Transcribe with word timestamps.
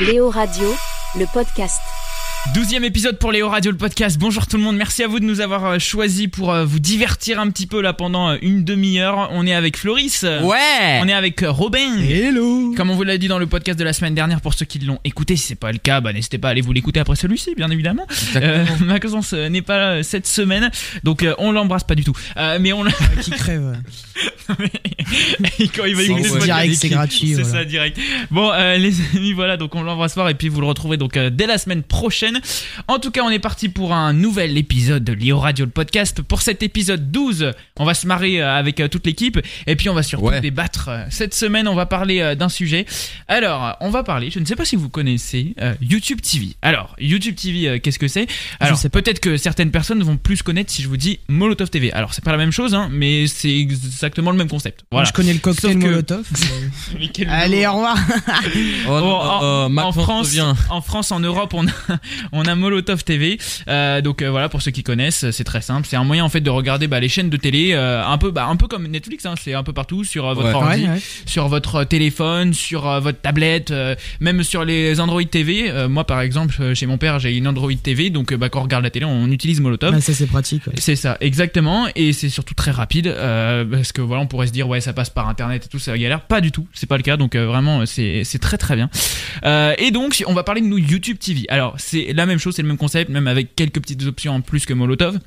Léo 0.00 0.30
Radio, 0.30 0.68
le 1.16 1.26
podcast. 1.26 1.97
Douzième 2.54 2.82
épisode 2.84 3.18
pour 3.18 3.30
Léo 3.30 3.48
Radio 3.50 3.70
le 3.70 3.76
podcast. 3.76 4.16
Bonjour 4.18 4.46
tout 4.46 4.56
le 4.56 4.62
monde, 4.62 4.76
merci 4.76 5.02
à 5.02 5.06
vous 5.08 5.20
de 5.20 5.24
nous 5.24 5.40
avoir 5.40 5.64
euh, 5.66 5.78
choisi 5.78 6.28
pour 6.28 6.50
euh, 6.50 6.64
vous 6.64 6.78
divertir 6.78 7.38
un 7.40 7.50
petit 7.50 7.66
peu 7.66 7.82
là 7.82 7.92
pendant 7.92 8.30
euh, 8.30 8.36
une 8.40 8.64
demi-heure. 8.64 9.28
On 9.32 9.46
est 9.46 9.52
avec 9.52 9.76
Floris. 9.76 10.22
Ouais 10.22 11.00
On 11.02 11.08
est 11.08 11.12
avec 11.12 11.44
Robin. 11.46 11.98
Hello 12.00 12.72
Comme 12.74 12.88
on 12.90 12.94
vous 12.96 13.02
l'a 13.02 13.18
dit 13.18 13.28
dans 13.28 13.38
le 13.38 13.46
podcast 13.46 13.78
de 13.78 13.84
la 13.84 13.92
semaine 13.92 14.14
dernière, 14.14 14.40
pour 14.40 14.54
ceux 14.54 14.64
qui 14.64 14.78
l'ont 14.78 14.98
écouté, 15.04 15.36
si 15.36 15.46
c'est 15.46 15.54
pas 15.56 15.72
le 15.72 15.78
cas, 15.78 16.00
bah, 16.00 16.12
n'hésitez 16.12 16.38
pas 16.38 16.48
à 16.48 16.50
aller 16.52 16.62
vous 16.62 16.72
l'écouter 16.72 17.00
après 17.00 17.16
celui-ci, 17.16 17.54
bien 17.54 17.70
évidemment. 17.70 18.06
Euh, 18.36 18.64
Maxence 18.80 19.34
euh, 19.34 19.48
n'est 19.50 19.62
pas 19.62 19.76
là 19.96 20.02
cette 20.02 20.26
semaine, 20.26 20.70
donc 21.04 21.24
euh, 21.24 21.34
on 21.38 21.52
l'embrasse 21.52 21.84
pas 21.84 21.94
du 21.96 22.04
tout. 22.04 22.16
Euh, 22.38 22.58
mais 22.60 22.72
on 22.72 22.82
l'a- 22.82 22.92
Qui 23.20 23.30
crève 23.32 23.76
quand 24.48 25.84
il 25.84 25.94
va 25.94 26.02
C'est 26.02 26.06
écouter 26.06 26.28
ce 26.28 26.38
direct, 26.38 26.74
c'est 26.74 26.88
gratuit. 26.88 27.34
C'est 27.34 27.42
voilà. 27.42 27.58
ça, 27.58 27.64
direct. 27.64 27.98
Bon, 28.30 28.50
euh, 28.52 28.76
les 28.78 28.94
amis, 29.16 29.32
voilà, 29.32 29.56
donc 29.56 29.74
on 29.74 29.82
l'embrasse 29.82 30.14
fort 30.14 30.28
et 30.30 30.34
puis 30.34 30.48
vous 30.48 30.60
le 30.60 30.66
retrouvez 30.66 30.96
donc 30.96 31.16
euh, 31.16 31.28
dès 31.30 31.46
la 31.46 31.58
semaine 31.58 31.82
prochaine. 31.82 32.27
En 32.88 32.98
tout 32.98 33.10
cas, 33.10 33.22
on 33.22 33.30
est 33.30 33.38
parti 33.38 33.68
pour 33.68 33.92
un 33.94 34.12
nouvel 34.12 34.56
épisode 34.58 35.04
de 35.04 35.12
Léo 35.12 35.38
Radio 35.38 35.64
le 35.64 35.70
podcast. 35.70 36.22
Pour 36.22 36.42
cet 36.42 36.62
épisode 36.62 37.10
12, 37.10 37.52
on 37.78 37.84
va 37.84 37.94
se 37.94 38.06
marrer 38.06 38.40
euh, 38.42 38.54
avec 38.56 38.80
euh, 38.80 38.88
toute 38.88 39.06
l'équipe 39.06 39.38
et 39.66 39.76
puis 39.76 39.88
on 39.88 39.94
va 39.94 40.02
surtout 40.02 40.26
Ouais. 40.26 40.40
débattre. 40.40 40.88
Euh, 40.88 41.04
Cette 41.10 41.34
semaine, 41.34 41.68
on 41.68 41.74
va 41.74 41.86
parler 41.86 42.34
d'un 42.36 42.48
sujet. 42.48 42.86
Alors, 43.28 43.76
on 43.80 43.90
va 43.90 44.02
parler, 44.02 44.30
je 44.30 44.38
ne 44.40 44.44
sais 44.44 44.56
pas 44.56 44.64
si 44.64 44.76
vous 44.76 44.88
connaissez 44.88 45.54
euh, 45.60 45.74
YouTube 45.80 46.20
TV. 46.20 46.56
Alors, 46.62 46.94
YouTube 46.98 47.36
TV, 47.36 47.68
euh, 47.68 47.78
qu'est-ce 47.78 47.98
que 47.98 48.08
c'est? 48.08 48.26
Alors, 48.60 48.78
peut-être 48.92 49.20
que 49.20 49.36
certaines 49.36 49.70
personnes 49.70 50.02
vont 50.02 50.16
plus 50.16 50.42
connaître 50.42 50.70
si 50.70 50.82
je 50.82 50.88
vous 50.88 50.96
dis 50.96 51.18
Molotov 51.28 51.70
TV. 51.70 51.92
Alors, 51.92 52.14
c'est 52.14 52.24
pas 52.24 52.32
la 52.32 52.38
même 52.38 52.52
chose, 52.52 52.74
hein, 52.74 52.88
mais 52.90 53.26
c'est 53.26 53.56
exactement 53.56 54.30
le 54.30 54.36
même 54.38 54.48
concept. 54.48 54.84
Moi. 54.92 55.04
Je 55.04 55.12
connais 55.12 55.32
le 55.32 55.38
cocktail 55.38 55.72
Sauf 55.72 55.82
Molotov. 55.82 56.26
Allez, 57.28 57.66
au 57.66 57.72
revoir 57.74 57.96
Oh, 58.86 58.88
Bon, 58.88 59.00
non, 59.00 59.06
en, 59.16 59.38
oh, 59.40 59.44
en 59.66 59.68
Maxence 59.68 60.02
France, 60.04 60.26
revient. 60.28 60.54
en 60.70 60.80
France, 60.80 61.12
en 61.12 61.20
Europe, 61.20 61.54
on 61.54 61.66
a, 61.66 61.70
on 62.32 62.42
a 62.44 62.54
Molotov 62.54 63.04
TV. 63.04 63.38
Euh, 63.68 64.00
donc 64.00 64.22
euh, 64.22 64.30
voilà, 64.30 64.48
pour 64.48 64.62
ceux 64.62 64.70
qui 64.70 64.82
connaissent, 64.82 65.30
c'est 65.30 65.44
très 65.44 65.60
simple. 65.62 65.86
C'est 65.88 65.96
un 65.96 66.04
moyen 66.04 66.24
en 66.24 66.28
fait 66.28 66.40
de 66.40 66.50
regarder 66.50 66.86
bah, 66.88 67.00
les 67.00 67.08
chaînes 67.08 67.30
de 67.30 67.36
télé, 67.36 67.70
euh, 67.72 68.04
un 68.04 68.18
peu, 68.18 68.30
bah, 68.30 68.46
un 68.46 68.56
peu 68.56 68.66
comme 68.66 68.86
Netflix. 68.86 69.26
Hein, 69.26 69.34
c'est 69.40 69.54
un 69.54 69.62
peu 69.62 69.72
partout 69.72 70.04
sur 70.04 70.26
euh, 70.26 70.34
votre 70.34 70.48
Ouais. 70.48 70.54
ordi, 70.54 70.82
Ouais, 70.84 70.88
ouais. 70.90 71.00
sur 71.26 71.48
votre 71.48 71.84
téléphone, 71.84 72.54
sur 72.54 72.88
euh, 72.88 73.00
votre 73.00 73.20
tablette, 73.20 73.70
euh, 73.70 73.94
même 74.20 74.42
sur 74.42 74.64
les 74.64 75.00
Android 75.00 75.22
TV. 75.24 75.70
Euh, 75.70 75.88
moi, 75.88 76.04
par 76.04 76.20
exemple, 76.20 76.74
chez 76.74 76.86
mon 76.86 76.98
père, 76.98 77.18
j'ai 77.18 77.36
une 77.36 77.46
Android 77.48 77.72
TV, 77.82 78.10
donc 78.10 78.32
bah, 78.34 78.48
quand 78.48 78.60
on 78.60 78.64
regarde 78.64 78.84
la 78.84 78.90
télé, 78.90 79.04
on 79.04 79.30
utilise 79.30 79.60
Molotov. 79.60 79.94
Ouais, 79.94 80.00
ça 80.00 80.12
c'est 80.14 80.26
pratique. 80.26 80.66
ouais. 80.66 80.72
C'est 80.78 80.96
ça, 80.96 81.16
exactement, 81.20 81.86
et 81.94 82.12
c'est 82.12 82.28
surtout 82.28 82.54
très 82.54 82.70
rapide 82.70 83.06
euh, 83.08 83.64
parce 83.64 83.92
que 83.92 84.00
voilà, 84.00 84.22
on 84.22 84.26
pourrait 84.26 84.46
se 84.46 84.52
dire 84.52 84.68
ouais, 84.68 84.80
ça 84.80 84.92
passe 84.92 85.10
par 85.10 85.28
internet 85.28 85.64
et 85.66 85.68
tout, 85.68 85.78
ça 85.78 85.96
galère. 85.98 86.20
Pas 86.22 86.40
du 86.40 86.52
tout, 86.52 86.66
c'est 86.72 86.88
pas 86.88 86.96
le 86.96 87.02
cas, 87.02 87.16
donc 87.16 87.34
euh, 87.34 87.46
vraiment, 87.46 87.84
c'est 87.86 88.22
c'est 88.24 88.38
très 88.38 88.56
très 88.58 88.76
bien. 88.76 88.88
Euh, 89.44 89.74
et 89.78 89.90
donc, 89.90 90.22
on 90.26 90.34
va 90.34 90.42
parler 90.42 90.60
de 90.60 90.66
nous 90.66 90.78
YouTube 90.78 91.18
TV. 91.18 91.44
Alors, 91.48 91.74
c'est 91.78 92.07
la 92.12 92.26
même 92.26 92.38
chose, 92.38 92.54
c'est 92.54 92.62
le 92.62 92.68
même 92.68 92.78
concept, 92.78 93.10
même 93.10 93.26
avec 93.26 93.54
quelques 93.54 93.80
petites 93.80 94.02
options 94.04 94.34
en 94.34 94.40
plus 94.40 94.66
que 94.66 94.74
Molotov. 94.74 95.18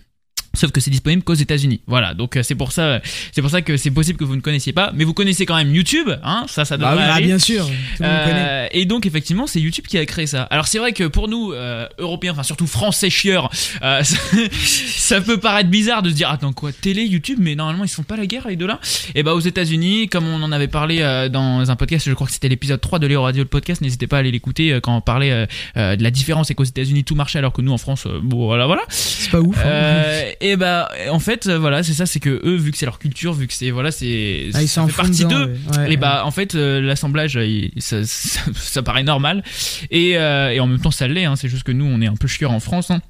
Sauf 0.54 0.72
que 0.72 0.82
c'est 0.82 0.92
disponible 0.92 1.24
qu'aux 1.24 1.34
États-Unis. 1.34 1.82
Voilà, 1.88 2.14
donc 2.14 2.36
euh, 2.36 2.44
c'est 2.44 2.56
pour 2.56 2.72
ça, 2.74 3.00
c'est 3.32 3.42
pour 3.42 3.50
ça 3.52 3.62
que 3.62 3.78
c'est 3.78 3.92
possible 3.92 4.20
que 4.20 4.26
vous 4.26 4.36
ne 4.36 4.42
connaissiez 4.42 4.74
pas, 4.74 4.92
mais 4.94 5.06
vous 5.06 5.14
connaissez 5.14 5.46
quand 5.46 5.56
même 5.56 5.74
YouTube, 5.74 6.10
hein 6.24 6.46
Ça, 6.50 6.66
ça 6.66 6.78
devrait 6.78 6.92
Ah, 6.94 6.96
oui, 6.98 7.04
ah, 7.06 7.14
aller. 7.16 7.26
bien 7.28 7.40
sûr, 7.40 7.66
tout. 7.66 8.04
Euh, 8.04 8.68
et 8.72 8.86
donc 8.86 9.06
effectivement 9.06 9.48
c'est 9.48 9.60
YouTube 9.62 9.86
qui 9.88 9.98
a 9.98 10.06
créé 10.06 10.28
ça. 10.28 10.44
Alors 10.44 10.68
c'est 10.68 10.78
vrai 10.80 10.92
que 10.92 11.06
pour 11.06 11.28
nous 11.30 11.54
euh, 11.54 11.88
Européens, 12.00 12.34
enfin 12.34 12.44
surtout 12.44 12.68
Français 12.68 13.10
chieurs, 13.10 13.50
euh, 13.82 14.04
ça, 14.04 14.18
ça 14.62 15.22
peut 15.22 15.38
paraître 15.40 15.70
bizarre 15.70 16.02
de 16.02 16.10
se 16.10 16.16
dire 16.16 16.30
attends 16.30 16.54
quoi 16.54 16.72
télé 16.74 17.04
YouTube, 17.06 17.38
mais 17.42 17.56
normalement 17.56 17.84
ils 17.86 17.90
se 17.90 17.96
font 17.96 18.04
pas 18.04 18.18
la 18.18 18.26
guerre 18.26 18.48
les 18.48 18.56
deux 18.58 18.68
là. 18.68 18.80
Et 19.16 19.24
bah 19.24 19.34
aux 19.34 19.40
États-Unis, 19.40 20.10
comme 20.10 20.28
on 20.28 20.42
en 20.44 20.52
avait 20.52 20.68
parlé 20.68 21.00
euh, 21.02 21.30
dans 21.30 21.70
un 21.72 21.76
podcast, 21.76 22.08
je 22.10 22.14
crois 22.14 22.28
que 22.28 22.34
c'était 22.34 22.50
l'épisode 22.50 22.82
3 22.82 23.00
de 23.00 23.08
Léo 23.08 23.22
Radio 23.24 23.44
le 23.44 23.50
podcast, 23.50 23.82
n'hésitez 23.82 24.08
pas 24.08 24.18
à 24.18 24.20
aller 24.20 24.32
l'écouter 24.32 24.74
euh, 24.74 24.80
quand 24.82 24.96
on 24.98 25.02
parlait 25.02 25.48
de 25.76 26.04
la 26.04 26.12
différence 26.12 26.52
et 26.52 26.56
qu'aux 26.56 26.64
États-Unis 26.64 27.04
tout 27.06 27.16
marchait 27.16 27.40
alors 27.40 27.54
que 27.54 27.62
nous 27.62 27.72
en 27.72 27.78
France, 27.78 28.06
euh, 28.06 28.20
bon 28.22 28.46
voilà 28.48 28.66
voilà. 28.66 28.82
C'est 28.90 29.32
pas 29.32 29.40
ouf. 29.40 29.58
hein. 29.66 30.32
Et 30.42 30.56
bah 30.56 30.90
en 31.12 31.20
fait 31.20 31.48
euh, 31.48 31.60
voilà 31.60 31.84
c'est 31.84 31.94
ça, 31.94 32.06
c'est 32.06 32.20
que 32.20 32.42
eux 32.44 32.56
vu 32.56 32.72
que 32.72 32.78
c'est 32.78 32.86
leur 32.86 32.98
culture, 33.00 33.34
vu 33.34 33.48
que 33.48 33.54
c'est 33.54 33.70
voilà 33.70 33.92
c'est 33.92 34.50
Ah, 34.54 34.66
ça 34.66 34.88
fait 34.88 34.94
partie 34.94 35.26
d'eux. 35.26 35.54
ouais. 35.72 35.78
Ouais, 35.78 35.94
Et 35.94 35.98
bah 35.98 36.24
en 36.26 36.32
fait 36.32 36.56
euh, 36.56 36.82
l'assemblage 36.82 37.38
euh, 37.38 37.68
ça, 37.78 38.04
ça, 38.06 38.42
ça 38.56 38.82
paraît 38.84 39.04
normal 39.04 39.44
et, 39.92 40.18
euh, 40.18 40.52
et 40.52 40.60
en 40.60 40.68
même 40.68 40.80
temps 40.80 40.92
ça 40.92 41.08
l'est 41.08 41.26
hein, 41.26 41.36
c'est 41.36 41.48
juste 41.48 41.64
que 41.64 41.72
nous 41.72 41.86
on 41.86 42.02
est 42.02 42.08
un 42.08 42.16
peu 42.16 42.28
chieurs 42.28 42.52
en 42.52 42.60
France 42.60 42.90
hein. 42.92 43.02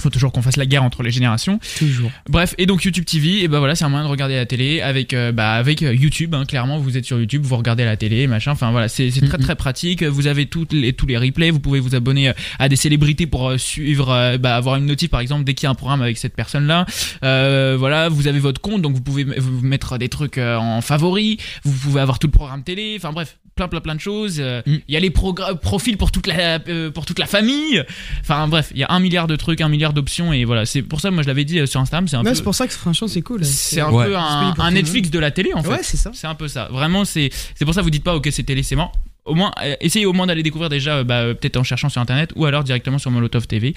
Faut 0.00 0.10
toujours 0.10 0.32
qu'on 0.32 0.42
fasse 0.42 0.56
la 0.56 0.66
guerre 0.66 0.82
entre 0.82 1.02
les 1.02 1.10
générations. 1.10 1.58
Toujours. 1.78 2.10
bref 2.28 2.54
et 2.58 2.66
donc 2.66 2.84
YouTube 2.84 3.04
TV 3.04 3.42
et 3.42 3.48
bah 3.48 3.58
voilà 3.58 3.74
c'est 3.74 3.84
un 3.84 3.88
moyen 3.88 4.04
de 4.04 4.10
regarder 4.10 4.34
la 4.36 4.46
télé 4.46 4.80
avec 4.80 5.14
euh, 5.14 5.32
bah 5.32 5.52
avec 5.52 5.82
euh, 5.82 5.94
YouTube 5.94 6.34
hein, 6.34 6.44
clairement 6.44 6.78
vous 6.78 6.96
êtes 6.96 7.04
sur 7.04 7.18
YouTube 7.18 7.42
vous 7.44 7.56
regardez 7.56 7.84
la 7.84 7.96
télé 7.96 8.26
machin 8.26 8.52
enfin 8.52 8.70
voilà 8.70 8.88
c'est 8.88 9.10
très 9.10 9.38
très 9.38 9.54
pratique. 9.56 10.02
Vous 10.02 10.26
avez 10.26 10.46
toutes 10.46 10.72
les, 10.72 10.92
tous 10.92 11.06
les 11.06 11.16
replays 11.18 11.50
vous 11.50 11.60
pouvez 11.60 11.80
vous 11.80 11.94
abonner 11.94 12.28
euh, 12.28 12.32
à 12.58 12.68
des 12.68 12.76
célébrités 12.76 13.26
pour 13.26 13.52
suivre 13.58 14.10
euh, 14.10 14.38
bah, 14.38 14.56
avoir 14.56 14.76
une 14.76 14.86
notif 14.86 15.10
par 15.10 15.20
exemple 15.20 15.44
dès 15.44 15.54
qu'il 15.54 15.64
y 15.64 15.68
a 15.68 15.70
un 15.70 15.74
programme 15.74 16.02
avec 16.02 16.18
cette 16.18 16.34
personne 16.34 16.66
là 16.66 16.86
euh, 17.24 17.76
voilà 17.78 18.08
vous 18.08 18.26
avez 18.28 18.38
votre 18.40 18.60
compte 18.60 18.82
donc 18.82 18.94
vous 18.94 19.00
pouvez 19.02 19.24
vous 19.24 19.60
mettre 19.66 19.98
des 19.98 20.08
trucs 20.08 20.38
en 20.38 20.80
favori 20.80 21.38
vous 21.64 21.72
pouvez 21.72 22.00
avoir 22.00 22.18
tout 22.18 22.26
le 22.26 22.32
programme 22.32 22.62
télé 22.62 22.94
enfin 22.96 23.12
bref 23.12 23.38
plein 23.56 23.68
plein 23.68 23.80
plein 23.80 23.94
de 23.94 24.00
choses 24.00 24.38
Euh, 24.40 24.62
il 24.66 24.72
Mm. 24.74 24.80
y 24.88 24.96
a 24.96 25.00
les 25.00 25.10
profils 25.10 25.96
pour 25.96 26.12
toute 26.12 26.26
la 26.26 26.60
pour 26.94 27.04
toute 27.04 27.18
la 27.18 27.26
famille. 27.26 27.82
Enfin 28.20 28.46
bref 28.48 28.70
il 28.74 28.78
y 28.80 28.84
a 28.84 28.90
un 28.90 29.00
milliard 29.00 29.26
de 29.26 29.36
trucs 29.36 29.60
un 29.60 29.68
milliard 29.68 29.89
d'options 29.92 30.32
et 30.32 30.44
voilà 30.44 30.66
c'est 30.66 30.82
pour 30.82 31.00
ça 31.00 31.10
moi 31.10 31.22
je 31.22 31.28
l'avais 31.28 31.44
dit 31.44 31.58
euh, 31.58 31.66
sur 31.66 31.80
Instagram 31.80 32.06
c'est 32.08 32.16
un 32.16 32.22
peu 32.24 32.34
c'est 32.34 32.42
pour 32.42 32.54
ça 32.54 32.66
que 32.66 32.72
franchement 32.72 33.08
c'est 33.08 33.22
cool. 33.22 33.44
c'est 33.44 33.80
un 33.80 33.90
Ouais. 33.90 34.06
peu 34.06 34.16
un, 34.16 34.70
Netflix 34.70 35.10
de 35.10 35.18
la 35.18 35.30
télé 35.30 35.52
en 35.54 35.62
fait 35.62 35.68
Ouais, 35.70 35.78
c'est 35.82 35.96
ça. 35.96 36.10
c'est 36.14 36.26
un 36.26 36.34
peu 36.34 36.48
ça. 36.48 36.68
Vraiment, 36.70 37.04
c'est 37.04 37.30
c'est 37.54 37.64
pour 37.64 37.74
ça 37.74 37.80
que 37.80 37.84
vous 37.84 37.90
dites 37.90 38.04
pas 38.04 38.14
ok 38.16 38.28
c'est 38.30 38.42
télé, 38.44 38.62
c'est 38.62 38.76
mort. 38.76 38.92
Au 39.30 39.34
moins, 39.36 39.52
euh, 39.62 39.74
essayez 39.80 40.06
au 40.06 40.12
moins 40.12 40.26
d'aller 40.26 40.42
découvrir 40.42 40.68
déjà, 40.68 40.96
euh, 40.98 41.04
bah, 41.04 41.22
peut-être 41.34 41.56
en 41.56 41.62
cherchant 41.62 41.88
sur 41.88 42.00
internet 42.00 42.32
ou 42.34 42.46
alors 42.46 42.64
directement 42.64 42.98
sur 42.98 43.10
Molotov 43.12 43.46
TV. 43.46 43.74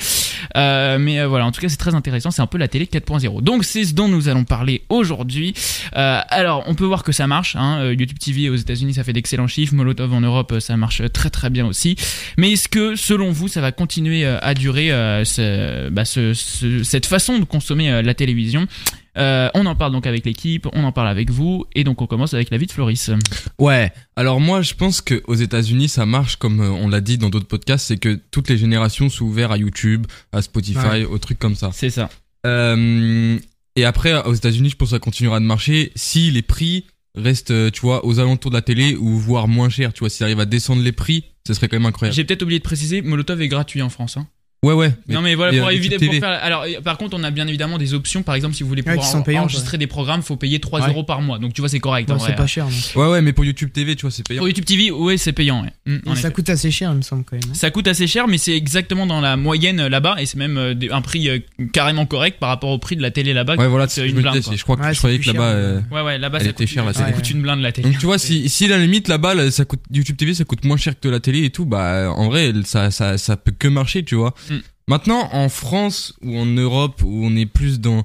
Euh, 0.57 0.97
mais 0.99 1.23
voilà, 1.25 1.45
en 1.45 1.51
tout 1.51 1.61
cas, 1.61 1.69
c'est 1.69 1.77
très 1.77 1.93
intéressant. 1.93 2.31
C'est 2.31 2.41
un 2.41 2.47
peu 2.47 2.57
la 2.57 2.67
télé 2.67 2.85
4.0. 2.85 3.41
Donc, 3.41 3.63
c'est 3.63 3.83
ce 3.83 3.93
dont 3.93 4.07
nous 4.07 4.29
allons 4.29 4.43
parler 4.45 4.81
aujourd'hui. 4.89 5.53
Alors, 5.93 6.63
on 6.67 6.73
peut 6.75 6.85
voir 6.85 7.03
que 7.03 7.11
ça 7.11 7.27
marche. 7.27 7.55
Hein. 7.55 7.91
YouTube 7.91 8.17
TV 8.19 8.49
aux 8.49 8.55
États-Unis, 8.55 8.95
ça 8.95 9.03
fait 9.03 9.13
d'excellents 9.13 9.47
chiffres. 9.47 9.73
Molotov 9.75 10.11
en 10.13 10.21
Europe, 10.21 10.55
ça 10.59 10.75
marche 10.75 11.01
très 11.13 11.29
très 11.29 11.49
bien 11.49 11.65
aussi. 11.67 11.95
Mais 12.37 12.51
est-ce 12.53 12.67
que, 12.67 12.95
selon 12.95 13.31
vous, 13.31 13.47
ça 13.47 13.61
va 13.61 13.71
continuer 13.71 14.25
à 14.25 14.53
durer 14.55 14.89
ce- 15.23 15.89
bah, 15.89 16.05
ce- 16.05 16.33
ce- 16.33 16.83
cette 16.83 17.05
façon 17.05 17.37
de 17.39 17.45
consommer 17.45 18.01
la 18.01 18.13
télévision? 18.13 18.65
Euh, 19.17 19.49
on 19.53 19.65
en 19.65 19.75
parle 19.75 19.91
donc 19.91 20.07
avec 20.07 20.25
l'équipe, 20.25 20.67
on 20.73 20.83
en 20.83 20.91
parle 20.91 21.07
avec 21.07 21.29
vous, 21.29 21.65
et 21.75 21.83
donc 21.83 22.01
on 22.01 22.07
commence 22.07 22.33
avec 22.33 22.49
l'avis 22.49 22.65
de 22.67 22.71
Floris. 22.71 23.11
Ouais. 23.59 23.91
Alors 24.15 24.39
moi, 24.39 24.61
je 24.61 24.73
pense 24.73 25.01
que 25.01 25.21
aux 25.27 25.35
États-Unis, 25.35 25.89
ça 25.89 26.05
marche 26.05 26.35
comme 26.37 26.61
euh, 26.61 26.69
on 26.69 26.87
l'a 26.87 27.01
dit 27.01 27.17
dans 27.17 27.29
d'autres 27.29 27.47
podcasts, 27.47 27.87
c'est 27.87 27.97
que 27.97 28.19
toutes 28.31 28.49
les 28.49 28.57
générations 28.57 29.09
sont 29.09 29.25
ouvertes 29.25 29.51
à 29.51 29.57
YouTube, 29.57 30.07
à 30.31 30.41
Spotify, 30.41 30.77
Ouais. 30.87 31.05
aux 31.05 31.17
trucs 31.19 31.39
comme 31.39 31.55
ça. 31.55 31.69
C'est 31.73 31.89
ça. 31.89 32.09
Euh, 32.45 33.37
et 33.75 33.85
après, 33.85 34.13
aux 34.25 34.33
États-Unis, 34.33 34.69
je 34.69 34.75
pense 34.75 34.89
que 34.89 34.95
ça 34.95 34.99
continuera 34.99 35.39
de 35.39 35.45
marcher 35.45 35.91
si 35.95 36.29
les 36.31 36.41
prix 36.41 36.85
restent, 37.15 37.71
tu 37.71 37.81
vois, 37.81 38.05
aux 38.05 38.19
alentours 38.19 38.51
de 38.51 38.55
la 38.55 38.61
télé 38.61 38.95
ou 38.95 39.17
voire 39.17 39.47
moins 39.47 39.69
cher. 39.69 39.93
Tu 39.93 39.99
vois, 39.99 40.09
s'ils 40.09 40.23
arrivent 40.23 40.39
à 40.39 40.45
descendre 40.45 40.81
les 40.81 40.91
prix, 40.91 41.25
ce 41.47 41.53
serait 41.53 41.67
quand 41.67 41.77
même 41.77 41.85
incroyable. 41.85 42.15
J'ai 42.15 42.23
peut-être 42.23 42.41
oublié 42.43 42.59
de 42.59 42.63
préciser, 42.63 43.01
Molotov 43.01 43.41
est 43.41 43.47
gratuit 43.47 43.81
en 43.81 43.89
France. 43.89 44.17
Hein. 44.17 44.27
Ouais, 44.63 44.73
ouais. 44.73 44.91
non 45.09 45.21
mais 45.21 45.35
voilà 45.35 45.57
pour 45.57 45.67
euh, 45.67 45.71
éviter 45.71 45.95
YouTube 45.95 46.07
pour 46.07 46.13
TV. 46.13 46.19
faire. 46.25 46.43
Alors 46.43 46.63
euh, 46.63 46.81
par 46.81 46.97
contre 46.97 47.17
on 47.19 47.23
a 47.23 47.31
bien 47.31 47.47
évidemment 47.47 47.77
des 47.77 47.93
options. 47.93 48.23
Par 48.23 48.35
exemple 48.35 48.55
si 48.55 48.63
vous 48.63 48.69
voulez 48.69 48.81
pouvoir 48.83 49.15
en- 49.15 49.41
enregistrer 49.41 49.77
des 49.77 49.87
programmes, 49.87 50.21
faut 50.21 50.37
payer 50.37 50.59
3 50.59 50.81
Ouais. 50.81 50.89
euros 50.89 51.03
par 51.03 51.21
mois. 51.21 51.37
Donc 51.39 51.53
tu 51.53 51.61
vois 51.61 51.69
c'est 51.69 51.79
correct. 51.79 52.09
vrai. 52.09 52.19
c'est 52.25 52.35
pas 52.35 52.47
cher. 52.47 52.65
non. 52.67 53.01
Ouais, 53.01 53.07
ouais, 53.11 53.21
mais 53.21 53.33
pour 53.33 53.43
YouTube 53.45 53.69
TV, 53.73 53.95
tu 53.95 54.03
vois, 54.03 54.11
c'est 54.11 54.25
payant. 54.27 54.39
Pour 54.39 54.47
YouTube 54.47 54.65
TV, 54.65 54.89
ouais 54.91 55.17
c'est 55.17 55.33
payant. 55.33 55.63
ouais. 55.63 55.69
Mm, 55.85 55.97
ça 56.15 56.27
effet. 56.27 56.31
coûte 56.31 56.49
assez 56.49 56.71
cher, 56.71 56.91
il 56.91 56.97
me 56.97 57.01
semble 57.01 57.23
quand 57.25 57.35
même. 57.35 57.43
hein. 57.49 57.53
Ça 57.53 57.69
coûte 57.71 57.87
assez 57.87 58.07
cher, 58.07 58.27
mais 58.27 58.37
c'est 58.37 58.55
exactement 58.55 59.05
dans 59.05 59.19
la 59.21 59.35
moyenne 59.37 59.81
euh, 59.81 59.89
là-bas, 59.89 60.15
et 60.19 60.25
c'est 60.25 60.37
même 60.37 60.57
euh, 60.57 60.73
un 60.91 61.01
prix 61.01 61.29
euh, 61.29 61.39
carrément 61.73 62.05
correct 62.05 62.37
par 62.39 62.49
rapport 62.49 62.69
au 62.69 62.77
prix 62.77 62.95
de 62.95 63.01
la 63.01 63.11
télé 63.11 63.33
là-bas. 63.33 63.55
Ouais, 63.57 63.67
voilà, 63.67 63.87
c'est 63.87 64.01
une 64.03 64.11
je 64.11 64.15
me 64.15 64.21
blinde. 64.21 64.41
Je 64.55 64.63
crois 64.63 64.77
que 64.77 64.81
Ouais, 64.83 64.93
je 64.93 64.97
croyais 64.99 65.19
que 65.19 65.27
là-bas. 65.27 65.51
cher, 65.53 65.83
Ouais 65.91 66.01
ouais 66.01 66.17
là-bas 66.17 66.39
ça 66.39 66.53
coûte, 67.11 67.29
une 67.31 67.41
blinde 67.41 67.61
la 67.61 67.71
télé. 67.71 67.89
Donc 67.89 67.99
tu 67.99 68.05
vois, 68.05 68.17
si, 68.17 68.47
si 68.49 68.67
la 68.67 68.77
limite 68.77 69.07
là-bas, 69.07 69.33
là, 69.35 69.51
ça 69.51 69.65
coûte 69.65 69.81
YouTube 69.91 70.15
TV, 70.17 70.33
ça 70.33 70.45
coûte 70.45 70.63
moins 70.63 70.77
cher 70.77 70.93
que 70.99 71.07
la 71.09 71.19
télé 71.19 71.43
et 71.43 71.49
tout, 71.49 71.65
bah 71.65 72.11
en 72.15 72.27
vrai, 72.29 72.53
ça, 72.65 72.91
ça, 72.91 73.17
ça 73.17 73.35
peut 73.37 73.51
que 73.57 73.67
marcher, 73.67 74.03
tu 74.03 74.15
vois. 74.15 74.33
Maintenant, 74.87 75.29
en 75.31 75.49
France 75.49 76.13
ou 76.23 76.37
en 76.37 76.45
Europe, 76.45 77.01
où 77.05 77.25
on 77.25 77.35
est 77.35 77.45
plus 77.45 77.79
dans 77.79 78.03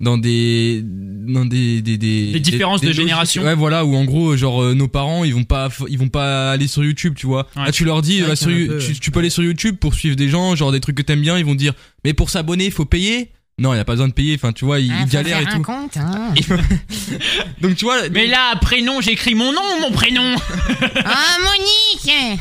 dans 0.00 0.16
des 0.16 0.80
dans 0.84 1.44
des 1.44 1.82
des 1.82 1.98
des, 1.98 2.30
Des 2.32 2.38
différences 2.40 2.80
de 2.82 2.92
génération. 2.92 3.42
ouais 3.42 3.56
voilà 3.56 3.84
où 3.84 3.96
en 3.96 4.04
gros 4.04 4.36
genre 4.36 4.62
euh, 4.62 4.72
nos 4.74 4.86
parents 4.86 5.24
ils 5.24 5.34
vont 5.34 5.42
pas 5.42 5.70
ils 5.88 5.98
vont 5.98 6.08
pas 6.08 6.52
aller 6.52 6.68
sur 6.68 6.84
YouTube 6.84 7.14
tu 7.16 7.26
vois 7.26 7.48
Ouais. 7.56 7.64
là 7.64 7.72
tu 7.72 7.84
leur 7.84 8.00
dis 8.00 8.18
sur 8.18 8.26
peu, 8.28 8.34
tu, 8.36 8.70
ouais. 8.70 8.92
tu 9.00 9.10
peux 9.10 9.18
aller 9.18 9.28
sur 9.30 9.42
YouTube 9.42 9.74
pour 9.80 9.94
suivre 9.94 10.14
des 10.14 10.28
gens 10.28 10.54
genre 10.54 10.70
des 10.70 10.78
trucs 10.78 10.94
que 10.96 11.02
t'aimes 11.02 11.20
bien 11.22 11.36
ils 11.36 11.44
vont 11.44 11.56
dire 11.56 11.72
mais 12.04 12.14
pour 12.14 12.30
s'abonner 12.30 12.66
il 12.66 12.70
faut 12.70 12.84
payer 12.84 13.32
non 13.58 13.74
il 13.74 13.78
a 13.80 13.84
pas 13.84 13.92
besoin 13.92 14.08
de 14.08 14.12
payer 14.12 14.34
enfin 14.36 14.52
tu 14.52 14.64
vois 14.64 14.78
ils, 14.80 14.92
Ah, 14.92 15.04
galèrent 15.04 15.40
et 15.40 15.46
un 15.46 15.56
tout 15.56 15.62
compte, 15.62 15.96
hein. 15.96 16.32
donc 17.60 17.76
tu 17.76 17.84
vois 17.84 18.08
Mais 18.12 18.26
là 18.26 18.54
prénom 18.60 19.00
j'écris 19.00 19.34
mon 19.34 19.52
nom 19.52 19.80
mon 19.80 19.90
prénom. 19.92 20.34
Ah, 21.04 21.36
Monique 21.42 22.38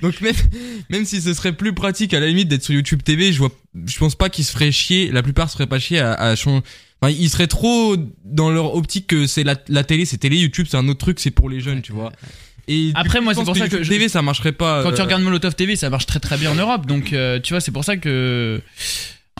Donc 0.00 0.20
même, 0.20 0.34
même 0.90 1.04
si 1.04 1.20
ce 1.20 1.32
serait 1.34 1.52
plus 1.52 1.72
pratique 1.74 2.12
à 2.14 2.20
la 2.20 2.26
limite 2.26 2.48
d'être 2.48 2.64
sur 2.64 2.74
YouTube 2.74 3.02
TV, 3.04 3.32
je 3.32 3.38
vois, 3.38 3.50
je 3.86 3.98
pense 3.98 4.14
pas 4.16 4.28
qu'ils 4.30 4.44
se 4.44 4.52
feraient 4.52 4.72
chier. 4.72 5.10
La 5.12 5.22
plupart 5.22 5.48
se 5.48 5.54
feraient 5.54 5.66
pas 5.68 5.78
chier 5.78 6.00
à, 6.00 6.12
à 6.14 6.34
changer. 6.36 6.62
Enfin, 7.00 7.14
ils 7.16 7.28
seraient 7.30 7.46
trop 7.46 7.96
dans 8.24 8.50
leur 8.50 8.74
optique 8.74 9.06
que 9.06 9.26
c'est 9.26 9.44
la, 9.44 9.56
la 9.68 9.84
télé, 9.84 10.04
c'est 10.04 10.16
télé, 10.18 10.38
YouTube, 10.38 10.66
c'est 10.70 10.76
un 10.76 10.88
autre 10.88 10.98
truc, 11.00 11.20
c'est 11.20 11.30
pour 11.30 11.48
les 11.48 11.60
jeunes, 11.60 11.82
tu 11.82 11.92
vois. 11.92 12.12
Et 12.68 12.92
Après, 12.94 13.18
coup, 13.18 13.24
moi, 13.24 13.34
c'est 13.34 13.44
pour 13.44 13.56
ça 13.56 13.66
que 13.68 13.72
YouTube 13.76 13.84
je- 13.84 13.90
TV, 13.90 14.08
ça 14.08 14.22
marcherait 14.22 14.52
pas. 14.52 14.82
Quand 14.84 14.92
tu 14.92 15.00
euh, 15.00 15.04
regardes 15.04 15.22
Molotov 15.22 15.54
TV, 15.54 15.74
ça 15.76 15.90
marche 15.90 16.06
très 16.06 16.20
très 16.20 16.36
bien 16.36 16.50
en 16.52 16.54
Europe. 16.54 16.86
Donc, 16.86 17.12
euh, 17.12 17.38
tu 17.40 17.52
vois, 17.52 17.60
c'est 17.60 17.72
pour 17.72 17.84
ça 17.84 17.96
que. 17.96 18.60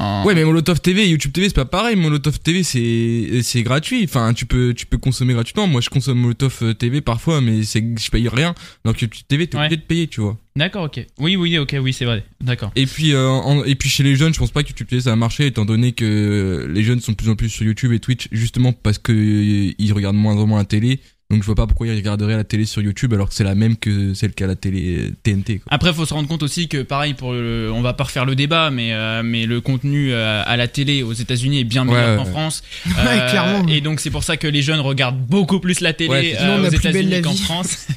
En- 0.02 0.24
Ouais, 0.26 0.34
mais 0.34 0.44
Molotov 0.44 0.80
TV 0.80 1.02
et 1.04 1.08
YouTube 1.08 1.32
TV, 1.32 1.48
c'est 1.48 1.54
pas 1.54 1.64
pareil. 1.64 1.96
Molotov 1.96 2.38
TV, 2.40 2.62
c'est 2.62 3.42
c'est 3.42 3.62
gratuit. 3.62 4.02
Enfin, 4.04 4.32
tu 4.34 4.46
peux 4.46 4.74
tu 4.74 4.86
peux 4.86 4.98
consommer 4.98 5.34
gratuitement. 5.34 5.66
Moi, 5.66 5.80
je 5.80 5.90
consomme 5.90 6.18
Molotov 6.18 6.58
euh, 6.62 6.74
TV 6.74 7.00
parfois, 7.00 7.40
mais 7.40 7.62
c'est 7.64 7.82
je 7.98 8.10
paye 8.10 8.28
rien. 8.28 8.54
Donc 8.84 9.00
YouTube 9.00 9.22
TV, 9.28 9.46
t'es 9.46 9.56
Ouais. 9.56 9.64
obligé 9.64 9.76
de 9.76 9.82
payer, 9.86 10.06
tu 10.08 10.20
vois. 10.20 10.36
D'accord, 10.54 10.84
ok. 10.84 11.00
Oui, 11.18 11.36
oui, 11.36 11.56
ok, 11.58 11.76
oui, 11.80 11.92
c'est 11.94 12.04
vrai. 12.04 12.24
D'accord. 12.42 12.72
Et 12.76 12.84
puis 12.86 13.12
euh, 13.14 13.26
en- 13.28 13.64
et 13.64 13.74
puis 13.74 13.88
chez 13.88 14.02
les 14.02 14.16
jeunes, 14.16 14.34
je 14.34 14.38
pense 14.38 14.50
pas 14.50 14.62
que 14.62 14.68
YouTube 14.68 14.86
TV 14.88 15.00
ça 15.00 15.10
va 15.10 15.16
marcher, 15.16 15.46
étant 15.46 15.64
donné 15.64 15.92
que 15.92 16.68
les 16.70 16.82
jeunes 16.82 17.00
sont 17.00 17.12
de 17.12 17.16
plus 17.16 17.30
en 17.30 17.36
plus 17.36 17.48
sur 17.48 17.64
YouTube 17.64 17.92
et 17.92 18.00
Twitch, 18.00 18.28
justement 18.32 18.72
parce 18.72 18.98
que 18.98 19.12
euh, 19.12 19.72
ils 19.78 19.92
regardent 19.92 20.16
moins 20.16 20.36
en 20.36 20.46
moins 20.46 20.58
la 20.58 20.64
télé. 20.66 21.00
Donc 21.32 21.40
je 21.40 21.46
vois 21.46 21.54
pas 21.54 21.66
pourquoi 21.66 21.86
ils 21.86 21.96
regarderaient 21.96 22.36
la 22.36 22.44
télé 22.44 22.66
sur 22.66 22.82
YouTube 22.82 23.14
alors 23.14 23.30
que 23.30 23.34
c'est 23.34 23.42
la 23.42 23.54
même 23.54 23.76
que 23.78 24.12
celle 24.12 24.32
qu'a 24.34 24.46
la 24.46 24.54
télé 24.54 24.98
euh, 24.98 25.10
TNT. 25.22 25.60
Quoi. 25.60 25.72
Après, 25.72 25.90
faut 25.94 26.04
se 26.04 26.12
rendre 26.12 26.28
compte 26.28 26.42
aussi 26.42 26.68
que, 26.68 26.82
pareil, 26.82 27.14
pour 27.14 27.32
le- 27.32 27.70
on 27.72 27.80
va 27.80 27.94
pas 27.94 28.04
refaire 28.04 28.26
le 28.26 28.34
débat, 28.36 28.70
mais 28.70 28.92
euh, 28.92 29.22
mais 29.24 29.46
le 29.46 29.62
contenu 29.62 30.12
euh, 30.12 30.42
à 30.44 30.56
la 30.58 30.68
télé 30.68 31.02
aux 31.02 31.14
États-Unis 31.14 31.60
est 31.60 31.64
bien 31.64 31.84
meilleur 31.86 32.10
Ouais, 32.10 32.16
qu'en 32.18 32.24
ouais. 32.26 32.30
France. 32.30 32.62
Ouais, 32.86 33.26
clairement. 33.30 33.66
Et 33.68 33.80
donc 33.80 34.00
c'est 34.00 34.10
pour 34.10 34.24
ça 34.24 34.36
que 34.36 34.46
les 34.46 34.60
jeunes 34.60 34.80
regardent 34.80 35.18
beaucoup 35.26 35.58
plus 35.58 35.80
la 35.80 35.94
télé 35.94 36.36
euh, 36.38 36.66
aux 36.68 36.70
États-Unis 36.70 37.22
qu'en. 37.22 37.32
France. 37.32 37.86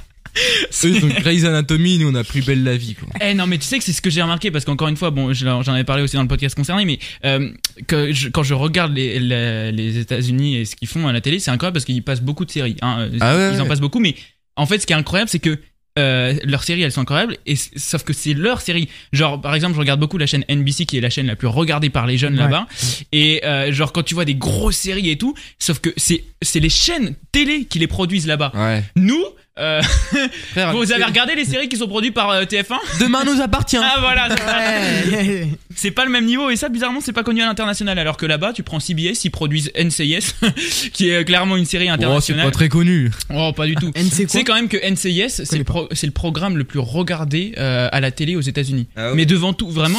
Eux 0.85 1.01
donc 1.01 1.13
Grey's 1.21 1.45
Anatomy, 1.45 1.99
nous 1.99 2.09
on 2.11 2.15
a 2.15 2.25
plus 2.25 2.45
belle 2.45 2.63
la 2.65 2.77
vie. 2.77 2.95
Quoi. 2.95 3.09
Eh 3.21 3.35
non, 3.35 3.47
mais 3.47 3.59
tu 3.59 3.65
sais 3.65 3.79
que 3.79 3.85
c'est 3.85 3.93
ce 3.93 4.01
que 4.03 4.11
j'ai 4.11 4.23
remarqué 4.23 4.51
parce 4.51 4.65
qu'encore 4.65 4.89
une 4.89 4.97
fois, 4.97 5.11
bon, 5.11 5.33
j'en 5.33 5.61
avais 5.73 5.85
parlé 5.85 6.03
aussi 6.03 6.17
dans 6.17 6.23
le 6.23 6.29
podcast 6.29 6.55
concerné, 6.55 6.85
mais 6.85 6.99
euh, 7.25 7.51
que 7.87 8.13
je- 8.13 8.29
quand 8.29 8.43
je 8.43 8.55
regarde 8.55 8.95
les, 8.95 9.19
les, 9.19 9.73
les 9.73 9.99
États-Unis 9.99 10.57
et 10.57 10.65
ce 10.65 10.75
qu'ils 10.77 10.89
font 10.89 11.07
à 11.07 11.13
la 11.13 11.21
télé, 11.21 11.39
c'est 11.39 11.51
incroyable 11.51 11.75
parce 11.75 11.85
qu'ils 11.85 12.03
passent 12.03 12.23
beaucoup 12.23 12.45
de 12.45 12.51
séries. 12.51 12.77
Hein, 12.83 13.09
Ah 13.21 13.37
ouais, 13.37 13.55
ils 13.55 13.61
en 13.61 13.67
passent 13.67 13.81
beaucoup, 13.81 14.01
mais 14.01 14.15
en 14.57 14.67
fait, 14.67 14.79
ce 14.79 14.87
qui 14.87 14.93
est 14.93 14.97
incroyable, 14.97 15.29
c'est 15.31 15.39
que 15.39 15.59
euh, 15.99 16.35
leurs 16.45 16.65
séries, 16.65 16.81
elles 16.81 16.91
sont 16.93 17.03
incroyables, 17.03 17.37
et 17.45 17.55
sauf 17.55 18.03
que 18.03 18.15
c'est 18.15 18.33
leur 18.33 18.63
série. 18.63 18.89
Genre, 19.13 19.39
par 19.39 19.55
exemple, 19.55 19.75
je 19.75 19.79
regarde 19.79 20.01
beaucoup 20.01 20.17
la 20.17 20.25
chaîne 20.27 20.43
NBC, 20.49 20.87
qui 20.87 20.97
est 20.97 21.03
la 21.03 21.11
chaîne 21.11 21.27
la 21.27 21.37
plus 21.37 21.49
regardée 21.49 21.91
par 21.91 22.07
les 22.07 22.17
jeunes 22.17 22.33
Ouais. 22.33 22.41
là-bas, 22.41 22.67
et 23.13 23.45
euh, 23.45 23.71
genre 23.73 23.93
quand 23.93 24.03
tu 24.03 24.15
vois 24.15 24.25
des 24.25 24.35
grosses 24.35 24.77
séries 24.79 25.11
et 25.11 25.19
tout, 25.19 25.35
sauf 25.59 25.81
que 25.81 25.91
c'est 25.99 26.25
c'est 26.41 26.61
les 26.61 26.71
chaînes 26.71 27.15
télé 27.31 27.67
qui 27.67 27.79
les 27.79 27.87
produisent 27.89 28.27
là-bas. 28.27 28.53
Ouais. 28.55 28.83
Nous, 28.97 29.23
euh, 29.59 29.83
Frère, 30.53 30.73
vous 30.75 30.93
avez 30.93 31.05
regardé 31.05 31.35
les 31.35 31.45
séries 31.45 31.69
qui 31.69 31.77
sont 31.77 31.87
produites 31.89 32.15
par 32.15 32.31
euh, 32.31 32.45
TF1 32.45 32.77
Demain 33.01 33.23
nous 33.25 33.41
appartient. 33.43 33.77
Ah 33.79 33.97
voilà, 34.01 34.29
c'est. 34.35 35.13
Ouais. 35.15 35.49
c'est 35.77 35.91
pas 35.91 36.05
le 36.07 36.11
même 36.11 36.25
niveau 36.25 36.49
et 36.51 36.57
ça 36.57 36.69
bizarrement 36.71 37.01
c'est 37.03 37.13
pas 37.13 37.23
connu 37.23 37.43
à 37.43 37.47
l'international 37.47 37.99
alors 37.99 38.17
que 38.17 38.25
là-bas 38.27 38.53
tu 38.55 38.63
prends 38.63 38.81
CBS 38.81 39.25
ils 39.25 39.31
produisent 39.31 39.71
NCIS 39.79 40.35
qui 40.93 41.11
est 41.11 41.25
clairement 41.25 41.57
une 41.57 41.65
série 41.67 41.85
Oh, 41.85 41.89
c'est 41.89 42.05
internationale. 42.05 42.45
pas 42.47 42.51
très 42.51 42.69
connu. 42.69 43.11
Oh 43.35 43.53
pas 43.55 43.67
du 43.67 43.75
tout. 43.75 43.91
Sais 44.29 44.45
quand 44.45 44.55
même 44.55 44.69
que 44.69 44.77
NCIS 44.79 45.45
c'est 45.45 45.59
le, 45.59 45.65
pro- 45.65 45.89
c'est 45.93 46.07
le 46.07 46.13
programme 46.13 46.57
le 46.57 46.65
plus 46.65 46.79
regardé 46.79 47.53
euh, 47.59 47.89
à 47.93 48.01
la 48.01 48.11
télé 48.11 48.37
aux 48.37 48.41
États-Unis. 48.41 48.87
Ah 48.97 49.13
Mais 49.15 49.27
devant 49.27 49.53
tout 49.53 49.69
vraiment 49.69 49.99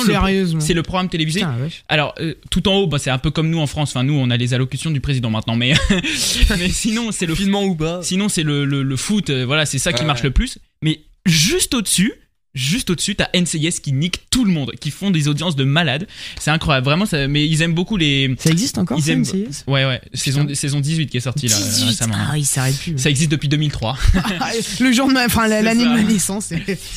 c'est 0.60 0.74
le 0.74 0.82
programme 0.84 1.10
télévisé. 1.10 1.42
Putain. 1.42 1.56
Alors 1.90 2.16
euh, 2.20 2.34
tout 2.50 2.68
en 2.68 2.76
haut 2.76 2.88
bah, 2.88 2.98
c'est 3.00 3.12
un 3.12 3.18
peu 3.20 3.30
comme 3.32 3.50
nous 3.50 3.60
en 3.60 3.68
France. 3.68 3.92
Enfin 3.92 4.04
nous 4.04 4.16
on 4.16 4.30
a 4.32 4.38
les 4.38 4.54
allocutions 4.56 4.90
du 4.92 5.00
président 5.02 5.30
maintenant 5.30 5.56
mais 5.56 5.74
mais 6.58 6.70
sinon 6.70 7.12
c'est 7.12 7.26
le 7.28 7.34
Confinement 7.34 7.64
ou 7.64 7.76
pas 7.76 8.02
Sinon, 8.04 8.30
c'est 8.30 8.44
le, 8.44 8.64
le, 8.66 8.84
le 8.84 8.96
foot, 8.96 9.30
euh, 9.30 9.43
voilà, 9.46 9.66
c'est 9.66 9.80
ça 9.80 9.94
qui 9.94 10.06
marche 10.06 10.24
le 10.24 10.32
plus. 10.32 10.60
Mais 10.82 11.02
juste 11.26 11.74
au-dessus, 11.74 12.14
juste 12.54 12.90
au-dessus, 12.90 13.16
t'as 13.16 13.28
NCIS 13.34 13.80
qui 13.82 13.94
nique 13.94 14.22
tout 14.30 14.46
le 14.46 14.52
monde, 14.52 14.72
qui 14.80 14.92
font 14.92 15.10
des 15.12 15.28
audiences 15.28 15.56
de 15.56 15.64
malades. 15.64 16.08
C'est 16.40 16.52
incroyable, 16.52 16.86
vraiment, 16.86 17.06
ça, 17.06 17.28
mais 17.28 17.48
ils 17.48 17.62
aiment 17.62 17.74
beaucoup 17.74 17.98
les. 17.98 18.36
Ça 18.40 18.50
existe 18.52 18.78
encore 18.78 18.98
Ils 18.98 19.04
ça, 19.04 19.12
aiment- 19.14 19.22
NCIS 19.22 19.64
Ouais, 19.68 19.86
ouais, 19.86 20.02
saison, 20.14 20.48
saison 20.54 20.80
18 20.80 21.08
qui 21.08 21.18
est 21.18 21.22
sortie 21.22 21.48
là, 21.48 21.56
euh, 21.56 21.64
18 21.64 21.86
récemment. 21.88 22.16
Ah, 22.32 22.38
il 22.38 22.46
s'arrête 22.46 22.78
plus. 22.78 22.98
Ça 22.98 23.10
existe 23.10 23.32
depuis 23.32 23.48
2003. 23.48 23.98
le 24.82 24.92
jour 24.92 25.08
de 25.08 25.14
ma, 25.14 25.26
enfin 25.26 25.48
l'année 25.48 25.84
de 25.84 25.90
ma 25.90 26.04
naissance. 26.04 26.52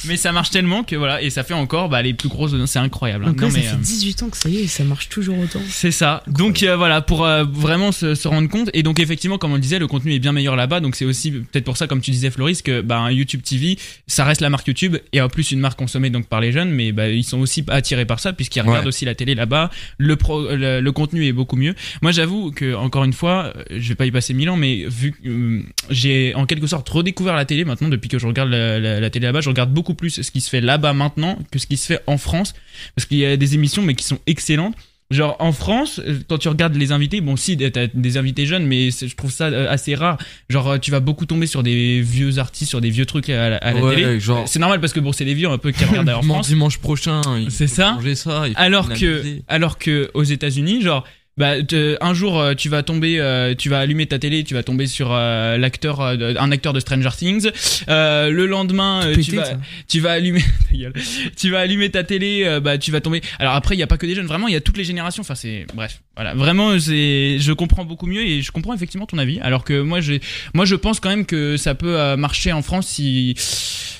mais 0.05 0.17
ça 0.17 0.33
marche 0.33 0.51
tellement 0.51 0.85
que 0.85 0.97
voilà, 0.97 1.23
et 1.23 1.31
ça 1.31 1.43
fait 1.45 1.55
encore 1.55 1.89
bah, 1.89 2.03
les 2.03 2.15
plus 2.15 2.29
grosses 2.29 2.53
audiences, 2.53 2.73
c'est 2.73 2.79
incroyable. 2.79 3.25
hein. 3.25 3.29
Donc 3.29 3.41
Non, 3.41 3.49
là, 3.49 3.55
ça 3.55 3.61
fait 3.61 3.69
euh, 3.75 3.79
18 3.79 4.23
ans 4.25 4.29
que 4.29 4.37
ça 4.37 4.49
y 4.49 4.59
est, 4.59 4.67
ça 4.67 4.85
marche 4.85 5.09
toujours 5.09 5.39
autant. 5.39 5.61
C'est 5.71 5.91
ça. 5.91 6.23
Donc 6.27 6.63
euh, 6.63 6.77
voilà, 6.77 7.01
pour 7.01 7.25
euh, 7.25 7.45
vraiment 7.45 7.93
se, 7.93 8.15
se 8.15 8.29
rendre 8.29 8.49
compte. 8.49 8.71
Et 8.75 8.83
donc 8.83 9.01
effectivement, 9.01 9.39
comme 9.39 9.53
on 9.53 9.57
le 9.57 9.61
disait, 9.61 9.79
le 9.79 9.87
contenu 9.87 10.13
est 10.15 10.19
bien 10.19 10.33
meilleur 10.33 10.57
là-bas. 10.57 10.81
Donc 10.81 10.97
c'est 10.97 11.05
aussi 11.05 11.31
peut-être 11.31 11.65
pour 11.65 11.77
ça, 11.77 11.87
comme 11.87 12.01
tu 12.01 12.11
disais, 12.11 12.31
Floris, 12.31 12.63
que 12.63 12.81
bah, 12.83 13.11
YouTube 13.11 13.43
TV, 13.43 13.79
ça 14.07 14.25
reste 14.25 14.41
la 14.41 14.51
marque 14.51 14.67
YouTube 14.67 14.97
et 15.13 15.21
en 15.21 15.29
plus 15.29 15.46
une 15.55 15.61
marque 15.61 15.79
consommée 15.79 16.11
donc 16.11 16.27
par 16.27 16.41
les 16.41 16.53
jeunes, 16.53 16.71
mais 16.71 16.93
bah, 16.93 17.09
ils 17.09 17.25
sont 17.25 17.39
aussi 17.39 17.65
attirés 17.69 18.05
par 18.07 18.21
ça 18.21 18.33
puisqu'ils 18.33 18.61
regardent 18.61 18.83
Ouais. 18.83 18.89
aussi 18.89 19.05
la 19.05 19.15
télé 19.15 19.35
là-bas. 19.35 19.71
Le, 19.99 20.17
pro, 20.17 20.43
le 20.55 20.81
le 20.81 20.93
contenu 20.93 21.25
est 21.27 21.33
beaucoup 21.33 21.57
mieux. 21.57 21.75
Moi, 22.03 22.13
j'avoue 22.13 22.51
que 22.51 22.75
encore 22.75 23.05
une 23.05 23.13
fois, 23.13 23.53
euh, 23.57 23.65
je 23.71 23.89
vais 23.89 23.95
pas 23.95 24.07
y 24.07 24.11
passer 24.11 24.35
mille 24.35 24.51
ans, 24.51 24.57
mais 24.57 24.85
vu 24.89 25.13
que 25.13 25.29
euh, 25.29 25.63
j'ai 25.91 26.35
en 26.35 26.47
quelque 26.47 26.67
sorte 26.67 26.89
redécouvert 26.89 27.35
la 27.37 27.45
télé 27.45 27.65
maintenant 27.65 27.89
depuis 27.89 28.09
que 28.09 28.19
je 28.19 28.27
regarde 28.27 28.51
la, 28.51 28.79
la- 28.79 29.01
la 29.01 29.11
télé 29.11 29.27
là-bas, 29.27 29.41
je 29.41 29.49
regarde 29.49 29.73
beaucoup 29.73 29.95
plus 29.95 30.23
ce 30.23 30.31
qui 30.31 30.41
se 30.41 30.49
fait 30.51 30.61
là-bas 30.61 30.93
maintenant 30.93 31.39
que 31.51 31.59
ce 31.59 31.67
qui 31.67 31.77
se 31.77 31.87
fait 31.87 32.01
en 32.07 32.19
France 32.19 32.55
parce 32.95 33.07
qu'il 33.07 33.19
y 33.19 33.25
a 33.27 33.37
des 33.37 33.55
émissions 33.55 33.83
mais 33.83 33.95
qui 33.95 34.05
sont 34.05 34.19
excellentes. 34.27 34.75
Genre 35.13 35.37
en 35.39 35.53
France, 35.53 36.01
euh, 36.05 36.19
quand 36.29 36.39
tu 36.39 36.49
regardes 36.49 36.75
les 36.75 36.91
invités, 36.91 37.21
bon 37.21 37.37
si 37.37 37.57
t'as 37.57 37.87
des 37.95 38.17
invités 38.17 38.45
jeunes, 38.45 38.67
mais 38.67 38.91
je 38.91 39.15
trouve 39.15 39.31
ça 39.31 39.47
euh, 39.47 39.71
assez 39.71 39.95
rare. 39.95 40.19
Genre 40.51 40.69
euh, 40.69 40.79
tu 40.79 40.91
vas 40.91 40.99
beaucoup 40.99 41.27
tomber 41.27 41.47
sur 41.47 41.63
des 41.63 42.01
vieux 42.01 42.39
artistes, 42.39 42.71
sur 42.71 42.81
des 42.81 42.91
vieux 42.91 43.07
trucs 43.07 43.31
à 43.31 43.51
la, 43.51 43.57
à 43.59 43.73
la 43.73 43.81
Ouais, 43.85 43.95
télé. 43.95 44.19
genre- 44.19 44.49
C'est 44.49 44.59
normal 44.59 44.81
parce 44.81 44.93
que 44.93 44.99
bon 44.99 45.13
c'est 45.13 45.25
des 45.25 45.35
vieux 45.35 45.49
un 45.49 45.59
peu 45.59 45.71
qui 45.71 45.85
regardent 45.85 46.09
en 46.09 46.21
Dimanche- 46.21 46.27
France. 46.35 46.49
dimanche 46.49 46.79
prochain, 46.79 47.21
C'est 47.51 47.69
ça. 47.69 47.95
changer 47.95 48.17
ça. 48.17 48.49
il 48.49 48.55
faut 48.55 48.61
Alors 48.61 48.89
que, 48.93 49.23
alors 49.47 49.79
que 49.79 50.11
aux 50.15 50.25
États-Unis, 50.25 50.83
genre, 50.83 51.05
bah, 51.37 51.63
te- 51.63 51.97
un 52.01 52.15
jour 52.15 52.41
euh, 52.41 52.55
tu 52.55 52.69
vas 52.69 52.83
tomber, 52.83 53.21
euh, 53.21 53.55
tu 53.55 53.69
vas 53.69 53.81
allumer 53.81 54.07
ta 54.07 54.19
télé, 54.19 54.43
tu 54.43 54.55
vas 54.55 54.63
tomber 54.63 54.87
sur 54.87 55.09
euh, 55.13 55.59
l'acteur, 55.59 56.01
euh, 56.01 56.35
un 56.39 56.51
acteur 56.51 56.73
de 56.73 56.81
Stranger 56.81 57.11
Things. 57.17 57.51
Euh, 57.89 58.31
le 58.31 58.47
lendemain, 58.47 59.01
tu 59.13 59.17
Pété, 59.33 59.37
vas, 59.37 59.51
tu 59.89 60.01
vas 60.01 60.13
allumer, 60.13 60.43
ta 60.71 60.77
gueule. 60.77 60.93
tu 61.37 61.51
vas 61.51 61.61
allumer 61.61 61.91
ta 61.91 62.05
télé, 62.05 62.59
bah 62.63 62.79
tu 62.79 62.91
vas 62.91 63.01
tomber. 63.01 63.21
Alors 63.39 63.55
après, 63.55 63.75
il 63.77 63.79
y 63.79 63.83
a 63.83 63.87
pas 63.87 63.99
que 63.99 64.07
des 64.07 64.15
jeunes, 64.15 64.27
vraiment, 64.27 64.49
il 64.49 64.55
y 64.55 64.57
a 64.57 64.61
toutes 64.63 64.79
les 64.79 64.85
générations. 64.85 65.21
Enfin, 65.21 65.35
c'est 65.35 65.67
bref, 65.75 66.01
voilà, 66.15 66.35
vraiment, 66.35 66.79
c'est, 66.79 67.39
je 67.39 67.53
comprends 67.53 67.85
beaucoup 67.85 68.07
mieux 68.07 68.23
et 68.23 68.41
je 68.43 68.51
comprends 68.51 68.75
effectivement 68.75 69.07
ton 69.07 69.19
avis. 69.19 69.39
Alors 69.41 69.65
que 69.65 69.81
moi, 69.81 70.01
j'ai, 70.01 70.21
moi, 70.55 70.65
je 70.65 70.75
pense 70.75 71.01
quand 71.01 71.11
même 71.11 71.27
que 71.27 71.57
ça 71.57 71.75
peut 71.75 72.17
marcher 72.17 72.53
en 72.53 72.63
France 72.63 72.87
si 72.87 73.35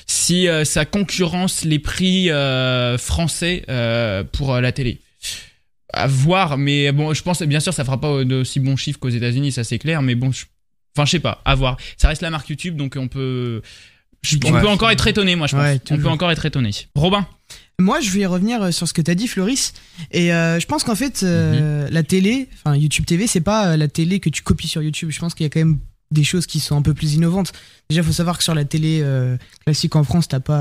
si 0.09 0.47
ça 0.63 0.85
concurrence 0.85 1.63
les 1.65 1.79
prix 1.79 2.31
euh, 2.31 2.97
français 2.97 3.63
euh, 3.69 4.23
pour 4.23 4.59
la 4.59 4.71
télé. 4.71 4.97
À 5.93 6.07
voir, 6.07 6.57
mais 6.57 6.91
bon, 6.91 7.13
je 7.13 7.23
pense 7.23 7.41
bien 7.43 7.59
sûr 7.61 7.73
ça 7.73 7.85
fera 7.85 7.99
pas 7.99 8.23
d'aussi 8.25 8.59
bons 8.59 8.75
chiffres 8.75 8.99
qu'aux 8.99 9.09
États-Unis, 9.09 9.51
ça 9.53 9.63
c'est 9.63 9.79
clair, 9.79 10.01
mais 10.01 10.15
bon, 10.15 10.31
je- 10.31 10.45
enfin 10.95 11.05
je 11.05 11.11
sais 11.11 11.19
pas, 11.19 11.41
à 11.45 11.55
voir. 11.55 11.77
Ça 11.97 12.09
reste 12.09 12.21
la 12.21 12.29
marque 12.29 12.49
YouTube, 12.49 12.75
donc 12.75 12.95
on 12.99 13.07
peut, 13.07 13.61
je- 14.23 14.35
on 14.45 14.51
Ouais. 14.51 14.61
peut 14.61 14.67
encore 14.67 14.91
être 14.91 15.07
étonné, 15.07 15.35
moi 15.37 15.47
je 15.47 15.55
pense. 15.55 15.63
Ouais, 15.63 15.79
on 15.91 15.97
peut 15.97 16.09
encore 16.09 16.31
être 16.31 16.45
étonné. 16.45 16.71
Robin, 16.95 17.25
Moi, 17.79 17.99
je 18.01 18.09
vais 18.09 18.25
revenir 18.25 18.63
euh, 18.63 18.71
sur 18.71 18.87
ce 18.87 18.93
que 18.93 19.03
t'as 19.03 19.13
dit, 19.13 19.27
Floris. 19.27 19.71
Et 20.11 20.33
euh, 20.33 20.59
je 20.59 20.65
pense 20.65 20.83
qu'en 20.83 20.95
fait, 20.95 21.21
euh, 21.21 21.87
la 21.91 22.01
télé, 22.01 22.49
enfin 22.57 22.75
YouTube 22.75 23.05
TV, 23.05 23.27
c'est 23.27 23.39
pas 23.39 23.77
la 23.77 23.87
télé 23.87 24.19
que 24.19 24.29
tu 24.31 24.41
copies 24.41 24.67
sur 24.67 24.81
YouTube. 24.81 25.11
Je 25.11 25.19
pense 25.19 25.35
qu'il 25.35 25.43
y 25.43 25.47
a 25.47 25.51
quand 25.51 25.59
même 25.59 25.77
des 26.09 26.23
choses 26.23 26.47
qui 26.47 26.59
sont 26.59 26.75
un 26.75 26.81
peu 26.81 26.95
plus 26.95 27.13
innovantes. 27.13 27.53
Déjà, 27.87 28.01
faut 28.01 28.11
savoir 28.11 28.39
que 28.39 28.43
sur 28.43 28.55
la 28.55 28.65
télé 28.65 29.01
euh, 29.03 29.37
classique 29.63 29.95
en 29.95 30.03
France, 30.03 30.27
t'as 30.27 30.39
pas, 30.39 30.57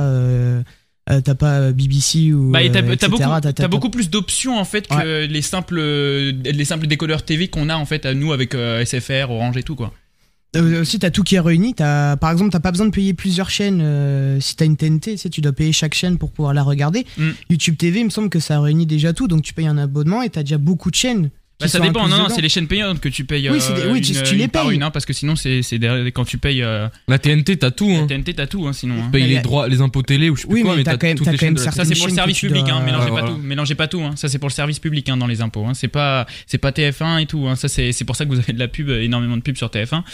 euh, 1.08 1.14
euh, 1.14 1.20
t'as 1.20 1.34
pas 1.34 1.72
BBC 1.72 2.32
ou. 2.32 2.50
bah, 2.50 2.60
t'as, 2.68 3.64
euh, 3.64 3.68
beaucoup, 3.68 3.90
plus 3.90 4.10
d'options 4.10 4.58
en 4.58 4.64
fait 4.64 4.88
que 4.88 5.26
les 5.26 5.42
simples, 5.42 5.80
les 5.80 6.64
simples 6.64 6.86
décodeurs 6.86 7.22
TV 7.22 7.48
qu'on 7.48 7.68
a 7.68 7.76
en 7.76 7.86
fait 7.86 8.06
à 8.06 8.14
nous 8.14 8.32
avec 8.32 8.54
euh, 8.54 8.84
SFR, 8.84 9.30
Orange 9.30 9.56
et 9.56 9.62
tout 9.62 9.76
quoi. 9.76 9.92
Euh, 10.56 10.82
aussi, 10.82 10.98
t'as 10.98 11.10
tout 11.10 11.22
qui 11.22 11.34
est 11.34 11.40
réuni. 11.40 11.74
Par 11.74 12.30
exemple, 12.30 12.50
t'as 12.50 12.60
pas 12.60 12.70
besoin 12.70 12.86
de 12.86 12.90
payer 12.90 13.14
plusieurs 13.14 13.50
chaînes. 13.50 13.80
euh, 13.82 14.40
si 14.40 14.56
t'as 14.56 14.64
une 14.64 14.76
TNT, 14.76 15.12
tu 15.12 15.18
sais, 15.18 15.30
tu 15.30 15.40
dois 15.40 15.52
payer 15.52 15.72
chaque 15.72 15.94
chaîne 15.94 16.18
pour 16.18 16.32
pouvoir 16.32 16.54
la 16.54 16.62
regarder. 16.62 17.06
Mm. 17.18 17.30
YouTube 17.50 17.76
TV, 17.76 18.00
il 18.00 18.04
me 18.06 18.10
semble 18.10 18.30
que 18.30 18.40
ça 18.40 18.60
réunit 18.60 18.86
déjà 18.86 19.12
tout. 19.12 19.28
Donc, 19.28 19.42
tu 19.42 19.52
payes 19.54 19.66
un 19.66 19.78
abonnement 19.78 20.22
et 20.22 20.30
t'as 20.30 20.42
déjà 20.42 20.58
beaucoup 20.58 20.90
de 20.90 20.96
chaînes. 20.96 21.30
Bah, 21.58 21.68
ça 21.68 21.80
dépend, 21.80 22.06
non, 22.06 22.26
c'est 22.28 22.42
les 22.42 22.50
chaînes 22.50 22.66
payantes 22.66 23.00
que 23.00 23.08
tu 23.08 23.24
payes. 23.24 23.48
Oui, 23.48 23.58
des- 23.58 23.64
euh, 23.82 23.90
oui, 23.92 24.02
tu- 24.02 24.12
une- 24.12 24.22
tu 24.22 24.34
les 24.36 24.46
payes. 24.46 24.74
une, 24.74 24.82
hein, 24.82 24.90
parce 24.90 25.06
que 25.06 25.14
sinon 25.14 25.36
c'est, 25.36 25.62
quand 26.12 26.26
tu 26.26 26.36
payes 26.36 26.62
euh, 26.62 26.86
La 27.08 27.18
TNT, 27.18 27.56
t'as 27.56 27.70
tout. 27.70 27.88
Hein. 27.90 28.06
TNT, 28.06 28.34
t'as 28.34 28.46
tout, 28.46 28.66
hein, 28.66 28.74
sinon. 28.74 28.96
hein. 28.96 29.02
Tu 29.06 29.12
payes 29.12 29.26
les 29.28 29.40
droits, 29.40 29.66
les 29.66 29.80
impôts 29.80 30.02
télé 30.02 30.28
ou 30.28 30.36
je 30.36 30.42
sais 30.42 30.46
plus 30.48 30.56
Oui, 30.56 30.62
quoi, 30.62 30.72
mais 30.72 30.78
mais 30.78 30.84
t'as 30.84 30.98
quand 30.98 31.06
même- 31.06 31.16
les 31.16 31.24
quand 31.24 31.46
même 31.46 31.54
la 31.56 31.70
Ça 31.72 31.84
c'est 31.86 31.94
pour 31.96 32.08
le 32.08 32.12
service 32.12 32.38
public, 32.40 32.64
dois- 32.66 32.74
hein, 32.74 32.82
mélangez 32.84 33.04
Ouais, 33.04 33.14
pas 33.16 33.20
voilà. 33.22 33.28
tout, 33.36 33.38
mélangez 33.42 33.74
pas 33.74 33.88
tout, 33.88 34.02
hein. 34.02 34.12
ça 34.16 34.28
c'est 34.28 34.38
pour 34.38 34.48
le 34.50 34.54
service 34.54 34.78
public 34.80 35.08
hein, 35.08 35.16
dans 35.16 35.26
les 35.26 35.40
impôts, 35.40 35.64
hein. 35.66 35.72
c'est 35.74 35.88
pas 35.88 36.26
c'est 36.46 36.58
pas 36.58 36.72
TF1 36.72 37.18
et 37.22 37.26
tout, 37.26 37.46
hein. 37.48 37.56
ça 37.56 37.68
c'est 37.68 37.92
c'est 37.92 38.04
pour 38.04 38.16
ça 38.16 38.24
que 38.26 38.30
vous 38.30 38.38
avez 38.38 38.52
de 38.52 38.58
la 38.58 38.68
pub, 38.68 38.90
euh, 38.90 39.00
énormément 39.02 39.36
de 39.38 39.42
pub 39.42 39.56
sur 39.56 39.70
TF1. 39.70 40.04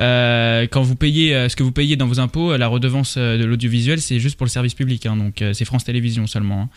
Euh, 0.00 0.66
quand 0.70 0.82
vous 0.82 0.96
payez 0.96 1.34
euh, 1.34 1.48
ce 1.48 1.56
que 1.56 1.62
vous 1.62 1.72
payez 1.72 1.96
dans 1.96 2.06
vos 2.06 2.20
impôts, 2.20 2.52
euh, 2.52 2.58
la 2.58 2.66
redevance 2.66 3.14
euh, 3.18 3.38
de 3.38 3.44
l'audiovisuel, 3.44 4.00
c'est 4.00 4.18
juste 4.18 4.36
pour 4.36 4.46
le 4.46 4.50
service 4.50 4.74
public, 4.74 5.06
hein, 5.06 5.16
donc 5.16 5.42
euh, 5.42 5.52
c'est 5.52 5.64
France 5.64 5.84
Télévisions 5.84 6.26
seulement. 6.26 6.68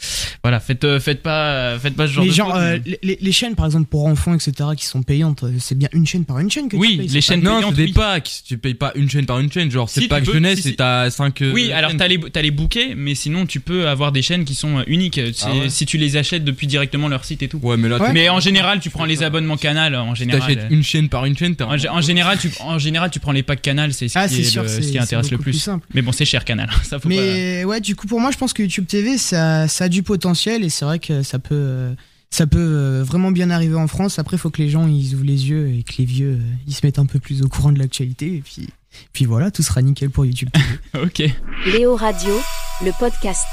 Voilà, 0.44 0.60
faites 0.60 0.84
euh, 0.84 1.00
faites 1.00 1.22
pas 1.24 1.51
euh, 1.54 1.80
faites 1.80 1.96
pas 1.96 2.08
ce 2.08 2.13
genre 2.13 2.54
de 2.54 2.60
euh, 2.60 2.80
les 3.04 3.32
chaînes, 3.32 3.56
par 3.56 3.66
exemple, 3.66 3.88
pour 3.90 4.11
en 4.12 4.15
fond, 4.15 4.34
etc., 4.36 4.53
qui 4.77 4.86
sont 4.86 5.01
payantes, 5.03 5.44
c'est 5.60 5.77
bien 5.77 5.89
une 5.94 6.06
chaîne 6.06 6.25
par 6.25 6.39
une 6.39 6.51
chaîne 6.51 6.70
que 6.70 6.75
Oui, 6.77 6.91
tu 6.91 6.98
payes. 6.98 7.08
les 7.08 7.13
c'est 7.13 7.22
chaînes 7.22 7.41
pas- 7.44 7.62
Non, 7.62 7.70
c'est 7.70 7.75
des 7.75 7.84
oui. 7.86 7.94
packs. 7.94 8.32
Tu 8.46 8.58
payes 8.58 8.74
pas 8.74 8.91
une 8.96 9.10
chaîne 9.10 9.25
par 9.25 9.39
une 9.39 9.51
chaîne. 9.51 9.72
Genre, 9.72 9.89
Si, 9.89 10.01
c'est 10.01 10.08
pas 10.08 10.20
tu 10.20 10.27
peux- 10.27 10.34
jeunesse 10.34 10.58
si, 10.58 10.62
si. 10.63 10.70
et 10.70 10.75
t'as 10.75 11.10
5. 11.10 11.41
Oui, 11.53 11.72
alors 11.72 11.96
t'as 11.98 12.08
les, 12.08 12.20
t'as 12.20 12.41
les 12.41 12.51
bouquets, 12.51 12.94
mais 12.96 13.15
sinon 13.15 13.46
tu 13.46 13.60
peux 13.60 13.88
avoir 13.88 14.12
des 14.12 14.22
chaînes 14.22 14.46
qui 14.46 14.56
sont 14.56 14.80
euh, 14.80 14.84
uniques. 14.88 15.20
Ah 15.44 15.53
ouais. 15.53 15.70
Si 15.70 15.86
tu 15.86 15.98
les 15.98 16.18
achètes 16.18 16.44
depuis 16.44 16.68
directement 16.68 17.08
leur 17.08 17.25
site 17.25 17.41
et 17.44 17.48
tout. 17.48 17.60
Ouais, 17.63 17.77
mais 17.77 17.89
là, 17.89 18.00
Ouais. 18.01 18.13
Mais 18.13 18.30
en 18.30 18.39
général, 18.39 18.80
tu 18.80 18.89
prends 18.89 19.06
les 19.06 19.24
abonnements 19.24 19.58
canal. 19.58 19.96
En 19.96 20.15
général, 20.15 20.41
t'achètes 20.41 20.72
une 20.72 20.84
chaîne 20.84 21.10
par 21.10 21.25
une 21.25 21.38
chaîne. 21.38 21.56
t'as 21.56 21.65
en, 21.65 21.75
gé- 21.75 21.89
en 21.89 22.01
général, 22.01 22.38
tu, 22.39 22.50
en 22.62 22.80
général, 22.80 23.10
tu 23.12 23.20
prends 23.20 23.32
les 23.32 23.44
packs 23.44 23.62
canal, 23.62 23.94
c'est 23.94 24.08
ce, 24.08 24.18
Ah, 24.20 24.27
qui, 24.27 24.36
c'est 24.36 24.41
est 24.41 24.44
sûr, 24.46 24.63
le- 24.63 24.68
c'est 24.68 24.82
ce 24.82 24.88
qui 24.88 24.94
c'est 24.94 25.00
intéresse 25.00 25.32
le 25.32 25.38
plus. 25.38 25.53
simple. 25.53 25.86
Mais 25.94 26.01
bon, 26.01 26.12
c'est 26.12 26.25
cher 26.25 26.46
canal. 26.46 26.70
Ça 26.84 27.00
faut 27.00 27.10
pas. 27.10 27.15
Mais 27.15 27.63
ouais, 27.65 27.80
du 27.80 27.96
coup, 27.96 28.08
pour 28.08 28.20
moi, 28.20 28.32
je 28.32 28.38
pense 28.38 28.53
que 28.53 28.62
YouTube 28.63 28.86
TV, 28.88 29.18
ça, 29.18 29.68
ça 29.68 29.86
a 29.86 29.89
du 29.89 30.03
potentiel 30.03 30.63
et 30.63 30.70
c'est 30.70 30.86
vrai 30.86 31.00
que 31.00 31.22
ça 31.24 31.39
peut, 31.39 31.56
euh, 31.56 31.94
ça 32.31 32.47
peut 32.47 32.57
euh, 32.59 33.03
vraiment 33.03 33.31
bien 33.31 33.50
arriver 33.50 33.75
en 33.75 33.88
France. 33.88 34.17
Après, 34.17 34.38
il 34.38 34.39
faut 34.39 34.50
que 34.50 34.61
les 34.61 34.69
gens 34.69 34.88
ils 34.88 35.13
ouvrent 35.13 35.25
les 35.25 35.50
yeux 35.50 35.69
et 35.69 35.83
que 35.83 35.93
les 36.00 36.05
vieux 36.05 36.39
euh, 36.39 36.53
ils 36.65 36.73
se 36.73 36.85
mettent 36.85 37.00
un 37.00 37.05
peu 37.05 37.19
plus 37.19 37.43
au 37.43 37.50
courant 37.50 37.71
de 37.71 37.79
l'actualité. 37.79 38.38
Et 38.38 38.41
puis, 38.41 38.69
puis 39.13 39.25
voilà, 39.25 39.51
tout 39.51 39.61
sera 39.61 39.81
nickel 39.81 40.09
pour 40.09 40.25
YouTube. 40.25 40.50
Ok. 41.01 41.23
Léo 41.65 41.95
Radio, 41.95 42.33
le 42.83 42.91
podcast. 43.00 43.45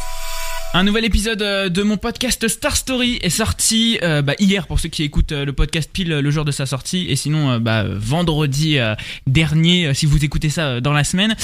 Un 0.74 0.84
nouvel 0.84 1.06
épisode 1.06 1.40
euh, 1.40 1.70
de 1.70 1.82
mon 1.82 1.96
podcast 1.96 2.46
Star 2.46 2.76
Story 2.76 3.18
est 3.22 3.30
sorti 3.30 3.98
euh, 4.02 4.20
bah, 4.20 4.34
hier 4.38 4.66
pour 4.66 4.78
ceux 4.78 4.90
qui 4.90 5.02
écoutent 5.02 5.32
euh, 5.32 5.46
le 5.46 5.54
podcast 5.54 5.88
pile 5.90 6.10
le 6.10 6.30
jour 6.30 6.44
de 6.44 6.50
sa 6.50 6.66
sortie 6.66 7.06
et 7.08 7.16
sinon 7.16 7.58
bah, 7.58 7.84
vendredi 7.88 8.76
dernier 9.26 9.94
si 9.94 10.04
vous 10.04 10.22
écoutez 10.22 10.50
ça 10.50 10.82
dans 10.82 10.92
la 10.92 11.04
semaine. 11.04 11.34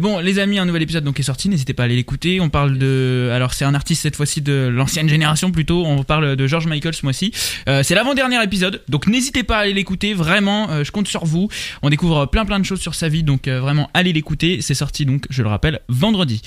Bon 0.00 0.18
les 0.18 0.38
amis 0.40 0.58
un 0.58 0.64
nouvel 0.64 0.82
épisode 0.82 1.04
donc 1.04 1.20
est 1.20 1.24
sorti 1.24 1.48
n'hésitez 1.48 1.74
pas 1.74 1.84
à 1.84 1.86
aller 1.86 1.94
l'écouter. 1.94 2.40
On 2.40 2.48
parle 2.48 2.76
de 2.76 3.30
alors 3.32 3.54
c'est 3.54 3.64
un 3.64 3.74
artiste 3.74 4.02
cette 4.02 4.16
fois-ci 4.16 4.40
de 4.40 4.68
l'ancienne 4.72 5.08
génération 5.08 5.52
plutôt. 5.52 5.84
On 5.86 6.02
parle 6.02 6.34
de 6.34 6.46
George 6.46 6.66
Michael 6.66 6.94
ce 6.94 7.06
mois-ci. 7.06 7.32
C'est 7.66 7.94
l'avant-dernier 7.94 8.42
épisode 8.42 8.82
donc 8.88 9.06
n'hésitez 9.06 9.44
pas 9.44 9.58
à 9.58 9.60
aller 9.60 9.74
l'écouter 9.74 10.12
vraiment. 10.12 10.82
je 10.82 10.90
compte 10.90 11.06
sur 11.06 11.24
vous. 11.24 11.48
On 11.82 11.90
découvre 11.90 12.26
plein 12.26 12.44
plein 12.44 12.58
de 12.58 12.64
choses 12.64 12.80
sur 12.80 12.94
sa 12.94 13.08
vie 13.08 13.22
donc 13.22 13.48
vraiment 13.48 13.90
allez 13.94 14.12
l'écouter. 14.12 14.60
C'est 14.60 14.74
sorti 14.74 15.06
donc 15.06 15.26
je 15.30 15.42
le 15.42 15.48
rappelle 15.48 15.80
vendredi. 15.88 16.42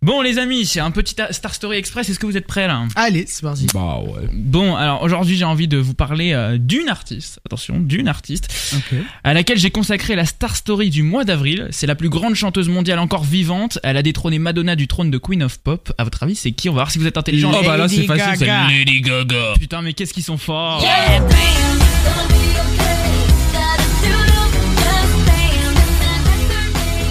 Bon 0.00 0.22
les 0.22 0.38
amis, 0.38 0.64
c'est 0.64 0.78
un 0.78 0.92
petit 0.92 1.16
ta- 1.16 1.32
Star 1.32 1.52
Story 1.52 1.76
Express, 1.76 2.08
est-ce 2.08 2.20
que 2.20 2.26
vous 2.26 2.36
êtes 2.36 2.46
prêts 2.46 2.68
là? 2.68 2.84
Allez, 2.94 3.24
c'est 3.26 3.42
parti. 3.42 3.66
Bah 3.74 3.98
ouais. 4.00 4.28
Bon, 4.32 4.76
alors 4.76 5.02
aujourd'hui 5.02 5.36
j'ai 5.36 5.44
envie 5.44 5.66
de 5.66 5.76
vous 5.76 5.92
parler 5.94 6.32
euh, 6.34 6.56
d'une 6.56 6.88
artiste, 6.88 7.40
attention, 7.44 7.80
d'une 7.80 8.06
artiste, 8.06 8.48
Ok. 8.76 8.96
à 9.24 9.34
laquelle 9.34 9.58
j'ai 9.58 9.72
consacré 9.72 10.14
la 10.14 10.24
Star 10.24 10.54
Story 10.54 10.90
du 10.90 11.02
mois 11.02 11.24
d'avril. 11.24 11.66
C'est 11.72 11.88
la 11.88 11.96
plus 11.96 12.10
grande 12.10 12.36
chanteuse 12.36 12.68
mondiale 12.68 13.00
encore 13.00 13.24
vivante, 13.24 13.80
elle 13.82 13.96
a 13.96 14.02
détrôné 14.04 14.38
Madonna 14.38 14.76
du 14.76 14.86
trône 14.86 15.10
de 15.10 15.18
Queen 15.18 15.42
of 15.42 15.58
Pop. 15.58 15.92
À 15.98 16.04
votre 16.04 16.22
avis 16.22 16.36
c'est 16.36 16.52
qui? 16.52 16.68
On 16.68 16.72
va 16.74 16.82
voir 16.82 16.90
si 16.92 17.00
vous 17.00 17.06
êtes 17.08 17.18
intelligent. 17.18 17.50
Oh 17.52 17.62
bah 17.64 17.76
là, 17.76 17.88
c'est 17.88 18.04
facile. 18.06 18.36
c'est. 18.38 18.46
Lady 18.46 19.00
Gaga. 19.00 19.54
Putain 19.58 19.82
mais 19.82 19.94
qu'est-ce 19.94 20.14
qu'ils 20.14 20.22
sont 20.22 20.38
forts 20.38 20.80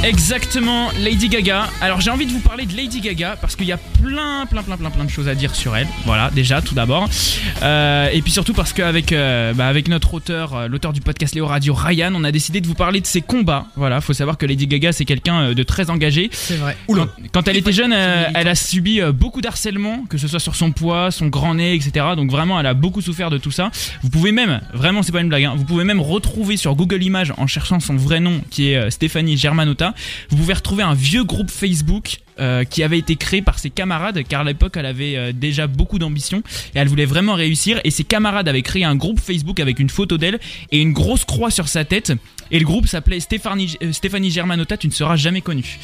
Exactement, 0.04 0.90
Lady 1.00 1.28
Gaga. 1.28 1.68
Alors 1.82 2.02
j'ai 2.02 2.12
envie 2.12 2.28
de 2.28 2.32
vous 2.32 2.40
parler 2.40 2.66
de 2.66 2.76
Lady 2.78 3.02
Gaga 3.02 3.36
parce 3.42 3.56
qu'il 3.56 3.66
y 3.66 3.72
a 3.72 3.78
plein, 3.78 4.46
plein, 4.46 4.62
plein, 4.62 4.78
plein, 4.78 4.90
plein 4.92 5.04
de 5.04 5.10
choses 5.10 5.28
à 5.28 5.34
dire 5.36 5.56
sur 5.56 5.76
elle. 5.76 5.88
Voilà, 6.06 6.30
déjà 6.30 6.62
tout 6.62 6.76
d'abord. 6.76 7.10
Euh, 7.64 8.10
et 8.14 8.22
puis 8.22 8.32
surtout 8.32 8.54
parce 8.54 8.74
qu'avec 8.74 9.12
euh, 9.12 9.54
bah, 9.54 9.68
avec 9.68 9.88
notre 9.88 10.14
auteur, 10.14 10.56
euh, 10.56 10.68
l'auteur 10.68 10.94
du 10.94 11.02
podcast 11.02 11.34
Léo 11.34 11.48
Radio, 11.48 11.74
Ryan, 11.74 12.14
on 12.16 12.24
a 12.24 12.32
décidé 12.32 12.62
de 12.62 12.68
vous 12.68 12.76
parler 12.76 13.02
de 13.02 13.08
ses 13.08 13.22
combats. 13.22 13.66
Voilà, 13.76 14.00
faut 14.00 14.14
savoir 14.14 14.38
que 14.38 14.46
Lady 14.46 14.68
Gaga 14.68 14.92
c'est 14.92 15.04
quelqu'un 15.04 15.54
de 15.54 15.64
très 15.64 15.90
engagé. 15.90 16.30
C'est 16.32 16.58
vrai. 16.58 16.78
Quand, 16.88 17.08
quand 17.34 17.48
elle 17.48 17.58
était 17.58 17.74
jeune, 17.74 17.92
euh, 17.94 18.26
elle 18.36 18.48
a 18.48 18.56
subi 18.56 19.02
beaucoup 19.14 19.42
d'harcèlement, 19.42 20.06
que 20.10 20.20
ce 20.20 20.28
soit 20.28 20.40
sur 20.40 20.56
son 20.56 20.72
poids, 20.72 21.10
son 21.10 21.28
grand 21.28 21.56
nez, 21.56 21.74
etc. 21.74 22.06
Donc 22.16 22.30
vraiment, 22.30 22.60
elle 22.60 22.68
a 22.68 22.76
beaucoup 22.76 23.02
souffert 23.02 23.32
de 23.32 23.40
tout 23.40 23.52
ça. 23.52 23.72
Vous 24.04 24.10
pouvez 24.10 24.32
même, 24.32 24.62
vraiment, 24.74 25.02
c'est 25.02 25.12
pas 25.12 25.22
une 25.22 25.30
blague, 25.30 25.46
hein, 25.46 25.56
vous 25.58 25.66
pouvez 25.66 25.84
même 25.84 26.02
retrouver 26.02 26.56
sur 26.56 26.76
Google 26.76 27.02
Images 27.04 27.34
en 27.38 27.48
cherchant 27.48 27.80
son 27.80 27.96
vrai 27.96 28.20
nom, 28.20 28.42
qui 28.52 28.70
est 28.70 28.92
Stéphanie 28.92 29.38
Germanotta, 29.38 29.87
vous 30.30 30.38
pouvez 30.38 30.54
retrouver 30.54 30.84
un 30.84 30.94
vieux 30.94 31.24
groupe 31.24 31.52
Facebook. 31.52 32.20
euh, 32.40 32.64
qui 32.66 32.84
avait 32.84 33.00
été 33.00 33.16
créé 33.16 33.42
par 33.42 33.58
ses 33.58 33.72
camarades 33.72 34.22
car 34.30 34.42
à 34.42 34.44
l'époque 34.44 34.78
elle 34.78 34.86
avait 34.86 35.16
euh, 35.16 35.32
déjà 35.34 35.66
beaucoup 35.66 35.98
d'ambition 35.98 36.44
et 36.76 36.78
elle 36.78 36.88
voulait 36.88 37.08
vraiment 37.08 37.34
réussir. 37.34 37.82
Et 37.84 37.90
ses 37.90 38.04
camarades 38.04 38.48
avaient 38.48 38.62
créé 38.62 38.84
un 38.84 38.96
groupe 38.96 39.20
Facebook 39.20 39.60
avec 39.60 39.80
une 39.80 39.90
photo 39.90 40.20
d'elle 40.20 40.40
et 40.72 40.80
une 40.80 40.94
grosse 40.94 41.26
croix 41.26 41.50
sur 41.50 41.68
sa 41.68 41.84
tête. 41.84 42.14
Et 42.52 42.60
le 42.60 42.66
groupe 42.66 42.86
s'appelait 42.86 43.20
Stéphanie, 43.22 43.76
euh, 43.82 43.92
Stéphanie 43.92 44.30
Germanotta 44.30 44.78
tu 44.78 44.88
ne 44.88 44.94
seras 44.94 45.16
jamais 45.16 45.42
connue 45.42 45.80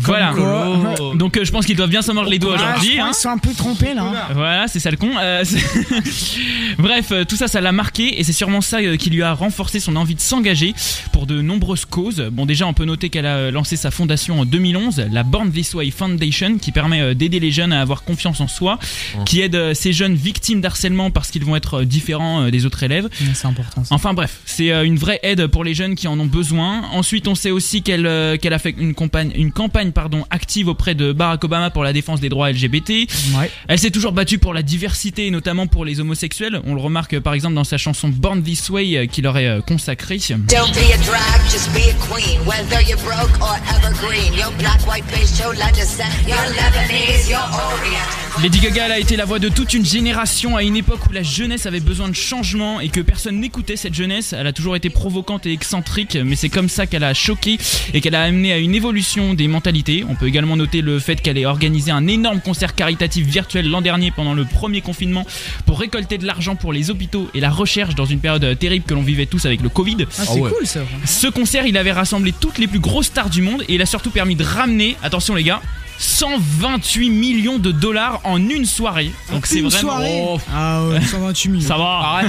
voilà 0.00 0.32
quoi. 0.34 1.14
donc 1.16 1.36
euh, 1.36 1.44
je 1.44 1.50
pense 1.52 1.66
qu'ils 1.66 1.76
doivent 1.76 1.88
bien 1.90 2.02
s'en 2.02 2.14
mordre 2.14 2.30
les 2.30 2.38
doigts 2.38 2.56
Ah, 2.58 2.58
je 2.58 2.64
aujourd'hui. 2.64 2.90
crois 2.96 3.04
hein. 3.06 3.10
qu'ils 3.12 3.20
sont 3.20 3.28
un 3.30 3.38
peu 3.38 3.52
trompés 3.54 3.94
là. 3.94 4.28
Voilà, 4.34 4.68
c'est 4.68 4.80
ça 4.80 4.90
le 4.90 4.96
con. 4.96 5.10
Euh, 5.20 5.42
c'est- 5.44 5.58
Bref, 6.78 7.08
euh, 7.12 7.24
tout 7.24 7.36
ça, 7.36 7.48
ça 7.48 7.60
l'a 7.60 7.72
marqué 7.72 8.18
et 8.20 8.24
c'est 8.24 8.32
sûrement 8.32 8.60
ça 8.60 8.78
euh, 8.78 8.96
qui 8.96 9.10
lui 9.10 9.22
a 9.22 9.32
renforcé 9.32 9.80
son 9.80 9.96
envie 9.96 10.14
de 10.14 10.20
s'engager 10.20 10.74
pour 11.12 11.26
de 11.26 11.40
nombreuses 11.42 11.84
causes. 11.84 12.28
Bon, 12.32 12.46
déjà, 12.46 12.66
on 12.66 12.72
peut 12.74 12.84
noter 12.84 13.08
qu'elle 13.10 13.26
a 13.26 13.36
euh, 13.36 13.50
lancé 13.50 13.76
sa 13.76 13.90
fondation 13.90 14.40
en 14.40 14.44
2011, 14.44 15.06
la 15.10 15.22
Born 15.22 15.50
This 15.50 15.74
Way 15.74 15.90
Foundation, 15.90 16.58
qui 16.58 16.72
permet 16.72 17.00
euh, 17.00 17.14
d'aider 17.14 17.40
les 17.40 17.50
jeunes 17.50 17.72
à 17.72 17.80
avoir 17.80 18.02
confiance 18.04 18.40
en 18.40 18.48
soi, 18.48 18.78
qui 19.24 19.40
aide 19.40 19.54
euh, 19.54 19.74
ces 19.74 19.92
jeunes 19.92 20.14
victimes 20.14 20.60
d'harcèlement 20.60 21.10
parce 21.10 21.30
qu'ils 21.30 21.44
vont 21.44 21.56
être 21.56 21.80
euh, 21.80 21.84
différents 21.84 22.42
euh, 22.42 22.50
des 22.50 22.66
autres 22.66 22.82
élèves. 22.82 23.08
C'est 23.34 23.46
important. 23.46 23.84
ça. 23.84 23.94
Enfin 23.94 24.14
bref, 24.14 24.38
c'est 24.44 24.70
euh, 24.72 24.84
une 24.84 24.96
vraie 24.98 25.20
aide 25.22 25.46
pour 25.48 25.64
les 25.64 25.74
jeunes 25.74 25.94
qui 25.94 26.08
en 26.08 26.18
ont 26.20 26.26
besoin. 26.26 26.82
Ensuite, 26.92 27.28
on 27.28 27.34
sait 27.34 27.50
aussi 27.50 27.82
qu'elle 27.82 28.06
euh, 28.06 28.36
qu'elle 28.36 28.52
a 28.52 28.58
fait 28.58 28.74
une 28.78 28.94
campagne, 28.94 29.32
une 29.34 29.52
campagne 29.52 29.87
pardon, 29.92 30.24
active 30.30 30.68
auprès 30.68 30.94
de 30.94 31.12
Barack 31.12 31.44
Obama 31.44 31.70
pour 31.70 31.84
la 31.84 31.92
défense 31.92 32.20
des 32.20 32.28
droits 32.28 32.50
LGBT. 32.50 32.90
Ouais. 33.36 33.50
Elle 33.68 33.78
s'est 33.78 33.90
toujours 33.90 34.12
battue 34.12 34.38
pour 34.38 34.54
la 34.54 34.62
diversité 34.62 35.26
et 35.26 35.30
notamment 35.30 35.66
pour 35.66 35.84
les 35.84 36.00
homosexuels. 36.00 36.60
On 36.64 36.74
le 36.74 36.80
remarque 36.80 37.18
par 37.20 37.34
exemple 37.34 37.54
dans 37.54 37.64
sa 37.64 37.78
chanson 37.78 38.08
Born 38.08 38.42
This 38.42 38.70
Way 38.70 38.96
euh, 38.96 39.06
qu'il 39.06 39.26
aurait 39.26 39.60
consacrée. 39.66 40.18
Don't 40.18 40.72
be 40.72 40.92
a 40.92 40.98
drag, 41.04 41.50
just 41.50 41.72
be 41.72 41.88
a 41.88 41.94
queen. 42.12 42.40
Whether 42.44 42.82
you're 42.88 42.98
broke 42.98 43.40
or 43.40 43.56
evergreen, 43.74 44.32
you're 44.34 44.50
black, 44.58 44.80
white, 44.86 45.04
beige, 45.06 45.38
chola 45.38 45.70
descent. 45.72 46.10
You're 46.26 46.36
Lebanese, 46.36 47.28
you're 47.28 47.38
Orient. 47.38 48.28
Lady 48.42 48.60
Gaga 48.60 48.86
elle 48.86 48.92
a 48.92 48.98
été 49.00 49.16
la 49.16 49.24
voix 49.24 49.40
de 49.40 49.48
toute 49.48 49.74
une 49.74 49.84
génération 49.84 50.56
à 50.56 50.62
une 50.62 50.76
époque 50.76 51.00
où 51.08 51.12
la 51.12 51.24
jeunesse 51.24 51.66
avait 51.66 51.80
besoin 51.80 52.08
de 52.08 52.14
changement 52.14 52.78
et 52.80 52.88
que 52.88 53.00
personne 53.00 53.40
n'écoutait 53.40 53.76
cette 53.76 53.94
jeunesse. 53.94 54.32
Elle 54.32 54.46
a 54.46 54.52
toujours 54.52 54.76
été 54.76 54.90
provocante 54.90 55.44
et 55.46 55.52
excentrique, 55.52 56.16
mais 56.24 56.36
c'est 56.36 56.48
comme 56.48 56.68
ça 56.68 56.86
qu'elle 56.86 57.02
a 57.02 57.14
choqué 57.14 57.58
et 57.94 58.00
qu'elle 58.00 58.14
a 58.14 58.22
amené 58.22 58.52
à 58.52 58.58
une 58.58 58.74
évolution 58.74 59.34
des 59.34 59.48
mentalités. 59.48 59.77
On 60.08 60.14
peut 60.14 60.26
également 60.26 60.56
noter 60.56 60.80
le 60.80 60.98
fait 60.98 61.20
qu'elle 61.20 61.38
ait 61.38 61.46
organisé 61.46 61.90
un 61.90 62.06
énorme 62.06 62.40
concert 62.40 62.74
caritatif 62.74 63.26
virtuel 63.26 63.70
l'an 63.70 63.80
dernier 63.80 64.10
pendant 64.10 64.34
le 64.34 64.44
premier 64.44 64.80
confinement 64.80 65.24
pour 65.66 65.78
récolter 65.78 66.18
de 66.18 66.26
l'argent 66.26 66.56
pour 66.56 66.72
les 66.72 66.90
hôpitaux 66.90 67.28
et 67.34 67.40
la 67.40 67.50
recherche 67.50 67.94
dans 67.94 68.04
une 68.04 68.18
période 68.18 68.58
terrible 68.58 68.84
que 68.84 68.94
l'on 68.94 69.02
vivait 69.02 69.26
tous 69.26 69.46
avec 69.46 69.62
le 69.62 69.68
Covid. 69.68 69.96
Ah, 70.00 70.24
c'est 70.24 70.40
ouais. 70.40 70.50
cool 70.50 70.66
ça. 70.66 70.80
Ce 71.04 71.26
concert, 71.28 71.66
il 71.66 71.76
avait 71.76 71.92
rassemblé 71.92 72.32
toutes 72.38 72.58
les 72.58 72.66
plus 72.66 72.80
grosses 72.80 73.06
stars 73.06 73.30
du 73.30 73.42
monde 73.42 73.62
et 73.68 73.74
il 73.74 73.82
a 73.82 73.86
surtout 73.86 74.10
permis 74.10 74.36
de 74.36 74.44
ramener, 74.44 74.96
attention 75.02 75.34
les 75.34 75.44
gars, 75.44 75.60
128 75.98 77.10
millions 77.10 77.58
de 77.58 77.70
dollars 77.72 78.20
en 78.24 78.38
une 78.48 78.64
soirée. 78.64 79.10
Donc 79.32 79.46
c'est 79.46 79.60
vraiment 79.60 79.78
soirée. 79.80 80.22
Oh, 80.24 80.38
Ah 80.54 80.84
ouais, 80.88 81.00
128 81.04 81.48
millions. 81.50 81.66
ça 81.66 81.76
va. 81.76 82.20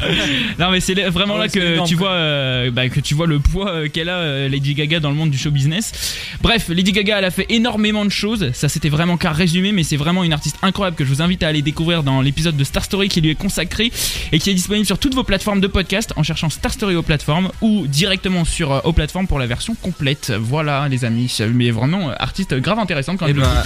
non 0.58 0.70
mais 0.70 0.80
c'est 0.80 0.94
vraiment 1.08 1.34
Ouais, 1.34 1.40
là 1.40 1.48
que 1.48 1.58
énorme, 1.74 1.88
tu 1.88 1.96
quoi. 1.96 2.08
vois 2.08 2.16
euh, 2.16 2.70
bah, 2.70 2.88
que 2.88 3.00
tu 3.00 3.14
vois 3.14 3.26
le 3.26 3.38
poids 3.38 3.70
euh, 3.70 3.88
qu'elle 3.88 4.08
a 4.08 4.16
euh, 4.16 4.48
Lady 4.48 4.74
Gaga 4.74 5.00
dans 5.00 5.10
le 5.10 5.16
monde 5.16 5.30
du 5.30 5.38
show 5.38 5.50
business. 5.50 6.16
Bref, 6.42 6.68
Lady 6.68 6.92
Gaga 6.92 7.18
elle 7.18 7.24
a 7.24 7.30
fait 7.30 7.46
énormément 7.50 8.04
de 8.04 8.10
choses. 8.10 8.50
Ça 8.52 8.68
c'était 8.68 8.88
vraiment 8.88 9.16
qu'un 9.16 9.30
résumé 9.32 9.72
mais 9.72 9.82
c'est 9.82 9.96
vraiment 9.96 10.24
une 10.24 10.32
artiste 10.32 10.56
incroyable 10.62 10.96
que 10.96 11.04
je 11.04 11.10
vous 11.10 11.22
invite 11.22 11.42
à 11.42 11.48
aller 11.48 11.62
découvrir 11.62 12.02
dans 12.02 12.20
l'épisode 12.20 12.56
de 12.56 12.64
Star 12.64 12.84
Story 12.84 13.08
qui 13.08 13.20
lui 13.20 13.30
est 13.30 13.34
consacré 13.34 13.92
et 14.32 14.38
qui 14.38 14.50
est 14.50 14.54
disponible 14.54 14.86
sur 14.86 14.98
toutes 14.98 15.14
vos 15.14 15.24
plateformes 15.24 15.60
de 15.60 15.66
podcast 15.66 16.12
en 16.16 16.22
cherchant 16.22 16.50
Star 16.50 16.72
Story 16.72 16.96
aux 16.96 17.02
plateformes 17.02 17.50
ou 17.60 17.86
directement 17.86 18.44
sur 18.44 18.72
euh, 18.72 18.80
aux 18.84 18.92
plateformes 18.92 19.26
pour 19.26 19.38
la 19.38 19.46
version 19.46 19.74
complète. 19.74 20.32
Voilà 20.38 20.88
les 20.88 21.04
amis, 21.04 21.36
mais 21.54 21.70
vraiment 21.70 22.10
artiste 22.18 22.54
grave 22.54 22.78
quand 23.16 23.26
même. 23.26 23.36
bah, 23.40 23.62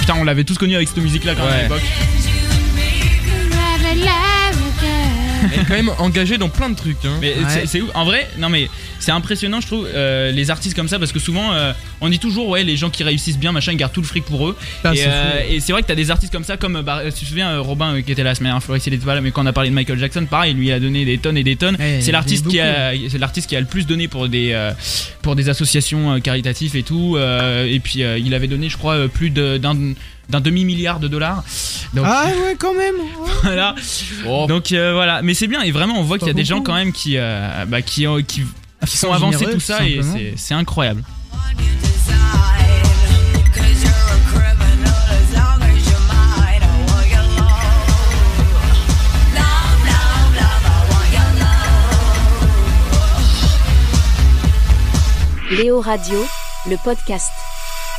Putain, 0.00 0.14
on 0.18 0.24
l'avait 0.24 0.44
tous 0.44 0.58
connu 0.58 0.74
avec 0.76 0.88
cette 0.88 0.98
musique 0.98 1.24
là 1.24 1.34
quand 1.34 1.44
même 1.46 1.52
à 1.54 1.62
l'époque. 1.62 1.82
Est 5.64 5.68
quand 5.68 5.74
même 5.74 5.90
engagée 5.98 6.38
dans 6.38 6.48
plein 6.48 6.70
de 6.70 6.76
trucs. 6.76 7.04
Hein. 7.04 7.18
Mais 7.20 7.34
Ouais. 7.34 7.66
c'est-. 7.66 7.82
En 7.94 8.04
vrai, 8.04 8.28
non 8.38 8.48
mais 8.48 8.68
c'est 9.00 9.10
impressionnant, 9.12 9.60
je 9.60 9.66
trouve, 9.66 9.86
euh, 9.92 10.30
les 10.32 10.50
artistes 10.50 10.74
comme 10.76 10.88
ça, 10.88 10.98
parce 10.98 11.12
que 11.12 11.18
souvent, 11.18 11.52
euh, 11.52 11.72
on 12.00 12.08
dit 12.08 12.18
toujours, 12.18 12.48
ouais, 12.48 12.62
les 12.64 12.76
gens 12.76 12.88
qui 12.90 13.02
réussissent 13.04 13.38
bien, 13.38 13.52
machin, 13.52 13.72
ils 13.72 13.76
gardent 13.76 13.92
tout 13.92 14.00
le 14.00 14.06
fric 14.06 14.24
pour 14.24 14.48
eux. 14.48 14.56
Ah, 14.82 14.94
et 14.94 14.96
c'est 14.96 15.04
euh, 15.08 15.40
et 15.50 15.60
c'est 15.60 15.72
vrai 15.72 15.82
que 15.82 15.88
t'as 15.88 15.94
des 15.94 16.10
artistes 16.10 16.32
comme 16.32 16.44
ça, 16.44 16.56
comme, 16.56 16.80
bah, 16.82 17.02
tu 17.06 17.24
te 17.24 17.28
souviens, 17.28 17.58
Robin 17.58 17.94
euh, 17.96 18.00
qui 18.02 18.12
était 18.12 18.22
là 18.22 18.30
la 18.30 18.34
semaine 18.34 18.48
dernière, 18.48 18.62
Floris, 18.62 18.86
il 18.86 18.94
était 18.94 19.04
pas 19.04 19.14
là, 19.14 19.20
mais 19.20 19.30
quand 19.30 19.42
on 19.42 19.46
a 19.46 19.52
parlé 19.52 19.70
de 19.70 19.74
Michael 19.74 19.98
Jackson, 19.98 20.26
pareil, 20.30 20.54
lui 20.54 20.68
il 20.68 20.72
a 20.72 20.80
donné 20.80 21.04
des 21.04 21.18
tonnes 21.18 21.36
et 21.36 21.44
des 21.44 21.56
tonnes. 21.56 21.76
Ouais, 21.78 21.98
c'est 22.00 22.12
l'artiste 22.12 22.46
qui 22.48 22.60
a, 22.60 22.92
c'est 23.10 23.18
l'artiste 23.18 23.48
qui 23.48 23.56
a 23.56 23.60
le 23.60 23.66
plus 23.66 23.86
donné 23.86 24.08
pour 24.08 24.28
des, 24.28 24.52
euh, 24.52 24.72
pour 25.22 25.36
des 25.36 25.48
associations 25.48 26.14
euh, 26.14 26.18
caritatives 26.20 26.76
et 26.76 26.82
tout. 26.82 27.16
euh, 27.16 27.66
et 27.66 27.80
puis 27.80 28.02
euh, 28.02 28.18
il 28.18 28.34
avait 28.34 28.46
donné, 28.48 28.68
je 28.68 28.76
crois, 28.76 28.94
euh, 28.94 29.08
plus 29.08 29.30
d'un 29.30 30.40
demi 30.40 30.64
milliard 30.64 31.00
de 31.00 31.08
dollars. 31.08 31.44
Ah 32.02 32.26
ouais, 32.42 32.56
quand 32.58 32.74
même. 32.74 32.96
voilà. 33.42 33.74
Oh. 34.26 34.46
Donc 34.48 34.72
euh, 34.72 34.92
voilà, 34.92 35.22
mais 35.22 35.34
c'est 35.34 35.46
bien. 35.46 35.62
Et 35.62 35.70
vraiment, 35.70 35.98
on 35.98 36.02
voit 36.02 36.18
qu'il 36.18 36.28
y 36.28 36.30
a 36.30 36.34
des 36.34 36.44
gens 36.44 36.60
quand 36.60 36.74
hein. 36.74 36.84
même 36.84 36.92
qui, 36.92 37.16
euh, 37.16 37.64
bah, 37.66 37.82
qui, 37.82 38.06
ah, 38.06 38.16
qui, 38.26 38.42
qui 38.86 38.96
sont 38.96 39.12
avancés 39.12 39.46
tout 39.46 39.60
ça 39.60 39.86
et 39.86 40.34
c'est 40.36 40.54
incroyable. 40.54 41.02
Léo 55.50 55.80
Radio, 55.80 56.26
le 56.68 56.76
podcast. 56.82 57.30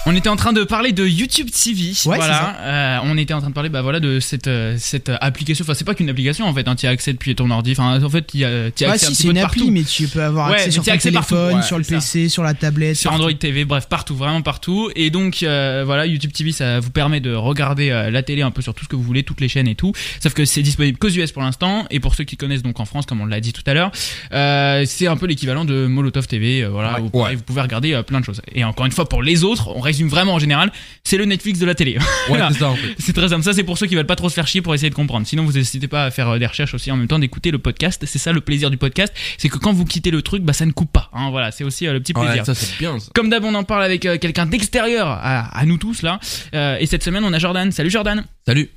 On 0.07 0.15
était 0.15 0.29
en 0.29 0.35
train 0.35 0.53
de 0.53 0.63
parler 0.63 0.91
de 0.91 1.03
YouTube 1.03 1.49
TV. 1.49 1.85
Ouais, 2.05 2.17
voilà. 2.17 2.57
Euh, 2.61 2.99
on 3.05 3.17
était 3.17 3.33
en 3.33 3.39
train 3.39 3.49
de 3.49 3.55
parler, 3.55 3.69
bah 3.69 3.81
voilà, 3.81 3.99
de 3.99 4.19
cette 4.19 4.45
euh, 4.45 4.75
cette 4.77 5.09
application. 5.19 5.63
Enfin, 5.63 5.73
c'est 5.73 5.83
pas 5.83 5.95
qu'une 5.95 6.09
application 6.11 6.45
en 6.45 6.53
fait. 6.53 6.67
Hein, 6.67 6.75
tu 6.75 6.85
as 6.85 6.91
accès 6.91 7.11
depuis 7.11 7.33
ton 7.33 7.49
ordi. 7.49 7.71
Enfin, 7.71 7.99
en 8.03 8.09
fait, 8.09 8.27
tu 8.27 8.45
as, 8.45 8.47
as 8.49 8.51
Ouais, 8.51 8.67
accès 8.67 8.85
un 8.85 8.97
si 8.97 9.05
petit 9.07 9.15
c'est 9.15 9.23
peu 9.23 9.31
une 9.31 9.37
appli, 9.39 9.71
mais 9.71 9.83
tu 9.83 10.07
peux 10.07 10.21
avoir 10.21 10.49
accès 10.49 10.69
sur 10.69 10.83
ton 10.83 10.91
accès 10.91 11.09
téléphone, 11.09 11.63
sur 11.63 11.79
le 11.79 11.83
ça. 11.83 11.95
PC, 11.95 12.29
sur 12.29 12.43
la 12.43 12.53
tablette. 12.53 12.95
sur 12.97 13.09
partout. 13.09 13.23
Android 13.23 13.37
TV, 13.39 13.65
bref, 13.65 13.87
partout, 13.89 14.15
vraiment 14.15 14.43
partout. 14.43 14.91
Et 14.95 15.09
donc, 15.09 15.41
euh, 15.41 15.81
voilà, 15.87 16.05
YouTube 16.05 16.31
TV, 16.33 16.51
ça 16.51 16.79
vous 16.79 16.91
permet 16.91 17.19
de 17.19 17.33
regarder 17.33 17.89
euh, 17.89 18.11
la 18.11 18.21
télé 18.21 18.43
un 18.43 18.51
peu 18.51 18.61
sur 18.61 18.75
tout 18.75 18.83
ce 18.83 18.89
que 18.89 18.95
vous 18.95 19.01
voulez, 19.01 19.23
toutes 19.23 19.41
les 19.41 19.47
chaînes 19.49 19.67
et 19.67 19.75
tout. 19.75 19.91
Sauf 20.21 20.35
que 20.35 20.45
c'est 20.45 20.61
disponible 20.61 20.99
qu'aux 20.99 21.09
US 21.09 21.31
pour 21.31 21.41
l'instant. 21.41 21.87
Et 21.89 21.99
pour 21.99 22.13
ceux 22.13 22.25
qui 22.25 22.37
connaissent 22.37 22.61
donc 22.63 22.79
en 22.79 22.85
France, 22.85 23.07
comme 23.07 23.21
on 23.21 23.25
l'a 23.25 23.39
dit 23.41 23.53
tout 23.53 23.63
à 23.65 23.73
l'heure, 23.73 23.91
euh, 24.33 24.83
c'est 24.85 25.07
un 25.07 25.17
peu 25.17 25.25
l'équivalent 25.25 25.65
de 25.65 25.87
Molotov 25.87 26.27
TV. 26.27 26.63
voilà, 26.63 26.99
vous, 26.99 27.09
vous 27.11 27.41
pouvez 27.43 27.61
regarder 27.61 27.99
plein 28.05 28.19
de 28.19 28.25
choses. 28.25 28.43
Et 28.53 28.63
encore 28.63 28.85
une 28.85 28.91
fois, 28.91 29.09
pour 29.09 29.23
les 29.23 29.43
autres, 29.43 29.69
on 29.75 29.81
résume 29.95 30.09
vraiment 30.09 30.33
en 30.33 30.39
général, 30.39 30.71
c'est 31.03 31.17
le 31.17 31.25
Netflix 31.25 31.59
de 31.59 31.65
la 31.65 31.73
télé. 31.75 31.97
Ouais, 32.25 32.37
Voilà. 32.37 32.49
c'est 32.51 32.59
ça 32.59 32.69
en 32.69 32.75
fait. 32.75 32.95
C'est 32.99 33.13
très 33.13 33.29
simple. 33.29 33.43
Ça, 33.43 33.53
c'est 33.53 33.63
pour 33.63 33.77
ceux 33.77 33.85
qui 33.87 33.95
veulent 33.95 34.05
pas 34.05 34.15
trop 34.15 34.29
se 34.29 34.33
faire 34.33 34.47
chier 34.47 34.61
pour 34.61 34.73
essayer 34.73 34.89
de 34.89 34.95
comprendre. 34.95 35.27
Sinon, 35.27 35.43
vous 35.45 35.51
n'hésitez 35.53 35.87
pas 35.87 36.05
à 36.05 36.11
faire 36.11 36.29
euh, 36.29 36.39
des 36.39 36.45
recherches 36.47 36.73
aussi 36.73 36.91
en 36.91 36.97
même 36.97 37.07
temps 37.07 37.19
d'écouter 37.19 37.51
le 37.51 37.59
podcast. 37.59 38.03
C'est 38.07 38.17
ça 38.19 38.31
le 38.33 38.41
plaisir 38.41 38.69
du 38.71 38.77
podcast. 38.77 39.13
C'est 39.37 39.47
que 39.49 39.57
quand 39.57 39.73
vous 39.73 39.85
quittez 39.85 40.09
le 40.11 40.21
truc, 40.21 40.41
bah, 40.43 40.53
ça 40.53 40.65
ne 40.65 40.71
coupe 40.71 40.91
pas. 40.91 41.09
Hein, 41.13 41.29
voilà, 41.29 41.51
c'est 41.51 41.63
aussi 41.63 41.85
euh, 41.87 41.93
le 41.93 41.99
petit 41.99 42.13
plaisir. 42.13 42.31
Ouais, 42.39 42.45
ça 42.45 42.55
c'est 42.55 42.77
bien 42.79 42.99
ça. 42.99 43.11
Comme 43.13 43.29
d'hab, 43.29 43.43
on 43.43 43.53
en 43.53 43.63
parle 43.63 43.83
avec 43.83 44.05
euh, 44.05 44.17
quelqu'un 44.17 44.45
d'extérieur 44.47 45.07
à, 45.07 45.57
à 45.57 45.65
nous 45.65 45.77
tous 45.77 46.01
là. 46.01 46.19
Euh, 46.53 46.77
et 46.79 46.85
cette 46.87 47.03
semaine, 47.03 47.23
on 47.23 47.31
a 47.33 47.39
Jordan. 47.39 47.71
Salut 47.71 47.89
Jordan. 47.91 48.23
Salut. 48.45 48.69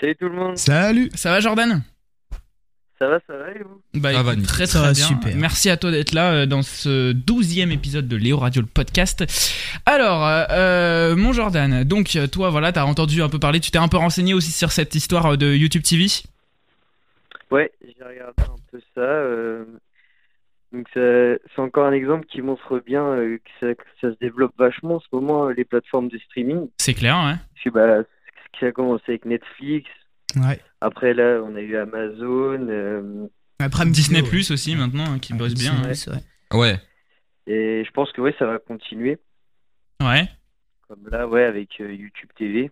Salut 0.00 0.16
tout 0.18 0.28
le 0.28 0.34
monde, 0.34 0.56
Salut 0.56 1.10
Ça 1.14 1.30
va 1.30 1.40
Jordan? 1.40 1.82
Ça 2.98 3.08
va, 3.08 3.20
ça 3.26 3.36
va 3.36 3.50
et 3.52 3.62
vous? 3.62 3.80
Bah, 3.94 4.12
Ça 4.12 4.22
va, 4.22 4.34
très 4.36 4.66
Ça 4.66 4.78
très 4.80 4.88
va, 4.88 4.92
bien. 4.94 5.04
super. 5.06 5.36
Merci 5.36 5.70
à 5.70 5.76
toi 5.76 5.90
d'être 5.90 6.12
là 6.12 6.32
euh, 6.32 6.46
dans 6.46 6.62
ce 6.62 7.12
douzième 7.12 7.70
épisode 7.72 8.08
de 8.08 8.16
Léo 8.16 8.36
Radio 8.38 8.60
le 8.62 8.68
podcast. 8.68 9.24
Alors, 9.86 10.26
euh, 10.26 11.14
mon 11.16 11.32
Jordan, 11.32 11.84
donc 11.84 12.18
toi 12.32 12.50
voilà, 12.50 12.72
t'as 12.72 12.84
entendu 12.84 13.22
un 13.22 13.28
peu 13.28 13.38
parler, 13.38 13.60
tu 13.60 13.70
t'es 13.70 13.78
un 13.78 13.88
peu 13.88 13.96
renseigné 13.98 14.34
aussi 14.34 14.50
sur 14.50 14.72
cette 14.72 14.94
histoire 14.94 15.26
euh, 15.32 15.36
de 15.36 15.54
YouTube 15.54 15.82
TV. 15.82 16.06
Ouais, 17.50 17.72
j'ai 17.82 18.04
regardé 18.04 18.42
un 18.42 18.56
peu 18.70 18.80
ça. 18.94 19.00
euh, 19.00 19.64
Donc 20.72 20.86
ça- 20.92 21.38
c'est 21.54 21.60
encore 21.62 21.86
un 21.86 21.92
exemple 21.92 22.26
qui 22.26 22.42
montre 22.42 22.78
bien 22.84 23.02
euh, 23.04 23.38
que, 23.38 23.50
ça, 23.68 23.74
que 23.74 23.84
ça 24.00 24.12
se 24.12 24.18
développe 24.20 24.52
vachement 24.58 24.96
en 24.96 25.00
ce 25.00 25.06
moment, 25.12 25.46
euh, 25.48 25.52
les 25.56 25.64
plateformes 25.64 26.08
de 26.08 26.18
streaming. 26.18 26.68
C'est 26.78 26.94
clair, 26.94 27.16
hein 27.16 27.38
Parce 27.54 27.64
que 27.64 27.70
bah, 27.70 28.02
ça 28.60 28.66
a 28.66 28.72
commencé 28.72 29.04
avec 29.08 29.24
Netflix, 29.24 29.88
Ouais. 30.36 30.60
après 30.80 31.14
là 31.14 31.40
on 31.44 31.56
a 31.56 31.60
eu 31.60 31.76
Amazon, 31.76 32.66
euh, 32.68 33.26
Après, 33.60 33.86
Disney 33.86 34.22
Plus 34.22 34.50
aussi 34.50 34.76
maintenant, 34.76 35.04
hein, 35.14 35.18
qui 35.18 35.32
bosse 35.34 35.54
bien. 35.54 35.72
hein. 35.74 35.92
Vrai. 36.06 36.22
Ouais. 36.52 36.80
et 37.46 37.82
je 37.84 37.90
pense 37.92 38.12
que 38.12 38.20
ouais, 38.20 38.34
ça 38.38 38.46
va 38.46 38.58
continuer. 38.58 39.18
Ouais. 40.02 40.28
Comme 40.88 41.08
là, 41.10 41.26
ouais, 41.26 41.44
avec 41.44 41.68
euh, 41.80 41.92
YouTube 41.92 42.28
TV, 42.38 42.70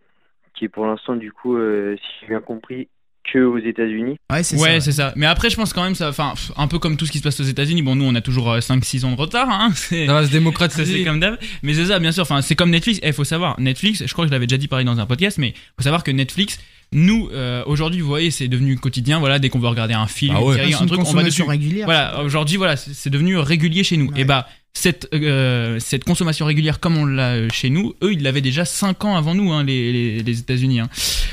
qui 0.54 0.64
est 0.66 0.68
pour 0.68 0.86
l'instant 0.86 1.16
du 1.16 1.32
coup, 1.32 1.56
euh, 1.56 1.96
si 1.96 2.06
j'ai 2.20 2.26
bien 2.28 2.40
compris, 2.40 2.88
que 3.30 3.40
aux 3.40 3.58
États-Unis. 3.58 4.16
Ouais, 4.30 4.42
c'est 4.44 4.56
Ouais, 4.56 4.75
ça. 4.78 4.80
c'est 4.80 4.92
ça. 4.92 5.12
Mais 5.16 5.26
après, 5.26 5.50
je 5.50 5.56
pense 5.56 5.72
quand 5.72 5.82
même, 5.82 5.96
ça, 5.96 6.08
enfin, 6.10 6.34
un 6.56 6.68
peu 6.68 6.78
comme 6.78 6.96
tout 6.96 7.06
ce 7.06 7.10
qui 7.12 7.18
se 7.18 7.25
passe 7.25 7.40
aux 7.40 7.44
États-Unis. 7.44 7.82
Bon, 7.82 7.96
nous, 7.96 8.04
on 8.04 8.14
a 8.14 8.20
toujours 8.20 8.54
5-6 8.56 9.04
ans 9.04 9.10
de 9.10 9.16
retard, 9.20 9.50
hein. 9.50 9.70
C'est, 9.75 10.06
Ça 10.06 10.12
va 10.12 10.20
se 10.20 10.26
ça, 10.26 10.32
c'est 10.32 10.38
démocratiser. 10.38 11.04
comme 11.04 11.18
d'hab. 11.18 11.36
Mais 11.64 11.75
c'est 11.75 11.86
ça, 11.86 11.98
bien 11.98 12.12
sûr. 12.12 12.22
Enfin, 12.22 12.40
c'est 12.40 12.54
comme 12.54 12.70
Netflix. 12.70 13.00
Il 13.02 13.12
faut 13.12 13.25
savoir, 13.25 13.58
Netflix, 13.58 14.04
je 14.06 14.12
crois 14.12 14.25
que 14.25 14.28
je 14.28 14.32
l'avais 14.32 14.46
déjà 14.46 14.58
dit 14.58 14.68
pareil 14.68 14.86
dans 14.86 15.00
un 15.00 15.06
podcast, 15.06 15.38
mais 15.38 15.54
faut 15.76 15.82
savoir 15.82 16.04
que 16.04 16.12
Netflix, 16.12 16.60
nous, 16.92 17.28
euh, 17.32 17.62
aujourd'hui, 17.66 18.00
vous 18.00 18.08
voyez, 18.08 18.30
c'est 18.30 18.48
devenu 18.48 18.76
quotidien. 18.78 19.18
Voilà, 19.18 19.38
dès 19.38 19.48
qu'on 19.48 19.58
veut 19.58 19.68
regarder 19.68 19.94
un 19.94 20.06
film, 20.06 20.34
Ah 20.36 20.42
ouais. 20.42 20.54
une 20.54 20.60
série, 20.60 20.72
C'est 20.72 20.78
un 20.78 20.80
une 20.82 20.86
truc, 20.86 21.00
on 21.00 21.02
va 21.02 21.22
dessus. 21.24 21.42
consommation 21.42 21.46
régulière. 21.46 21.84
Voilà, 21.86 22.22
aujourd'hui, 22.22 22.56
voilà, 22.56 22.76
c'est 22.76 23.10
devenu 23.10 23.36
régulier 23.38 23.84
chez 23.84 23.96
nous. 23.96 24.10
Ouais. 24.12 24.20
Et 24.20 24.24
bah, 24.24 24.46
cette, 24.72 25.08
euh, 25.14 25.78
cette 25.80 26.04
consommation 26.04 26.44
régulière 26.46 26.80
comme 26.80 26.96
on 26.98 27.06
l'a 27.06 27.30
euh, 27.32 27.48
chez 27.50 27.70
nous, 27.70 27.94
eux, 28.02 28.12
ils 28.12 28.22
l'avaient 28.22 28.42
déjà 28.42 28.64
5 28.66 29.04
ans 29.06 29.16
avant 29.16 29.34
nous, 29.34 29.50
hein, 29.52 29.64
les, 29.64 29.90
les, 29.92 30.22
les 30.22 30.38
États-Unis. 30.38 30.80
Hein. 30.80 30.88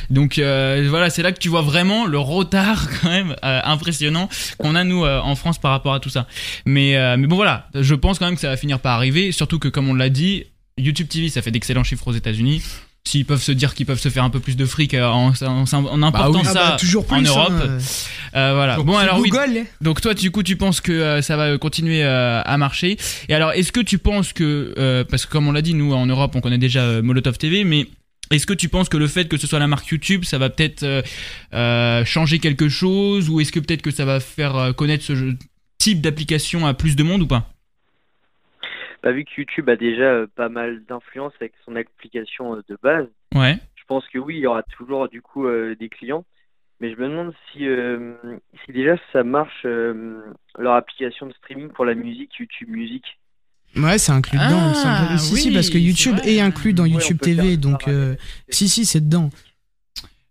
Donc 0.09 0.37
euh, 0.37 0.87
voilà, 0.89 1.09
c'est 1.09 1.21
là 1.23 1.31
que 1.33 1.39
tu 1.39 1.49
vois 1.49 1.61
vraiment 1.61 2.05
le 2.05 2.17
retard 2.19 2.87
quand 3.01 3.09
même 3.09 3.35
euh, 3.43 3.59
impressionnant 3.65 4.29
qu'on 4.57 4.75
a 4.75 4.83
nous 4.85 5.03
euh, 5.03 5.19
en 5.19 5.35
France 5.35 5.59
par 5.59 5.71
rapport 5.71 5.93
à 5.93 5.99
tout 5.99 6.09
ça. 6.09 6.25
Mais, 6.65 6.95
euh, 6.95 7.17
mais 7.17 7.27
bon 7.27 7.35
voilà, 7.35 7.67
je 7.75 7.95
pense 7.95 8.17
quand 8.17 8.25
même 8.25 8.35
que 8.35 8.41
ça 8.41 8.49
va 8.49 8.57
finir 8.57 8.79
par 8.79 8.93
arriver, 8.95 9.31
surtout 9.33 9.59
que 9.59 9.67
comme 9.67 9.89
on 9.89 9.93
l'a 9.93 10.09
dit, 10.09 10.45
YouTube 10.77 11.07
TV, 11.09 11.27
ça 11.29 11.41
fait 11.41 11.51
d'excellents 11.51 11.83
chiffres 11.83 12.07
aux 12.07 12.13
États-Unis. 12.13 12.61
S'ils 13.05 13.25
peuvent 13.25 13.41
se 13.41 13.51
dire 13.51 13.73
qu'ils 13.75 13.85
peuvent 13.85 13.99
se 13.99 14.07
faire 14.09 14.23
un 14.23 14.29
peu 14.29 14.39
plus 14.39 14.55
de 14.55 14.65
fric 14.65 14.93
euh, 14.93 15.05
en, 15.05 15.33
en, 15.41 15.65
en 15.73 16.03
important 16.03 16.39
Ah 16.45 16.47
ça 16.47 16.53
bah, 16.53 16.77
toujours 16.79 17.05
plus, 17.05 17.15
en 17.17 17.19
hein, 17.19 17.23
Europe, 17.25 17.53
euh, 17.61 17.79
euh, 18.35 18.53
voilà. 18.55 18.75
sur- 18.75 18.85
Bon 18.85 18.95
alors 18.97 19.19
oui, 19.19 19.29
Google, 19.29 19.57
hein. 19.57 19.63
donc 19.81 19.99
toi, 19.99 20.13
du 20.13 20.31
coup, 20.31 20.41
tu 20.41 20.55
penses 20.55 20.79
que 20.79 20.93
euh, 20.93 21.21
ça 21.21 21.35
va 21.35 21.57
continuer 21.57 22.01
euh, 22.03 22.41
à 22.43 22.57
marcher. 22.57 22.97
Et 23.27 23.35
alors, 23.35 23.51
est-ce 23.51 23.73
que 23.73 23.81
tu 23.81 23.97
penses 23.97 24.31
que, 24.31 25.03
parce 25.09 25.25
que 25.25 25.31
comme 25.31 25.47
on 25.47 25.51
l'a 25.51 25.61
dit, 25.61 25.73
nous 25.73 25.93
en 25.93 26.05
Europe, 26.05 26.33
on 26.35 26.41
connaît 26.41 26.57
déjà 26.57 27.01
Molotov 27.01 27.37
TV, 27.37 27.65
mais 27.65 27.87
est-ce 28.31 28.47
que 28.47 28.53
tu 28.53 28.69
penses 28.69 28.87
que 28.87 28.97
le 28.97 29.07
fait 29.07 29.27
que 29.27 29.37
ce 29.37 29.47
soit 29.47 29.59
la 29.59 29.67
marque 29.67 29.87
YouTube, 29.89 30.23
ça 30.23 30.37
va 30.37 30.49
peut-être 30.49 30.85
changer 32.05 32.39
quelque 32.39 32.69
chose, 32.69 33.29
ou 33.29 33.41
est-ce 33.41 33.51
que 33.51 33.59
peut-être 33.59 33.81
que 33.81 33.91
ça 33.91 34.05
va 34.05 34.21
faire 34.21 34.73
connaître 34.77 35.03
ce 35.03 35.13
jeu- 35.15 35.37
type 35.77 35.99
d'application 35.99 36.65
à 36.65 36.73
plus 36.73 36.95
de 36.95 37.03
monde 37.03 37.21
ou 37.23 37.27
pas? 37.27 37.49
Bah, 39.03 39.11
vu 39.11 39.25
que 39.25 39.31
YouTube 39.37 39.69
a 39.69 39.75
déjà 39.75 40.03
euh, 40.03 40.27
pas 40.33 40.47
mal 40.49 40.83
d'influence 40.85 41.33
avec 41.39 41.53
son 41.65 41.75
application 41.75 42.55
euh, 42.55 42.61
de 42.69 42.77
base, 42.81 43.07
Ouais. 43.35 43.57
je 43.75 43.83
pense 43.85 44.07
que 44.07 44.17
oui, 44.17 44.37
il 44.37 44.41
y 44.41 44.47
aura 44.47 44.63
toujours 44.63 45.09
du 45.09 45.21
coup 45.21 45.45
euh, 45.45 45.75
des 45.75 45.89
clients. 45.89 46.25
Mais 46.79 46.91
je 46.93 46.99
me 46.99 47.07
demande 47.07 47.33
si, 47.51 47.67
euh, 47.67 48.13
si 48.65 48.71
déjà 48.73 48.95
ça 49.11 49.23
marche 49.23 49.61
euh, 49.65 50.21
leur 50.57 50.73
application 50.73 51.27
de 51.27 51.33
streaming 51.33 51.69
pour 51.69 51.85
la 51.85 51.93
musique, 51.95 52.31
YouTube 52.39 52.69
Music. 52.69 53.03
Ouais, 53.75 53.97
c'est 53.97 54.11
inclus 54.11 54.37
dedans. 54.37 54.71
Ah, 54.85 55.17
si, 55.17 55.35
si, 55.35 55.47
oui, 55.49 55.53
parce 55.53 55.69
que 55.69 55.77
YouTube 55.77 56.17
est 56.25 56.39
inclus 56.41 56.73
dans 56.73 56.85
YouTube 56.85 57.19
TV, 57.19 57.57
donc 57.57 57.87
euh, 57.87 58.15
si, 58.49 58.67
si, 58.69 58.85
c'est 58.85 59.01
dedans. 59.01 59.29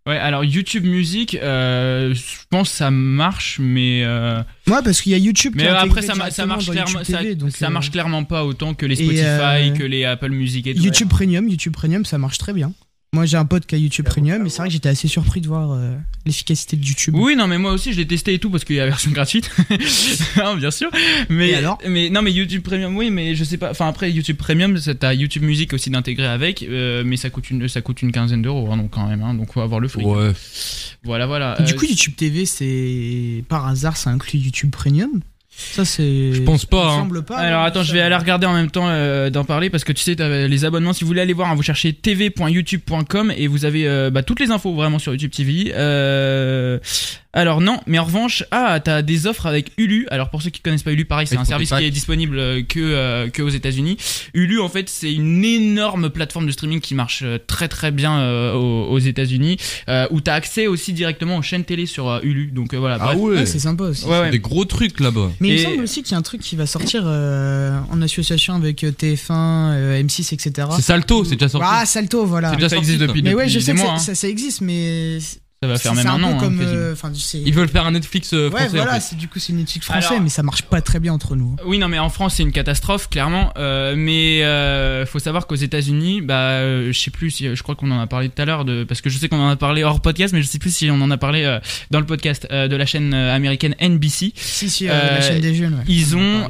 Ouais, 0.05 0.17
alors 0.17 0.43
YouTube 0.43 0.83
Music, 0.83 1.35
euh, 1.35 2.13
je 2.13 2.21
pense 2.49 2.71
que 2.71 2.75
ça 2.75 2.91
marche, 2.91 3.57
mais 3.61 4.03
euh, 4.03 4.39
Ouais, 4.67 4.81
parce 4.83 5.01
qu'il 5.01 5.13
y 5.13 5.15
a 5.15 5.17
YouTube. 5.17 5.53
mais 5.55 5.63
qui 5.63 5.69
après 5.69 6.01
ça, 6.01 6.13
marche 6.45 6.69
clairement, 6.69 7.03
ça, 7.05 7.19
TV, 7.19 7.35
donc, 7.35 7.51
ça 7.51 7.67
euh, 7.67 7.69
marche 7.69 7.89
clairement 7.89 8.25
pas 8.25 8.43
autant 8.43 8.73
que 8.73 8.85
les 8.85 8.97
Spotify, 8.97 9.23
euh, 9.23 9.71
que 9.71 9.83
les 9.83 10.03
Apple 10.03 10.31
Music 10.31 10.67
et 10.67 10.75
tout. 10.75 10.83
YouTube 10.83 11.07
Premium, 11.07 11.47
YouTube 11.47 11.71
Premium, 11.71 12.03
ça 12.03 12.17
marche 12.17 12.37
très 12.37 12.51
bien. 12.51 12.73
Moi, 13.13 13.25
j'ai 13.27 13.37
un 13.37 13.45
pote 13.45 13.67
qui 13.67 13.75
a 13.75 13.77
YouTube 13.77 14.05
Premium, 14.05 14.43
et 14.45 14.49
c'est 14.49 14.57
vrai 14.57 14.67
que 14.69 14.73
j'étais 14.73 14.89
assez 14.89 15.07
surpris 15.07 15.39
de 15.39 15.47
voir 15.47 15.71
euh, 15.71 15.95
l'efficacité 16.25 16.75
de 16.77 16.83
YouTube. 16.83 17.13
Oui, 17.15 17.35
non, 17.35 17.45
mais 17.45 17.59
moi 17.59 17.71
aussi, 17.71 17.93
je 17.93 17.97
l'ai 17.97 18.07
testé 18.07 18.33
et 18.33 18.39
tout 18.39 18.49
parce 18.49 18.63
qu'il 18.65 18.75
y 18.75 18.79
a 18.79 18.83
la 18.85 18.89
version 18.89 19.11
gratuite. 19.11 19.51
Hein, 20.41 20.55
bien 20.57 20.71
sûr. 20.71 20.89
Mais, 21.29 21.49
Et 21.49 21.55
alors? 21.55 21.77
mais 21.87 22.09
non, 22.09 22.23
mais 22.23 22.31
YouTube 22.31 22.63
Premium, 22.63 22.97
oui, 22.97 23.11
mais 23.11 23.35
je 23.35 23.43
sais 23.43 23.57
pas. 23.57 23.69
Enfin, 23.69 23.87
après, 23.87 24.11
YouTube 24.11 24.37
Premium, 24.37 24.77
t'as 24.99 25.13
YouTube 25.13 25.43
Music 25.43 25.73
aussi 25.73 25.91
d'intégrer 25.91 26.25
avec, 26.25 26.63
euh, 26.63 27.03
mais 27.05 27.17
ça 27.17 27.29
coûte 27.29 27.51
une, 27.51 27.67
ça 27.67 27.81
coûte 27.81 28.01
une 28.01 28.11
quinzaine 28.11 28.41
d'euros, 28.41 28.67
hein, 28.71 28.77
donc 28.77 28.89
quand 28.91 29.07
même, 29.07 29.21
hein, 29.21 29.35
donc 29.35 29.53
faut 29.53 29.61
avoir 29.61 29.79
le 29.79 29.87
fric. 29.87 30.07
Ouais. 30.07 30.31
Voilà, 31.03 31.27
voilà. 31.27 31.55
Du 31.61 31.73
Euh, 31.73 31.75
coup, 31.77 31.85
YouTube 31.85 32.15
TV, 32.15 32.45
c'est 32.47 33.43
par 33.47 33.67
hasard, 33.67 33.95
ça 33.95 34.09
inclut 34.09 34.39
YouTube 34.39 34.71
Premium? 34.71 35.21
Ça, 35.55 35.85
c'est. 35.85 36.33
Je 36.33 36.41
pense 36.41 36.65
pas, 36.65 36.83
me 36.83 36.89
hein. 36.89 36.97
semble 36.99 37.23
pas. 37.23 37.37
Alors 37.37 37.61
attends, 37.61 37.81
ça. 37.81 37.85
je 37.85 37.93
vais 37.93 38.01
aller 38.01 38.15
regarder 38.15 38.45
en 38.45 38.53
même 38.53 38.71
temps 38.71 38.87
euh, 38.87 39.29
d'en 39.29 39.43
parler 39.43 39.69
parce 39.69 39.83
que 39.83 39.91
tu 39.91 40.01
sais, 40.01 40.15
t'as 40.15 40.47
les 40.47 40.65
abonnements. 40.65 40.93
Si 40.93 41.03
vous 41.03 41.07
voulez 41.07 41.21
aller 41.21 41.33
voir, 41.33 41.49
hein, 41.49 41.55
vous 41.55 41.63
cherchez 41.63 41.93
tv.youtube.com 41.93 43.33
et 43.35 43.47
vous 43.47 43.65
avez 43.65 43.87
euh, 43.87 44.09
bah, 44.09 44.23
toutes 44.23 44.39
les 44.39 44.51
infos 44.51 44.73
vraiment 44.73 44.99
sur 44.99 45.13
YouTube 45.13 45.31
TV. 45.31 45.71
Euh, 45.75 46.79
alors 47.35 47.61
non, 47.61 47.79
mais 47.87 47.97
en 47.97 48.03
revanche, 48.03 48.43
ah, 48.51 48.79
t'as 48.79 49.01
des 49.01 49.25
offres 49.25 49.47
avec 49.47 49.71
Hulu. 49.79 50.05
Alors 50.11 50.29
pour 50.29 50.43
ceux 50.43 50.51
qui 50.51 50.61
connaissent 50.61 50.83
pas 50.83 50.91
Hulu, 50.91 51.05
pareil, 51.05 51.25
c'est 51.25 51.37
un 51.37 51.45
service 51.45 51.71
qui 51.71 51.83
est 51.83 51.89
disponible 51.89 52.63
que 52.67 52.79
euh, 52.79 53.29
que 53.29 53.41
aux 53.41 53.49
États-Unis. 53.49 53.97
Hulu, 54.35 54.59
en 54.59 54.69
fait, 54.69 54.87
c'est 54.87 55.11
une 55.11 55.43
énorme 55.43 56.11
plateforme 56.11 56.45
de 56.45 56.51
streaming 56.51 56.79
qui 56.79 56.93
marche 56.93 57.23
très 57.47 57.67
très 57.67 57.89
bien 57.89 58.19
euh, 58.19 58.53
aux, 58.53 58.91
aux 58.91 58.99
États-Unis, 58.99 59.57
euh, 59.89 60.05
où 60.11 60.21
t'as 60.21 60.35
accès 60.35 60.67
aussi 60.67 60.93
directement 60.93 61.37
aux 61.37 61.41
chaînes 61.41 61.63
télé 61.63 61.87
sur 61.87 62.07
euh, 62.07 62.19
Hulu. 62.21 62.51
Donc 62.51 62.75
euh, 62.75 62.77
voilà. 62.77 62.97
Ah 63.01 63.05
bref. 63.05 63.17
ouais. 63.17 63.35
Ouais, 63.37 63.45
c'est 63.47 63.57
sympa 63.57 63.85
aussi. 63.85 64.05
Ouais, 64.05 64.19
ouais. 64.19 64.29
Des 64.29 64.37
gros 64.39 64.65
trucs 64.65 64.99
là-bas. 64.99 65.31
Mais 65.49 65.55
il 65.55 65.59
me 65.59 65.71
semble 65.71 65.83
aussi 65.83 66.03
qu'il 66.03 66.13
y 66.13 66.15
a 66.15 66.17
un 66.17 66.21
truc 66.21 66.41
qui 66.41 66.55
va 66.55 66.65
sortir 66.65 67.03
euh, 67.05 67.77
en 67.91 68.01
association 68.01 68.55
avec 68.55 68.83
euh, 68.83 68.91
TF1, 68.91 69.31
euh, 69.31 70.01
M6, 70.01 70.33
etc. 70.33 70.67
C'est 70.75 70.81
Salto, 70.81 71.23
c'est 71.25 71.35
déjà 71.35 71.49
sorti. 71.49 71.67
Ah, 71.69 71.85
Salto, 71.85 72.25
voilà. 72.25 72.49
C'est 72.51 72.55
déjà 72.55 72.69
ça 72.69 72.75
sorti, 72.77 72.91
existe 72.91 73.01
depuis, 73.07 73.21
Mais 73.21 73.31
depuis 73.31 73.43
ouais, 73.43 73.49
je 73.49 73.59
sais 73.59 73.73
que 73.73 73.77
mois. 73.77 73.93
hein. 73.93 73.99
ça, 73.99 74.15
ça 74.15 74.27
existe, 74.27 74.61
mais 74.61 75.19
Ça 75.63 75.67
va 75.67 75.77
faire 75.77 75.93
même 75.95 76.07
un 76.07 76.23
an. 76.23 76.37
hein, 76.41 76.51
euh, 76.61 76.95
Ils 77.45 77.53
veulent 77.53 77.69
faire 77.69 77.85
un 77.85 77.91
Netflix 77.91 78.33
euh, 78.33 78.49
Ouais, 78.49 78.61
français 78.61 78.77
voilà, 78.77 78.91
en 78.91 78.95
fait. 78.95 78.99
c'est 79.01 79.15
du 79.17 79.27
coup 79.27 79.39
c'est 79.39 79.53
Netflix 79.53 79.85
français, 79.85 80.07
Alors- 80.07 80.21
mais 80.21 80.29
ça 80.29 80.43
marche 80.43 80.63
pas 80.63 80.81
très 80.81 80.99
bien 80.99 81.13
entre 81.13 81.35
nous. 81.35 81.55
Oui, 81.65 81.77
non, 81.77 81.87
mais 81.87 81.99
en 81.99 82.09
France, 82.09 82.35
c'est 82.35 82.43
une 82.43 82.51
catastrophe, 82.51 83.09
clairement. 83.09 83.53
Euh, 83.57 83.93
mais 83.97 84.43
euh, 84.43 85.05
faut 85.05 85.19
savoir 85.19 85.47
qu'aux 85.47 85.55
États-Unis, 85.55 86.21
bah, 86.21 86.35
euh, 86.51 86.91
je 86.91 86.99
sais 86.99 87.11
plus 87.11 87.31
si, 87.31 87.55
je 87.55 87.63
crois 87.63 87.75
qu'on 87.75 87.91
en 87.91 87.99
a 87.99 88.07
parlé 88.07 88.29
tout 88.29 88.41
à 88.41 88.45
l'heure, 88.45 88.65
de, 88.65 88.83
parce 88.83 89.01
que 89.01 89.09
je 89.09 89.17
sais 89.17 89.29
qu'on 89.29 89.39
en 89.39 89.49
a 89.49 89.55
parlé 89.55 89.83
hors 89.83 90.01
podcast, 90.01 90.33
mais 90.33 90.41
je 90.41 90.47
sais 90.47 90.59
plus 90.59 90.73
si 90.75 90.89
on 90.91 91.01
en 91.01 91.11
a 91.11 91.17
parlé 91.17 91.59
dans 91.91 91.99
le 91.99 92.05
podcast 92.05 92.47
de 92.51 92.75
la 92.75 92.85
chaîne 92.85 93.13
américaine 93.13 93.75
NBC. 93.81 94.33
Si, 94.35 94.69
si, 94.69 94.85
la 94.85 95.21
chaîne 95.21 95.39
des 95.41 95.55
jeunes. 95.55 95.75
ouais. 95.75 95.83
Ils 95.87 96.15
ont, 96.17 96.47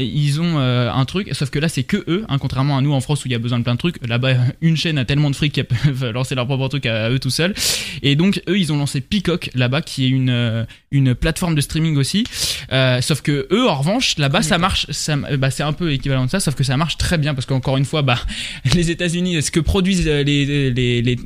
ils 0.00 0.40
ont 0.40 0.58
un 0.58 1.04
truc, 1.04 1.30
sauf 1.32 1.50
que 1.50 1.58
là, 1.58 1.68
c'est 1.68 1.82
que 1.84 1.98
eux, 2.08 2.24
hein, 2.28 2.38
contrairement 2.38 2.78
à 2.78 2.80
nous 2.80 2.92
en 2.92 3.00
France 3.00 3.24
où 3.24 3.28
il 3.28 3.32
y 3.32 3.34
a 3.34 3.38
besoin 3.38 3.58
de 3.58 3.64
plein 3.64 3.74
de 3.74 3.78
trucs. 3.78 3.96
Là-bas, 4.06 4.34
une 4.60 4.76
chaîne 4.76 4.98
a 4.98 5.04
tellement 5.04 5.30
de 5.30 5.36
fric 5.36 5.52
qu'elles 5.52 5.66
peuvent 5.66 6.10
lancer 6.14 6.34
leur 6.34 6.46
propre 6.46 6.68
truc 6.68 6.86
à 6.86 7.10
eux 7.10 7.18
tout 7.18 7.30
seuls. 7.30 7.54
Et 8.02 8.15
Et 8.16 8.18
donc 8.18 8.40
eux, 8.48 8.58
ils 8.58 8.72
ont 8.72 8.78
lancé 8.78 9.02
Peacock 9.02 9.50
là-bas, 9.54 9.82
qui 9.82 10.06
est 10.06 10.08
une 10.08 10.30
euh, 10.30 10.64
une 10.90 11.14
plateforme 11.14 11.54
de 11.54 11.60
streaming 11.60 11.98
aussi. 11.98 12.24
Euh, 12.72 13.02
sauf 13.02 13.20
que 13.20 13.46
eux, 13.52 13.68
en 13.68 13.74
revanche, 13.74 14.16
là-bas, 14.16 14.40
ça 14.40 14.56
marche. 14.56 14.86
Ça, 14.90 15.16
bah, 15.16 15.50
c'est 15.50 15.62
un 15.62 15.74
peu 15.74 15.92
équivalent 15.92 16.24
de 16.24 16.30
ça, 16.30 16.40
sauf 16.40 16.54
que 16.54 16.64
ça 16.64 16.78
marche 16.78 16.96
très 16.96 17.18
bien 17.18 17.34
parce 17.34 17.44
qu'encore 17.44 17.76
une 17.76 17.84
fois, 17.84 18.00
bah 18.00 18.18
les 18.74 18.90
États-Unis, 18.90 19.42
ce 19.42 19.50
que 19.50 19.60
produisent 19.60 20.08
euh, 20.08 20.22
les 20.22 20.46
les 20.46 20.70
les 20.70 21.02
les 21.02 21.16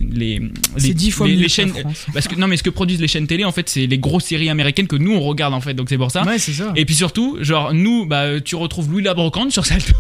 les, 0.77 0.95
dix 0.95 1.13
fois 1.13 1.29
les- 1.29 1.37
les 1.37 1.49
chaînes. 1.49 1.73
Parce 2.13 2.27
que 2.27 2.35
non, 2.35 2.49
mais 2.49 2.57
ce 2.57 2.65
que 2.65 2.71
produisent 2.71 3.01
les 3.01 3.07
chaînes 3.09 3.29
télé, 3.29 3.45
en 3.45 3.53
fait, 3.53 3.69
c'est 3.69 3.87
les 3.87 3.99
grosses 3.99 4.25
séries 4.25 4.51
américaines 4.51 4.89
que 4.89 4.97
nous 4.97 5.13
on 5.13 5.21
regarde 5.21 5.55
en 5.55 5.61
fait. 5.61 5.75
Donc 5.75 5.89
c'est 5.89 5.99
pour 5.99 6.11
ça. 6.11 6.25
Ouais, 6.25 6.39
c'est 6.41 6.53
ça. 6.53 6.73
Et 6.75 6.85
puis 6.85 6.97
surtout, 6.97 7.39
genre 7.41 7.73
nous, 7.73 8.07
bah 8.07 8.41
tu 8.41 8.57
retrouves 8.57 8.91
Louis 8.91 9.03
la 9.05 9.15
brocante 9.15 9.53
sur 9.53 9.65
Salto, 9.67 9.95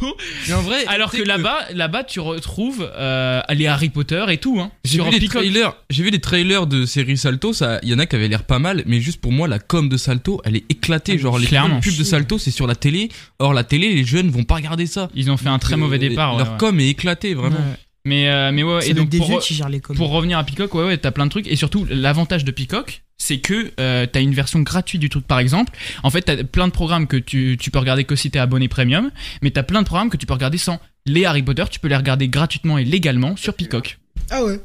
Mais 0.48 0.54
en 0.54 0.62
vrai, 0.62 0.84
alors 0.88 1.12
que 1.12 1.22
là-bas, 1.22 1.58
là-bas 1.74 2.02
tu 2.04 2.18
retrouves 2.20 2.90
euh, 2.96 3.40
les 3.50 3.66
Harry 3.68 3.90
Potter 3.90 4.24
et 4.30 4.38
tout, 4.38 4.58
hein. 4.60 4.70
J'ai 4.84 4.98
vu, 5.02 5.10
les 5.10 5.18
Peacock. 5.20 5.42
trailers, 5.42 5.74
j'ai 5.90 6.02
vu 6.02 6.10
les 6.10 6.20
trailers 6.20 6.66
de 6.66 6.79
série 6.86 7.16
Salto, 7.16 7.52
ça, 7.52 7.78
il 7.82 7.88
y 7.88 7.94
en 7.94 7.98
a 7.98 8.06
qui 8.06 8.16
avaient 8.16 8.28
l'air 8.28 8.44
pas 8.44 8.58
mal, 8.58 8.82
mais 8.86 9.00
juste 9.00 9.20
pour 9.20 9.32
moi, 9.32 9.48
la 9.48 9.58
com 9.58 9.88
de 9.88 9.96
Salto, 9.96 10.40
elle 10.44 10.56
est 10.56 10.64
éclatée. 10.70 11.18
Genre, 11.18 11.38
les 11.38 11.46
Clairement. 11.46 11.80
pubs 11.80 11.96
de 11.96 12.04
Salto, 12.04 12.38
c'est 12.38 12.50
sur 12.50 12.66
la 12.66 12.74
télé. 12.74 13.08
Or, 13.38 13.52
la 13.52 13.64
télé, 13.64 13.94
les 13.94 14.04
jeunes 14.04 14.30
vont 14.30 14.44
pas 14.44 14.56
regarder 14.56 14.86
ça. 14.86 15.08
Ils 15.14 15.30
ont 15.30 15.36
fait 15.36 15.48
un 15.48 15.58
très 15.58 15.74
Euh, 15.74 15.78
mauvais 15.78 15.98
départ. 15.98 16.36
Leur 16.38 16.52
ouais. 16.52 16.58
com 16.58 16.78
est 16.80 16.88
éclaté, 16.88 17.34
vraiment. 17.34 17.56
Ouais. 17.56 17.78
Mais 18.06 18.28
euh, 18.30 18.50
mais 18.50 18.62
ouais, 18.62 18.88
et 18.88 18.94
donc 18.94 19.10
des 19.10 19.18
pour, 19.18 19.26
vieux 19.28 19.36
re- 19.36 19.42
qui 19.46 19.54
gèrent 19.54 19.68
les 19.68 19.80
coms. 19.80 19.94
pour 19.94 20.08
revenir 20.08 20.38
à 20.38 20.44
Peacock, 20.44 20.74
ouais 20.74 20.84
ouais, 20.84 20.96
t'as 20.96 21.10
plein 21.10 21.26
de 21.26 21.30
trucs 21.30 21.46
et 21.46 21.54
surtout 21.54 21.86
l'avantage 21.90 22.46
de 22.46 22.50
Peacock, 22.50 23.02
c'est 23.18 23.40
que 23.40 23.72
euh, 23.78 24.06
t'as 24.10 24.22
une 24.22 24.32
version 24.32 24.60
gratuite 24.60 25.02
du 25.02 25.10
truc. 25.10 25.26
Par 25.26 25.38
exemple, 25.38 25.76
en 26.02 26.08
fait, 26.08 26.22
t'as 26.22 26.42
plein 26.44 26.66
de 26.66 26.72
programmes 26.72 27.06
que 27.06 27.18
tu 27.18 27.58
tu 27.60 27.70
peux 27.70 27.78
regarder 27.78 28.04
que 28.04 28.16
si 28.16 28.30
t'es 28.30 28.38
abonné 28.38 28.68
premium, 28.68 29.10
mais 29.42 29.50
t'as 29.50 29.64
plein 29.64 29.82
de 29.82 29.86
programmes 29.86 30.08
que 30.08 30.16
tu 30.16 30.24
peux 30.24 30.32
regarder 30.32 30.56
sans. 30.56 30.80
Les 31.04 31.26
Harry 31.26 31.42
Potter, 31.42 31.64
tu 31.70 31.78
peux 31.78 31.88
les 31.88 31.96
regarder 31.96 32.28
gratuitement 32.28 32.78
et 32.78 32.84
légalement 32.86 33.36
sur 33.36 33.52
Peacock. 33.52 33.98
Ah 34.30 34.44
ouais. 34.44 34.60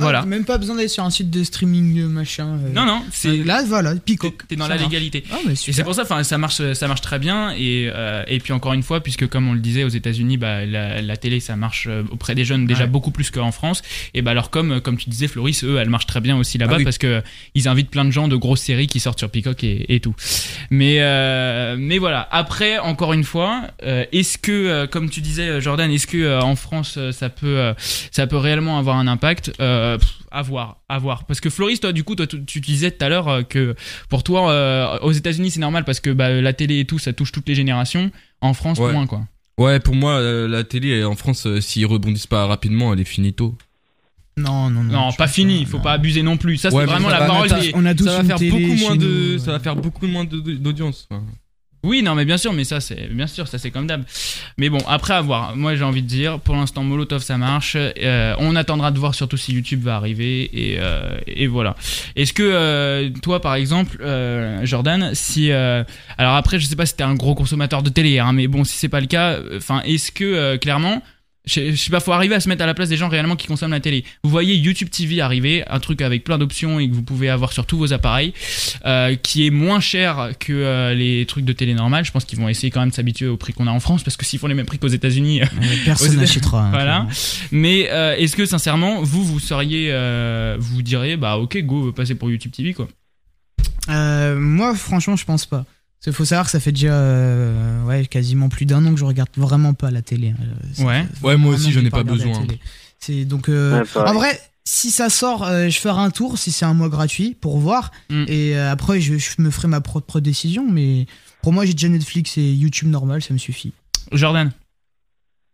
Voilà. 0.00 0.22
Ah, 0.24 0.26
même 0.26 0.44
pas 0.44 0.58
besoin 0.58 0.74
d'aller 0.74 0.88
sur 0.88 1.04
un 1.04 1.10
site 1.10 1.30
de 1.30 1.44
streaming 1.44 2.00
euh, 2.00 2.08
machin. 2.08 2.58
euh. 2.64 2.68
Non 2.74 2.84
non, 2.84 3.04
c'est 3.12 3.36
Là, 3.44 3.62
voilà, 3.64 3.94
Peacock. 3.94 4.42
t'es 4.48 4.56
dans 4.56 4.66
la 4.66 4.74
marche. 4.74 4.88
légalité. 4.90 5.22
Ah, 5.30 5.36
mais 5.46 5.52
Et 5.52 5.56
c'est 5.56 5.84
pour 5.84 5.94
ça, 5.94 6.02
enfin, 6.02 6.24
ça 6.24 6.36
marche, 6.36 6.60
ça 6.72 6.88
marche 6.88 7.00
très 7.00 7.20
bien. 7.20 7.52
Et, 7.52 7.88
euh, 7.94 8.24
et 8.26 8.40
puis 8.40 8.52
encore 8.52 8.72
une 8.72 8.82
fois, 8.82 9.00
puisque 9.00 9.28
comme 9.28 9.46
on 9.48 9.52
le 9.52 9.60
disait 9.60 9.84
aux 9.84 9.88
États-Unis, 9.88 10.36
bah, 10.36 10.66
la, 10.66 11.00
la 11.00 11.16
télé, 11.16 11.38
ça 11.38 11.54
marche 11.54 11.86
euh, 11.88 12.02
auprès 12.10 12.34
des 12.34 12.44
jeunes 12.44 12.66
déjà 12.66 12.82
Ouais. 12.84 12.86
beaucoup 12.90 13.12
plus 13.12 13.30
qu'en 13.30 13.52
France. 13.52 13.82
Et 14.14 14.22
bah 14.22 14.32
alors 14.32 14.50
comme 14.50 14.80
comme 14.80 14.96
tu 14.96 15.08
disais, 15.10 15.28
Floris, 15.28 15.62
eux, 15.62 15.76
elle 15.78 15.90
marche 15.90 16.06
très 16.06 16.20
bien 16.20 16.36
aussi 16.36 16.58
là-bas 16.58 16.72
Ah 16.74 16.78
oui. 16.78 16.84
parce 16.84 16.98
que 16.98 17.22
ils 17.54 17.68
invitent 17.68 17.90
plein 17.90 18.04
de 18.04 18.10
gens 18.10 18.26
de 18.26 18.34
grosses 18.34 18.62
séries 18.62 18.88
qui 18.88 18.98
sortent 18.98 19.20
sur 19.20 19.30
Peacock 19.30 19.62
et, 19.62 19.94
et 19.94 20.00
tout. 20.00 20.14
Mais 20.70 20.96
euh, 21.02 21.76
mais 21.78 21.98
voilà. 21.98 22.28
Après, 22.32 22.78
encore 22.78 23.12
une 23.12 23.22
fois, 23.24 23.62
euh, 23.84 24.04
est-ce 24.10 24.38
que, 24.38 24.50
euh, 24.50 24.86
comme 24.88 25.08
tu 25.08 25.20
disais, 25.20 25.60
Jordan, 25.60 25.88
est-ce 25.90 26.08
que 26.08 26.16
euh, 26.18 26.40
en 26.42 26.56
France, 26.56 26.98
ça 27.12 27.28
peut 27.28 27.46
euh, 27.46 27.74
ça 28.10 28.26
peut 28.26 28.38
réellement 28.38 28.76
avoir 28.78 28.96
un 28.96 29.06
impact? 29.06 29.52
Euh, 29.84 29.98
pff, 29.98 30.12
À 30.30 30.42
voir, 30.42 30.78
à 30.88 30.98
voir. 30.98 31.24
Parce 31.26 31.40
que 31.40 31.50
Floris, 31.50 31.80
toi, 31.80 31.92
du 31.92 32.02
coup, 32.04 32.14
toi, 32.16 32.26
tu, 32.26 32.44
tu 32.44 32.60
disais 32.60 32.90
tout 32.90 33.04
à 33.04 33.08
l'heure 33.08 33.28
euh, 33.28 33.42
que 33.42 33.74
pour 34.08 34.22
toi, 34.24 34.50
euh, 34.50 34.98
aux 35.00 35.12
États-Unis, 35.12 35.50
c'est 35.52 35.60
normal 35.60 35.84
parce 35.84 36.00
que 36.00 36.10
bah, 36.10 36.30
la 36.40 36.52
télé 36.52 36.80
et 36.80 36.84
tout, 36.84 36.98
ça 36.98 37.12
touche 37.12 37.32
toutes 37.32 37.48
les 37.48 37.54
générations. 37.54 38.10
En 38.40 38.54
France, 38.54 38.78
Ouais. 38.78 38.92
moins 38.92 39.06
quoi. 39.06 39.22
Ouais, 39.58 39.78
pour 39.78 39.94
moi, 39.94 40.12
euh, 40.14 40.48
la 40.48 40.64
télé 40.64 41.04
en 41.04 41.14
France, 41.14 41.46
euh, 41.46 41.60
s'ils 41.60 41.86
rebondissent 41.86 42.26
pas 42.26 42.46
rapidement, 42.46 42.92
elle 42.92 43.00
est 43.00 43.04
finito. 43.04 43.56
Non, 44.36 44.68
non, 44.68 44.82
non. 44.82 44.92
Non, 44.92 45.12
pas 45.12 45.28
fini. 45.28 45.60
Il 45.60 45.66
faut 45.66 45.76
non. 45.76 45.82
pas 45.84 45.92
abuser 45.92 46.22
non 46.24 46.36
plus. 46.36 46.56
Ça, 46.56 46.70
c'est 46.70 46.76
Ouais, 46.76 46.86
vraiment 46.86 47.08
ça 47.08 47.20
la 47.20 47.26
parole. 47.26 47.48
On 47.74 47.86
a 47.86 47.94
tous 47.94 48.04
Ça 48.04 48.20
va 48.22 48.24
faire 48.36 48.50
beaucoup 48.50 48.74
moins 48.74 48.96
de, 48.96 49.38
ça 49.38 49.52
va 49.52 49.56
ouais. 49.58 49.62
faire 49.62 49.76
beaucoup 49.76 50.06
moins 50.08 50.24
de- 50.24 50.40
d'audience. 50.56 51.06
enfin. 51.10 51.22
Oui, 51.84 52.02
non, 52.02 52.14
mais 52.14 52.24
bien 52.24 52.38
sûr, 52.38 52.52
mais 52.54 52.64
ça, 52.64 52.80
c'est 52.80 53.08
bien 53.12 53.26
sûr, 53.26 53.46
ça 53.46 53.58
c'est 53.58 53.70
comme 53.70 53.86
d'hab. 53.86 54.02
Mais 54.56 54.70
bon, 54.70 54.78
après 54.88 55.12
avoir, 55.12 55.54
moi 55.54 55.76
j'ai 55.76 55.84
envie 55.84 56.00
de 56.02 56.08
dire, 56.08 56.40
pour 56.40 56.56
l'instant 56.56 56.82
Molotov 56.82 57.22
ça 57.22 57.36
marche. 57.36 57.76
Euh, 57.76 58.34
on 58.38 58.56
attendra 58.56 58.90
de 58.90 58.98
voir 58.98 59.14
surtout 59.14 59.36
si 59.36 59.52
YouTube 59.52 59.82
va 59.82 59.96
arriver 59.96 60.50
et, 60.52 60.76
euh, 60.78 61.18
et 61.26 61.46
voilà. 61.46 61.76
Est-ce 62.16 62.32
que 62.32 62.42
euh, 62.42 63.10
toi, 63.22 63.40
par 63.40 63.54
exemple, 63.54 63.98
euh, 64.00 64.64
Jordan, 64.64 65.10
si 65.12 65.52
euh, 65.52 65.84
alors 66.16 66.34
après, 66.36 66.58
je 66.58 66.66
sais 66.66 66.74
pas 66.76 66.86
si 66.86 66.96
t'es 66.96 67.02
un 67.04 67.14
gros 67.14 67.34
consommateur 67.34 67.82
de 67.82 67.90
télé, 67.90 68.18
hein, 68.18 68.32
mais 68.32 68.46
bon, 68.46 68.64
si 68.64 68.78
c'est 68.78 68.88
pas 68.88 69.00
le 69.00 69.06
cas, 69.06 69.38
enfin, 69.54 69.82
est-ce 69.84 70.10
que 70.10 70.24
euh, 70.24 70.56
clairement 70.56 71.02
je 71.46 71.70
je 71.72 71.76
sais 71.76 71.90
pas, 71.90 72.00
faut 72.00 72.12
arriver 72.12 72.34
à 72.34 72.40
se 72.40 72.48
mettre 72.48 72.62
à 72.62 72.66
la 72.66 72.72
place 72.74 72.88
des 72.88 72.96
gens 72.96 73.08
réellement 73.08 73.36
qui 73.36 73.46
consomment 73.46 73.72
la 73.72 73.80
télé. 73.80 74.04
Vous 74.22 74.30
voyez 74.30 74.56
YouTube 74.56 74.88
TV 74.90 75.20
arriver, 75.20 75.62
un 75.68 75.78
truc 75.78 76.00
avec 76.02 76.24
plein 76.24 76.38
d'options 76.38 76.80
et 76.80 76.88
que 76.88 76.94
vous 76.94 77.02
pouvez 77.02 77.28
avoir 77.28 77.52
sur 77.52 77.66
tous 77.66 77.76
vos 77.76 77.92
appareils, 77.92 78.32
euh, 78.86 79.14
qui 79.16 79.46
est 79.46 79.50
moins 79.50 79.80
cher 79.80 80.30
que 80.40 80.52
euh, 80.52 80.94
les 80.94 81.26
trucs 81.26 81.44
de 81.44 81.52
télé 81.52 81.74
normales. 81.74 82.04
Je 82.04 82.12
pense 82.12 82.24
qu'ils 82.24 82.38
vont 82.38 82.48
essayer 82.48 82.70
quand 82.70 82.80
même 82.80 82.88
de 82.90 82.94
s'habituer 82.94 83.26
au 83.26 83.36
prix 83.36 83.52
qu'on 83.52 83.66
a 83.66 83.70
en 83.70 83.80
France 83.80 84.02
parce 84.02 84.16
que 84.16 84.24
s'ils 84.24 84.38
font 84.38 84.46
les 84.46 84.54
mêmes 84.54 84.64
prix 84.66 84.78
qu'aux 84.78 84.88
États-Unis, 84.88 85.42
Ouais, 85.42 85.48
Personne 85.84 86.16
n'achètera. 86.16 86.66
hein, 86.66 86.70
Voilà. 86.70 87.06
mais 87.52 87.88
euh, 87.90 88.16
est-ce 88.16 88.36
que 88.36 88.46
sincèrement, 88.46 89.02
vous, 89.02 89.24
vous 89.24 89.38
seriez, 89.40 89.88
euh, 89.90 90.56
vous 90.58 90.80
diriez, 90.82 91.16
bah 91.16 91.36
ok, 91.36 91.58
go, 91.64 91.92
passez 91.92 92.14
pour 92.14 92.30
YouTube 92.30 92.52
TV 92.52 92.72
quoi. 92.72 92.88
Euh, 93.90 94.38
moi, 94.38 94.74
franchement, 94.74 95.16
je 95.16 95.24
pense 95.24 95.44
pas. 95.46 95.64
Il 96.06 96.12
faut 96.12 96.24
savoir 96.24 96.44
que 96.46 96.50
ça 96.52 96.60
fait 96.60 96.72
déjà 96.72 96.92
euh, 96.94 97.82
ouais, 97.84 98.04
quasiment 98.06 98.48
plus 98.48 98.66
d'un 98.66 98.84
an 98.86 98.92
que 98.92 99.00
je 99.00 99.04
regarde 99.04 99.30
vraiment 99.36 99.72
pas 99.74 99.90
la 99.90 100.02
télé. 100.02 100.34
hein. 100.38 100.84
Ouais. 100.84 101.04
Ouais, 101.22 101.36
moi 101.36 101.54
aussi, 101.54 101.64
an 101.64 101.68
que 101.68 101.74
j'en 101.74 101.80
j'ai 101.80 101.86
ai 101.86 101.90
pas 101.90 101.98
la 101.98 102.04
besoin. 102.04 102.32
C'est 102.98 103.24
donc 103.24 103.48
euh, 103.48 103.82
Ouais, 103.82 104.00
en 104.00 104.12
vrai, 104.14 104.38
si 104.64 104.90
ça 104.90 105.08
sort, 105.10 105.44
euh, 105.44 105.68
je 105.68 105.78
ferai 105.78 106.00
un 106.00 106.10
tour 106.10 106.38
si 106.38 106.52
c'est 106.52 106.64
un 106.64 106.74
mois 106.74 106.88
gratuit 106.88 107.34
pour 107.40 107.58
voir. 107.58 107.90
Mm. 108.10 108.24
Et 108.28 108.56
euh, 108.56 108.70
après, 108.70 109.00
je, 109.00 109.16
je 109.18 109.34
me 109.40 109.50
ferai 109.50 109.68
ma 109.68 109.80
propre 109.80 110.20
décision. 110.20 110.66
Mais 110.70 111.06
pour 111.42 111.52
moi, 111.52 111.64
j'ai 111.64 111.72
déjà 111.72 111.88
Netflix 111.88 112.36
et 112.38 112.52
YouTube 112.52 112.88
normal, 112.88 113.22
ça 113.22 113.32
me 113.34 113.38
suffit. 113.38 113.72
Jordan. 114.12 114.50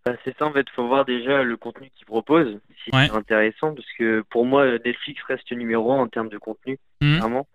Bah, 0.07 0.13
c'est 0.25 0.35
ça 0.39 0.47
en 0.47 0.53
fait, 0.53 0.67
faut 0.75 0.87
voir 0.89 1.05
déjà 1.05 1.43
le 1.43 1.57
contenu 1.59 1.91
qu'ils 1.97 2.07
proposent, 2.07 2.59
si 2.85 2.91
Ouais. 2.97 3.07
c'est 3.09 3.17
intéressant, 3.17 3.75
parce 3.75 3.87
que 3.99 4.25
pour 4.31 4.47
moi 4.47 4.65
Netflix 4.85 5.21
reste 5.29 5.53
numéro 5.53 5.93
un 5.93 5.99
en 6.01 6.09
termes 6.09 6.31
de 6.31 6.39
contenu, 6.39 6.79
Mhm. 7.03 7.17
clairement. 7.19 7.47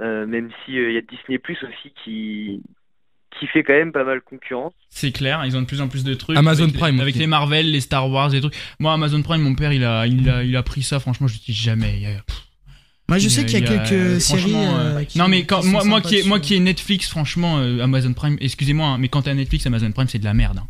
Euh, 0.00 0.26
même 0.26 0.50
si 0.64 0.72
il 0.72 0.92
y 0.92 0.96
a 0.98 1.00
Disney 1.00 1.38
Plus 1.38 1.56
aussi 1.62 1.92
qui 2.04 2.62
qui 3.38 3.46
fait 3.48 3.62
quand 3.62 3.74
même 3.74 3.92
pas 3.92 4.04
mal 4.04 4.22
concurrence. 4.22 4.72
C'est 4.88 5.12
clair, 5.12 5.42
ils 5.44 5.56
ont 5.58 5.60
de 5.60 5.66
plus 5.66 5.80
en 5.82 5.88
plus 5.88 6.04
de 6.04 6.14
trucs. 6.14 6.38
Amazon 6.38 6.64
avec 6.64 6.74
les- 6.74 6.80
Prime 6.80 7.00
Avec 7.00 7.12
aussi. 7.14 7.18
les 7.20 7.26
Marvel, 7.26 7.70
les 7.70 7.80
Star 7.80 8.08
Wars, 8.10 8.30
les 8.30 8.40
trucs. 8.40 8.54
Moi, 8.78 8.92
Amazon 8.94 9.20
Prime, 9.22 9.42
mon 9.42 9.54
père, 9.54 9.72
il 9.74 9.84
a, 9.84 10.06
il 10.06 10.28
a, 10.30 10.42
il 10.42 10.56
a 10.56 10.62
pris 10.62 10.82
ça, 10.82 11.00
franchement, 11.00 11.26
je 11.26 11.38
dis 11.38 11.52
jamais. 11.52 11.94
il 11.96 12.02
y 12.02 12.06
a- 12.06 12.22
Moi, 13.08 13.18
je 13.18 13.26
il 13.26 13.30
sais 13.30 13.44
qu'il 13.44 13.60
y 13.60 13.62
a 13.62 13.66
quelques 13.66 14.20
séries. 14.22 14.40
franchement, 14.40 14.78
euh, 14.78 14.98
euh, 15.00 15.04
qui- 15.04 15.18
non, 15.18 15.28
mais 15.28 15.44
quand, 15.44 15.60
qui 15.60 15.70
sont 15.70 15.84
moi, 15.86 16.00
qui 16.00 16.16
est, 16.16 16.26
moi 16.26 16.40
qui 16.40 16.54
est 16.56 16.60
Netflix, 16.60 17.08
franchement, 17.10 17.58
euh, 17.58 17.80
Amazon 17.82 18.14
Prime, 18.14 18.36
excusez-moi, 18.40 18.86
hein, 18.88 18.98
mais 18.98 19.08
quand 19.08 19.22
t'as 19.22 19.34
Netflix, 19.34 19.66
Amazon 19.66 19.92
Prime, 19.92 20.08
c'est 20.08 20.18
de 20.18 20.24
la 20.24 20.34
merde. 20.34 20.58
hein. 20.58 20.66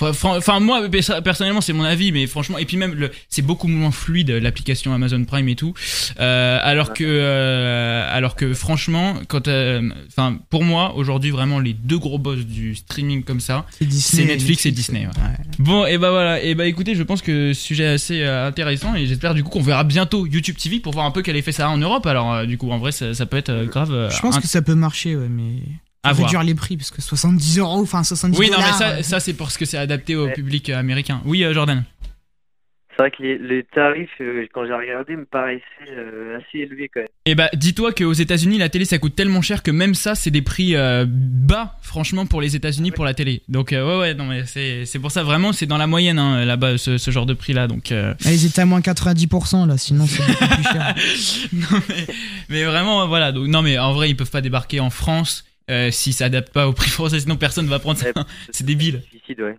Enfin, 0.00 0.58
moi, 0.58 0.88
perso- 0.88 1.20
personnellement, 1.22 1.60
c'est 1.60 1.72
mon 1.74 1.84
avis, 1.84 2.12
mais 2.12 2.26
franchement, 2.26 2.58
et 2.58 2.64
puis 2.64 2.76
même, 2.76 3.08
c'est 3.28 3.42
beaucoup 3.42 3.68
moins 3.68 3.90
fluide, 3.90 4.30
l'application 4.30 4.92
Amazon 4.94 5.24
Prime 5.24 5.48
et 5.48 5.54
tout. 5.54 5.74
Euh, 6.18 6.58
alors 6.62 6.92
que, 6.92 7.04
euh, 7.06 8.04
alors 8.10 8.34
que, 8.34 8.54
franchement, 8.54 9.14
quand, 9.28 9.48
euh, 9.48 9.90
enfin, 10.08 10.38
pour 10.50 10.64
moi, 10.64 10.94
aujourd'hui, 10.96 11.30
vraiment, 11.30 11.60
les 11.60 11.74
deux 11.74 11.98
gros 11.98 12.18
boss 12.18 12.40
du 12.46 12.74
streaming 12.74 13.22
comme 13.22 13.40
ça, 13.40 13.66
C'est 14.00 14.24
Netflix 14.24 14.66
et 14.66 14.70
Disney, 14.72 15.00
ouais. 15.00 15.06
ouais. 15.22 15.36
Bon, 15.58 15.84
et 15.86 15.98
bah 15.98 16.10
voilà, 16.10 16.42
et 16.42 16.54
bah 16.54 16.66
écoutez, 16.66 16.94
je 16.94 17.02
pense 17.02 17.22
que 17.22 17.52
sujet 17.52 17.86
assez 17.86 18.24
intéressant 18.24 18.94
et 18.94 19.06
j'espère 19.06 19.34
du 19.34 19.44
coup 19.44 19.50
qu'on 19.50 19.62
verra 19.62 19.84
bientôt 19.84 20.26
YouTube 20.26 20.56
TV 20.56 20.80
pour 20.80 20.92
voir 20.94 21.04
un 21.06 21.10
peu 21.10 21.22
quel 21.22 21.36
effet 21.36 21.52
ça 21.52 21.66
a 21.66 21.70
en 21.70 21.78
Europe. 21.78 22.06
Alors, 22.06 22.46
du 22.46 22.56
coup, 22.58 22.70
en 22.70 22.78
vrai, 22.78 22.92
ça, 22.92 23.14
ça 23.14 23.26
peut 23.26 23.36
être 23.36 23.64
grave. 23.66 24.08
Je 24.10 24.20
pense 24.20 24.38
que 24.38 24.48
ça 24.48 24.62
peut 24.62 24.74
marcher, 24.74 25.14
ouais, 25.16 25.28
mais. 25.28 25.60
À 26.02 26.10
Faut 26.10 26.16
voir. 26.16 26.28
réduire 26.28 26.42
les 26.42 26.54
prix 26.54 26.76
parce 26.76 26.90
que 26.90 27.00
70 27.02 27.58
euros, 27.58 27.82
enfin 27.82 28.02
70 28.04 28.38
Oui, 28.38 28.50
non, 28.50 28.58
mais 28.58 28.72
ça, 28.72 28.88
euh, 28.90 29.02
ça 29.02 29.20
c'est 29.20 29.34
parce 29.34 29.56
que 29.56 29.64
c'est 29.64 29.78
adapté 29.78 30.16
au 30.16 30.26
Ouais. 30.26 30.32
public 30.32 30.68
euh, 30.70 30.76
américain. 30.78 31.20
Oui, 31.24 31.44
euh, 31.44 31.52
Jordan. 31.54 31.84
C'est 32.94 33.04
vrai 33.04 33.10
que 33.10 33.22
les, 33.22 33.38
les 33.38 33.64
tarifs, 33.64 34.10
euh, 34.20 34.46
quand 34.52 34.66
j'ai 34.66 34.74
regardé, 34.74 35.16
me 35.16 35.24
paraissaient 35.24 35.62
euh, 35.96 36.36
assez 36.38 36.58
élevés 36.58 36.90
quand 36.92 37.00
même. 37.00 37.08
Et 37.24 37.34
bah, 37.34 37.48
dis-toi 37.54 37.92
qu'aux 37.94 38.12
États-Unis, 38.12 38.58
la 38.58 38.68
télé 38.68 38.84
ça 38.84 38.98
coûte 38.98 39.14
tellement 39.16 39.40
cher 39.40 39.62
que 39.62 39.70
même 39.70 39.94
ça, 39.94 40.14
c'est 40.14 40.30
des 40.30 40.42
prix 40.42 40.76
euh, 40.76 41.06
bas, 41.08 41.78
franchement, 41.80 42.26
pour 42.26 42.42
les 42.42 42.54
États-Unis 42.54 42.90
pour 42.90 43.06
la 43.06 43.14
télé. 43.14 43.40
Donc, 43.48 43.72
euh, 43.72 43.82
ouais, 43.86 43.98
ouais, 43.98 44.14
non, 44.14 44.26
mais 44.26 44.44
c'est 44.44 44.84
c'est 44.84 44.98
pour 44.98 45.10
ça 45.10 45.22
vraiment, 45.22 45.54
c'est 45.54 45.64
dans 45.64 45.78
la 45.78 45.86
moyenne 45.86 46.18
hein, 46.18 46.44
là-bas, 46.44 46.76
ce, 46.76 46.98
ce 46.98 47.10
genre 47.10 47.24
de 47.24 47.32
prix-là. 47.32 47.66
Donc, 47.66 47.92
euh, 47.92 48.12
ah, 48.26 48.30
Ils 48.30 48.44
étaient 48.44 48.60
à 48.60 48.66
moins 48.66 48.80
90% 48.80 49.66
là, 49.66 49.78
sinon 49.78 50.04
c'est 50.06 50.22
beaucoup 50.26 50.54
plus 50.54 50.62
cher. 50.64 50.94
non 51.54 51.80
mais, 51.88 52.06
mais 52.50 52.64
vraiment 52.64 53.06
voilà 53.08 53.32
donc 53.32 53.46
non 53.48 53.62
mais 53.62 53.78
en 53.78 53.94
vrai 53.94 54.10
ils 54.10 54.16
peuvent 54.16 54.30
pas 54.30 54.40
débarquer 54.42 54.80
en 54.80 54.90
France 54.90 55.44
euh, 55.70 55.90
s'ils 55.90 56.12
s'adaptent 56.14 56.52
pas 56.52 56.68
au 56.68 56.72
prix 56.72 56.90
français 56.90 57.20
sinon 57.20 57.36
personne 57.36 57.66
va 57.66 57.78
prendre 57.78 57.98
ça 57.98 58.08
c'est 58.50 58.64
débile 58.64 59.02
ouais. 59.38 59.58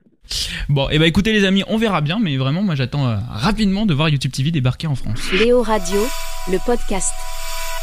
bon 0.69 0.89
et 0.89 0.99
bah 0.99 1.07
écoutez 1.07 1.33
les 1.33 1.45
amis 1.45 1.63
on 1.67 1.77
verra 1.77 2.01
bien 2.01 2.19
mais 2.19 2.37
vraiment 2.37 2.61
moi 2.61 2.75
j'attends 2.75 3.07
euh, 3.07 3.17
rapidement 3.29 3.85
de 3.85 3.93
voir 3.93 4.09
YouTube 4.09 4.31
TV 4.31 4.51
débarquer 4.51 4.87
en 4.87 4.95
France 4.95 5.19
Léo 5.31 5.61
Radio, 5.61 6.05
le 6.51 6.57
podcast. 6.65 7.13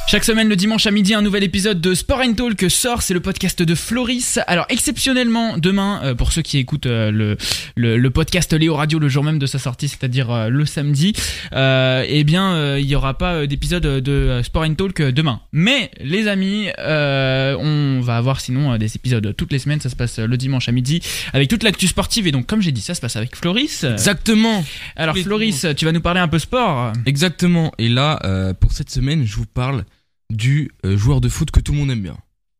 Chaque 0.08 0.24
semaine, 0.24 0.48
le 0.48 0.56
dimanche 0.56 0.88
à 0.88 0.90
midi, 0.90 1.14
un 1.14 1.22
nouvel 1.22 1.44
épisode 1.44 1.80
de 1.80 1.94
Sport 1.94 2.22
and 2.24 2.32
Talk 2.32 2.68
sort. 2.68 3.00
C'est 3.00 3.14
le 3.14 3.20
podcast 3.20 3.62
de 3.62 3.74
Floris. 3.76 4.40
Alors, 4.48 4.66
exceptionnellement, 4.68 5.56
demain, 5.56 6.00
euh, 6.02 6.14
pour 6.16 6.32
ceux 6.32 6.42
qui 6.42 6.58
écoutent 6.58 6.86
euh, 6.86 7.12
le, 7.12 7.36
le, 7.76 7.96
le 7.96 8.10
podcast 8.10 8.52
Léo 8.52 8.74
Radio 8.74 8.98
le 8.98 9.08
jour 9.08 9.22
même 9.22 9.38
de 9.38 9.46
sa 9.46 9.60
sortie, 9.60 9.86
c'est-à-dire 9.86 10.32
euh, 10.32 10.48
le 10.48 10.66
samedi, 10.66 11.12
eh 11.52 12.24
bien, 12.24 12.76
il 12.76 12.86
y 12.86 12.96
aura 12.96 13.16
pas 13.16 13.46
d'épisode 13.46 13.84
de 13.84 14.40
Sport 14.42 14.64
and 14.64 14.74
Talk 14.74 15.00
demain. 15.00 15.42
Mais, 15.52 15.92
les 16.00 16.26
amis, 16.26 16.66
on 16.78 18.00
va 18.02 18.16
avoir 18.16 18.40
sinon 18.40 18.76
des 18.78 18.96
épisodes 18.96 19.32
toutes 19.36 19.52
les 19.52 19.60
semaines. 19.60 19.80
Ça 19.80 19.90
se 19.90 19.96
passe 19.96 20.18
le 20.18 20.36
dimanche 20.36 20.68
à 20.68 20.72
midi 20.72 21.00
avec 21.32 21.48
toute 21.48 21.62
l'actu 21.62 21.86
sportive. 21.86 22.26
Et 22.26 22.32
donc, 22.32 22.46
comme 22.46 22.62
j'ai 22.62 22.72
dit, 22.72 22.80
ça 22.80 22.94
se 22.96 23.00
passe 23.00 23.14
avec 23.14 23.36
Floris. 23.36 23.84
Exactement. 23.84 24.64
Alors, 24.96 25.16
Floris, 25.16 25.66
tu 25.76 25.84
vas 25.84 25.92
nous 25.92 26.00
parler 26.00 26.20
un 26.20 26.28
peu 26.28 26.40
sport. 26.40 26.92
Exactement. 27.06 27.70
Et 27.78 27.88
là, 27.88 28.52
pour 28.58 28.72
cette 28.72 28.90
semaine, 28.90 29.24
je 29.24 29.36
vous 29.36 29.46
parle 29.46 29.84
du 30.30 30.70
euh, 30.84 30.96
joueur 30.96 31.20
de 31.20 31.28
foot 31.28 31.50
que 31.50 31.60
tout 31.60 31.72
le 31.72 31.78
monde 31.78 31.90
aime 31.90 32.02
bien. 32.02 32.16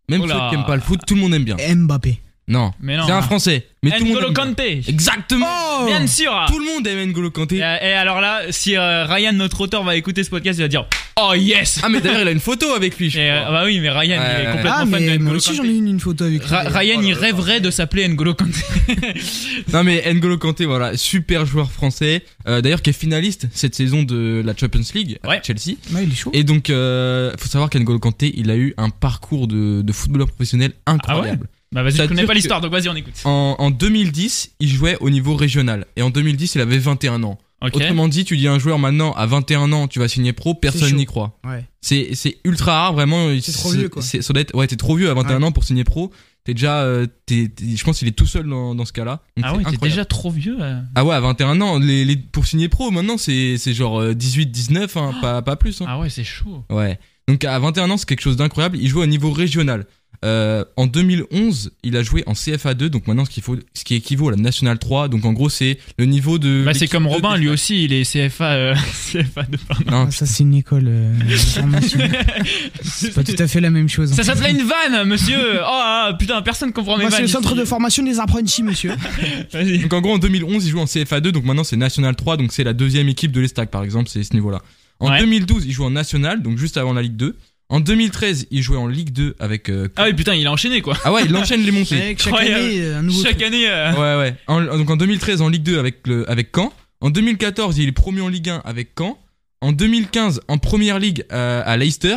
Même 0.09 0.23
Oh 0.23 0.29
ceux 0.29 0.35
qui 0.49 0.55
aiment 0.55 0.67
pas 0.67 0.75
le 0.77 0.83
foot, 0.83 1.01
tout 1.07 1.15
le 1.15 1.21
monde 1.21 1.35
aime 1.35 1.45
bien. 1.45 1.57
Mbappé. 1.57 2.21
Non. 2.51 2.73
Mais 2.81 2.97
non. 2.97 3.05
C'est 3.07 3.13
un 3.13 3.23
français. 3.23 3.67
Mais 3.83 3.93
tout 3.93 4.05
le 4.05 4.11
monde 4.11 4.17
N'Golo 4.19 4.27
aime 4.29 4.35
bien. 4.35 4.45
Kanté. 4.45 4.83
Exactement. 4.89 5.47
Oh 5.81 5.87
Bien 5.87 6.07
sûr. 6.07 6.33
Tout 6.49 6.59
le 6.59 6.67
monde 6.67 6.87
aime 6.87 7.09
N'Golo 7.09 7.31
Kanté. 7.31 7.57
Et, 7.57 7.61
et 7.61 7.93
alors 7.95 8.21
là, 8.21 8.43
si 8.51 8.77
euh, 8.77 9.07
Ryan, 9.07 9.33
notre 9.33 9.63
auteur, 9.63 9.85
va 9.85 9.97
écouter 9.97 10.23
ce 10.23 10.29
podcast, 10.29 10.59
il 10.59 10.63
va 10.63 10.69
dire 10.69 10.87
Oh 11.19 11.33
yes 11.35 11.81
Ah 11.83 11.89
mais 11.89 12.01
d'ailleurs 12.03 12.21
il 12.23 12.29
a 12.29 12.31
une 12.33 12.41
photo 12.41 12.67
avec 12.75 12.99
lui. 12.99 13.09
je 13.09 13.19
Et, 13.19 13.31
euh, 13.31 13.41
crois. 13.41 13.53
Bah 13.53 13.63
oui, 13.65 13.79
mais 13.81 13.89
Ryan, 13.89 14.03
il 14.03 14.13
est 14.13 14.47
Ouais, 14.47 14.53
complètement 14.53 14.71
Ah, 14.75 14.79
fan 14.81 14.91
de 14.91 14.97
mais 14.99 15.07
moi 15.07 15.17
N'Golo 15.19 15.37
aussi 15.37 15.55
j'en 15.55 15.63
Kanté. 15.63 15.75
ai 15.75 15.77
une, 15.79 15.89
une 15.89 16.01
photo 16.01 16.25
avec 16.25 16.43
lui. 16.43 16.49
Ra- 16.51 16.69
Ryan, 16.69 17.01
il 17.03 17.13
rêverait 17.15 17.61
de 17.61 17.71
s'appeler 17.71 18.07
N'Golo 18.09 18.35
Kanté. 18.35 18.61
Non 19.73 19.85
mais 19.85 20.13
N'Golo 20.13 20.37
Kanté 20.39 20.67
voilà 20.67 20.97
super 20.97 21.47
joueur 21.47 21.71
français. 21.71 22.23
Euh, 22.49 22.61
d'ailleurs 22.61 22.83
qui 22.83 22.91
est 22.91 22.95
finaliste 22.95 23.47
cette 23.53 23.75
saison 23.75 24.03
de 24.03 24.43
la 24.45 24.55
Champions 24.57 24.81
League 24.95 25.19
Ouais. 25.25 25.41
avec 25.43 25.45
Chelsea. 25.45 25.77
Ouais, 25.95 26.05
il 26.05 26.13
est 26.13 26.17
chaud. 26.17 26.31
Et 26.35 26.45
donc 26.45 26.69
euh, 26.71 27.33
faut 27.39 27.49
savoir 27.49 27.71
qu'N'Golo 27.71 27.99
Kanté 27.99 28.33
il 28.37 28.51
a 28.51 28.57
eu 28.57 28.75
un 28.77 28.91
parcours 28.91 29.47
de, 29.47 29.83
de 29.83 29.93
footballeur 29.93 30.29
professionnel 30.29 30.73
incroyable. 30.87 31.49
Bah 31.73 31.83
vas-y, 31.83 31.93
Ça 31.97 32.05
je 32.05 32.09
connais 32.09 32.27
pas 32.27 32.35
l'histoire, 32.35 32.61
donc 32.61 32.73
vas-y, 32.73 32.89
on 32.89 32.95
écoute. 32.97 33.15
En, 33.25 33.57
en 33.59 33.71
2010 33.71 34.53
il 34.61 34.69
jouait 34.69 34.97
au 35.01 35.11
niveau 35.11 35.35
régional 35.37 35.87
et 35.97 36.03
en 36.03 36.11
2010 36.11 36.55
il 36.57 36.61
avait 36.61 36.79
21 36.79 37.23
ans. 37.23 37.39
Autrement 37.63 38.09
dit 38.09 38.25
tu 38.25 38.37
dis 38.39 38.49
à 38.49 38.53
un 38.53 38.59
joueur 38.59 38.79
maintenant 38.79 39.13
à 39.13 39.27
21 39.27 39.71
ans 39.73 39.87
tu 39.87 39.99
vas 39.99 40.09
signer 40.09 40.33
pro 40.33 40.55
personne 40.55 40.95
n'y 40.97 41.05
croit. 41.05 41.39
Ouais. 41.45 41.65
C'est 41.83 42.11
c'est 42.15 42.39
ultra 42.45 42.73
rare 42.73 42.93
vraiment. 42.95 43.29
C'est 43.43 43.53
trop 43.53 43.71
vieux, 43.71 43.89
quoi. 43.91 44.01
ça 44.03 44.19
doit 44.33 44.41
être- 44.41 44.55
ouais 44.57 44.67
t'es 44.67 44.77
trop 44.77 44.97
vieux 44.97 45.11
à 45.11 45.15
21 45.15 45.39
Ouais. 45.41 45.45
ans 45.45 45.53
pour 45.53 45.65
signer 45.65 45.85
pro. 45.85 46.11
T'es 46.45 46.55
déjà 46.55 46.81
euh, 46.85 47.07
je 47.29 47.85
pense 47.85 47.99
qu'il 47.99 48.09
est 48.09 48.13
tout 48.13 48.25
seul 48.27 48.49
dans, 48.49 48.75
dans 48.75 48.87
ce 48.87 48.95
cas-là. 48.95 49.21
Ah 49.43 49.55
ouais, 49.55 49.63
t'es 49.63 49.77
déjà 49.77 50.07
trop 50.07 50.31
vieux. 50.31 50.57
euh. 50.59 50.81
Ah 50.95 51.05
ouais, 51.05 51.15
à 51.15 51.21
21 51.21 51.61
ans, 51.61 51.79
les, 51.79 52.07
les, 52.07 52.17
pour 52.17 52.47
signer 52.47 52.71
pro, 52.71 52.91
maintenant, 52.91 53.19
c'est 53.19 53.59
c'est 53.59 53.75
genre 53.75 54.01
euh, 54.01 54.15
18, 54.15 54.47
19, 54.51 54.97
hein, 54.97 55.15
pas, 55.21 55.43
pas 55.43 55.57
plus. 55.57 55.83
Hein. 55.83 55.87
Ah 55.87 55.99
ouais, 55.99 56.09
c'est 56.09 56.25
chaud. 56.25 56.65
Ouais. 56.71 56.99
Donc 57.29 57.45
à 57.45 57.59
21 57.59 57.91
ans, 57.91 57.99
c'est 57.99 58.07
quelque 58.09 58.23
chose 58.23 58.39
d'incroyable. 58.39 58.79
Il 58.81 58.89
joue 58.89 59.03
au 59.03 59.07
niveau 59.07 59.33
régional. 59.33 59.85
Euh, 60.23 60.67
en 60.77 60.87
2011, 60.87 61.71
il 61.83 61.97
a 61.97 62.03
joué 62.03 62.23
en 62.27 62.35
CFA2, 62.35 62.89
donc 62.89 63.07
maintenant 63.07 63.25
ce, 63.25 63.31
qu'il 63.31 63.43
faut, 63.43 63.57
ce 63.73 63.85
qui 63.85 63.95
équivaut 63.95 64.29
à 64.29 64.33
la 64.33 64.37
National 64.37 64.79
3. 64.79 65.09
Donc 65.09 65.25
en 65.25 65.33
gros, 65.33 65.49
c'est 65.49 65.79
le 65.99 66.05
niveau 66.05 66.39
de. 66.39 66.63
Bah 66.65 66.75
c'est 66.75 66.89
comme 66.89 67.07
Robin, 67.07 67.37
lui 67.39 67.49
aussi, 67.49 67.85
il 67.85 67.93
est 67.95 68.03
CFA, 68.03 68.53
euh, 68.53 68.75
CFA 69.13 69.45
de 69.45 69.57
pardon. 69.57 69.91
Non, 69.91 70.07
Ah, 70.09 70.11
ça, 70.11 70.27
c'est 70.27 70.43
une 70.43 70.55
école 70.55 70.85
euh. 70.89 71.15
C'est 72.83 73.15
pas 73.15 73.25
tout 73.25 73.35
à 73.39 73.47
fait 73.49 73.61
la 73.61 73.71
même 73.71 73.89
chose. 73.89 74.13
Ça 74.13 74.25
s'appelait 74.25 74.51
une 74.51 74.63
vanne, 74.63 75.09
monsieur. 75.09 75.39
Oh 75.61 75.65
ah, 75.67 76.15
putain, 76.19 76.43
personne 76.43 76.73
comprend 76.73 76.97
mes 76.97 77.05
Moi, 77.05 77.11
c'est 77.11 77.23
le 77.23 77.29
centre 77.29 77.53
ici. 77.53 77.61
de 77.61 77.65
formation 77.65 78.03
des 78.03 78.19
apprentis, 78.21 78.63
monsieur. 78.63 78.93
Vas-y. 79.53 79.79
Donc 79.79 79.93
en 79.93 80.01
gros, 80.01 80.15
en 80.15 80.19
2011, 80.19 80.65
il 80.67 80.71
joue 80.71 80.81
en 80.81 80.85
CFA2, 80.85 81.31
donc 81.31 81.45
maintenant 81.45 81.65
c'est 81.65 81.77
National 81.77 82.15
3, 82.15 82.37
donc 82.37 82.53
c'est 82.53 82.65
la 82.65 82.73
deuxième 82.73 83.09
équipe 83.09 83.33
de 83.33 83.41
l'Estac, 83.41 83.71
par 83.71 83.83
exemple, 83.85 84.09
c'est 84.11 84.23
ce 84.23 84.35
niveau-là. 84.35 84.61
En 84.99 85.11
Ouais. 85.11 85.19
2012, 85.21 85.65
il 85.67 85.73
joue 85.73 85.85
en 85.85 85.91
National, 85.91 86.43
donc 86.43 86.59
juste 86.59 86.77
avant 86.77 86.93
la 86.93 87.01
Ligue 87.03 87.17
2. 87.17 87.35
En 87.71 87.79
2013, 87.81 88.49
il 88.51 88.63
jouait 88.63 88.77
en 88.77 88.89
Ligue 88.89 89.13
2 89.13 89.37
avec. 89.39 89.69
euh, 89.71 89.89
Ah 89.97 90.05
oui, 90.07 90.13
putain, 90.13 90.35
il 90.35 90.47
a 90.47 90.53
enchaîné 90.53 90.81
quoi. 90.83 90.97
Ah 91.05 91.13
ouais, 91.13 91.23
il 91.25 91.37
enchaîne 91.37 91.63
les 91.63 91.71
montées. 91.71 92.17
Chaque 92.19 92.27
Incroyable. 92.27 92.65
année, 92.65 92.81
euh, 92.83 92.99
un 92.99 93.03
nouveau 93.03 93.23
Chaque 93.23 93.35
truc. 93.37 93.47
année. 93.47 93.69
euh, 93.69 93.93
Ouais, 93.93 94.21
ouais. 94.23 94.35
En- 94.49 94.61
donc 94.77 94.91
en 94.91 94.97
2013, 94.97 95.41
en 95.41 95.49
Ligue 95.49 95.63
2 95.63 95.79
avec, 95.79 96.07
le, 96.07 96.29
avec 96.29 96.51
Caen. 96.55 96.73
En 97.01 97.11
2014, 97.11 97.79
il 97.79 97.89
est 97.89 97.93
promu 97.93 98.21
en 98.23 98.29
Ligue 98.29 98.51
1 98.51 98.61
avec 98.65 98.91
Caen. 98.99 99.17
En 99.61 99.73
2015, 99.73 100.41
en 100.49 100.59
Première 100.59 100.99
Ligue 100.99 101.25
euh, 101.33 101.63
à 101.65 101.77
Leicester. 101.77 102.17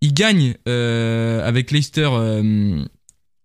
Il 0.00 0.12
gagne 0.14 0.54
euh, 0.68 1.46
avec 1.46 1.70
Leicester 1.70 2.08
euh, 2.12 2.82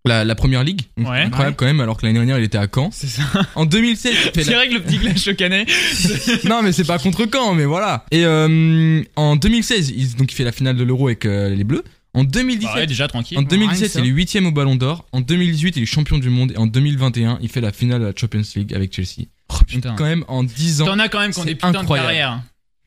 la, 0.07 0.23
la 0.25 0.35
Première 0.35 0.63
Ligue. 0.63 0.81
Donc, 0.97 1.09
Ouais. 1.09 1.21
Incroyable 1.21 1.55
quand 1.55 1.65
même, 1.65 1.79
alors 1.79 1.97
que 1.97 2.05
l'année 2.05 2.17
dernière, 2.17 2.37
il 2.39 2.43
était 2.43 2.57
à 2.57 2.67
Caen. 2.73 2.89
C'est 2.91 3.07
ça. 3.07 3.23
En 3.55 3.65
2016, 3.65 4.11
il 4.11 4.17
fait 4.31 4.31
C'est 4.43 4.51
la- 4.51 4.57
vrai 4.57 4.69
que 4.69 4.73
le 4.75 4.81
petit 4.81 4.97
clash 4.99 5.27
au 5.27 5.33
canet. 5.35 5.67
Non, 6.45 6.61
mais 6.63 6.71
c'est 6.71 6.83
pas 6.85 6.97
contre 6.99 7.25
Caen, 7.31 7.53
mais 7.53 7.65
voilà. 7.65 8.05
Et 8.11 8.25
euh, 8.25 9.01
en 9.15 9.35
2016, 9.35 9.93
il, 9.95 10.15
donc 10.15 10.31
il 10.31 10.35
fait 10.35 10.43
la 10.43 10.51
finale 10.51 10.75
de 10.75 10.83
l'Euro 10.83 11.07
avec 11.07 11.25
euh, 11.25 11.53
les 11.53 11.63
Bleus. 11.63 11.83
En 12.13 12.23
2017, 12.23 12.73
Bah 12.73 12.79
ouais, 12.79 12.87
déjà 12.87 13.07
tranquille. 13.07 13.37
en 13.37 13.41
rien 13.41 13.47
2017, 13.49 13.87
que 13.87 13.93
ça. 13.93 13.99
il 13.99 14.05
est 14.07 14.09
huitième 14.09 14.47
au 14.47 14.51
Ballon 14.51 14.75
d'Or. 14.75 15.05
En 15.11 15.21
2018, 15.21 15.77
il 15.77 15.83
est 15.83 15.85
champion 15.85 16.17
du 16.17 16.29
monde. 16.29 16.51
Et 16.53 16.57
en 16.57 16.65
2021, 16.65 17.37
il 17.41 17.49
fait 17.49 17.61
la 17.61 17.71
finale 17.71 18.01
de 18.01 18.05
la 18.05 18.13
Champions 18.15 18.41
League 18.55 18.73
avec 18.73 18.95
Chelsea. 18.95 19.27
Oh, 19.49 19.53
Donc, 19.59 19.67
putain. 19.67 19.95
quand 19.95 20.05
même, 20.05 20.23
en 20.27 20.43
10 20.43 20.81
ans. 20.81 20.85
T'en 20.85 20.99
as 20.99 21.09
quand 21.09 21.19
même 21.19 21.31
qui 21.31 21.39
ont 21.39 21.43
c'est 21.43 21.49
des 21.49 21.55
putains 21.55 21.71
de 21.73 21.77
incroyable. 21.77 22.07
carrières. 22.07 22.41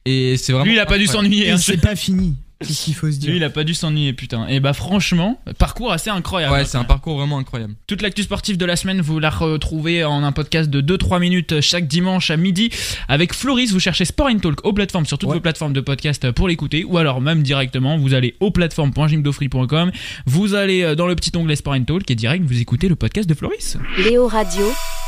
Et 0.04 0.37
c'est 0.37 0.52
vraiment. 0.52 0.64
Lui, 0.64 0.72
il 0.72 0.78
a 0.80 0.87
pas 0.87 0.98
dû 0.98 1.04
incroyable. 1.04 1.26
s'ennuyer. 1.26 1.46
Et 1.46 1.50
hein. 1.52 1.59
c'est 1.59 1.76
pas 1.76 1.94
fini. 1.94 2.35
C'est 2.62 2.75
ce 2.75 2.85
qu'il 2.85 2.94
faut 2.94 3.07
se 3.07 3.12
Lui, 3.12 3.18
dire. 3.20 3.35
il 3.37 3.44
a 3.44 3.49
pas 3.51 3.64
dû 3.64 3.73
s'ennuyer, 3.73 4.12
putain. 4.12 4.46
Et 4.49 4.61
bah, 4.61 4.75
franchement, 4.75 5.40
parcours 5.59 5.92
assez 5.92 6.11
incroyable. 6.11 6.53
Ouais, 6.53 6.64
c'est 6.66 6.77
un 6.77 6.85
parcours 6.85 7.16
vraiment 7.16 7.38
incroyable. 7.38 7.75
Toute 7.87 8.03
l'actu 8.03 8.23
sportive 8.23 8.59
de 8.59 8.64
la 8.66 8.77
semaine, 8.77 9.01
vous 9.01 9.18
la 9.18 9.31
retrouvez 9.31 10.05
en 10.05 10.23
un 10.23 10.33
podcast 10.33 10.68
de 10.68 10.83
2-3 10.96 11.20
minutes 11.20 11.61
chaque 11.62 11.87
dimanche 11.87 12.31
à 12.31 12.37
midi 12.37 12.70
avec 13.09 13.33
Floris. 13.33 13.73
Vous 13.73 13.81
cherchez 13.81 14.05
Sport 14.05 14.27
and 14.29 14.38
Talk 14.40 14.64
aux 14.66 14.75
plateformes, 14.75 15.07
sur 15.07 15.16
toutes 15.16 15.31
Ouais. 15.31 15.37
vos 15.37 15.40
plateformes 15.40 15.73
de 15.73 15.81
podcast 15.81 16.31
pour 16.33 16.49
l'écouter, 16.49 16.85
ou 16.85 16.99
alors 16.99 17.20
même 17.23 17.42
directement, 17.42 17.96
vous 17.96 18.12
allez 18.12 18.37
aux 18.40 18.51
plateformes.jimdofree.com, 18.51 19.90
vous 20.27 20.55
allez 20.55 20.83
euh, 20.83 20.94
dans 20.94 21.07
le 21.07 21.16
petit 21.16 21.35
onglet 21.37 21.57
Sport 21.57 21.75
and 21.75 21.85
Talk 21.85 22.11
et 22.11 22.14
direct, 22.14 22.44
vous 22.44 22.61
écoutez 22.61 22.88
le 22.88 22.96
podcast 22.96 23.29
de 23.29 23.35
Floris. 23.35 23.79
Léo 24.05 24.27
Radio, 24.29 24.66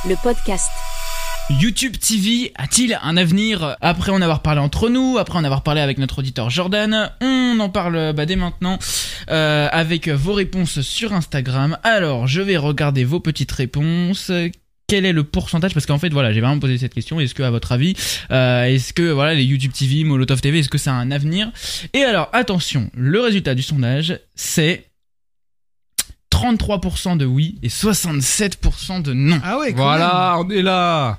le 0.08 0.14
podcast. 0.22 0.70
YouTube 1.50 1.96
TV 1.98 2.52
a-t-il 2.56 2.98
un 3.02 3.16
avenir 3.16 3.76
Après 3.80 4.10
en 4.10 4.22
avoir 4.22 4.40
parlé 4.42 4.60
entre 4.60 4.88
nous, 4.88 5.18
après 5.18 5.38
en 5.38 5.44
avoir 5.44 5.62
parlé 5.62 5.80
avec 5.80 5.98
notre 5.98 6.20
auditeur 6.20 6.50
Jordan, 6.50 7.10
on 7.20 7.58
en 7.60 7.68
parle 7.68 8.12
bah, 8.14 8.26
dès 8.26 8.36
maintenant 8.36 8.78
euh, 9.30 9.68
avec 9.70 10.08
vos 10.08 10.32
réponses 10.32 10.80
sur 10.80 11.12
Instagram. 11.12 11.76
Alors, 11.82 12.26
je 12.26 12.40
vais 12.40 12.56
regarder 12.56 13.04
vos 13.04 13.20
petites 13.20 13.52
réponses. 13.52 14.30
Quel 14.86 15.04
est 15.04 15.12
le 15.12 15.24
pourcentage? 15.24 15.74
Parce 15.74 15.86
qu'en 15.86 15.98
fait, 15.98 16.10
voilà, 16.10 16.32
j'ai 16.32 16.40
vraiment 16.40 16.58
posé 16.58 16.78
cette 16.78 16.94
question. 16.94 17.20
Est-ce 17.20 17.34
que, 17.34 17.42
à 17.42 17.50
votre 17.50 17.72
avis, 17.72 17.94
euh, 18.30 18.64
est-ce 18.64 18.92
que 18.92 19.10
voilà 19.10 19.34
les 19.34 19.44
YouTube 19.44 19.72
TV, 19.72 20.04
Molotov 20.04 20.40
TV, 20.40 20.60
est-ce 20.60 20.68
que 20.68 20.78
ça 20.78 20.92
a 20.92 20.94
un 20.94 21.10
avenir? 21.10 21.50
Et 21.92 22.02
alors, 22.02 22.28
attention, 22.32 22.90
le 22.94 23.20
résultat 23.20 23.54
du 23.54 23.62
sondage, 23.62 24.18
c'est 24.34 24.86
33% 26.30 27.16
de 27.16 27.26
oui 27.26 27.58
et 27.62 27.68
67% 27.68 29.02
de 29.02 29.12
non. 29.12 29.40
Ah 29.44 29.58
ouais, 29.58 29.72
quand 29.72 29.82
Voilà, 29.82 30.36
on 30.38 30.48
est 30.50 30.62
là. 30.62 31.18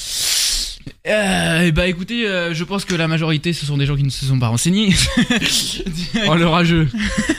Et 1.05 1.71
bah 1.71 1.87
écoutez, 1.87 2.27
euh, 2.27 2.53
je 2.53 2.63
pense 2.63 2.85
que 2.85 2.93
la 2.95 3.07
majorité 3.07 3.53
ce 3.53 3.65
sont 3.65 3.77
des 3.77 3.85
gens 3.85 3.95
qui 3.95 4.03
ne 4.03 4.09
se 4.09 4.25
sont 4.25 4.39
pas 4.39 4.47
renseignés. 4.47 4.89
Oh, 6.27 6.35
le 6.35 6.45
rageux. 6.47 6.87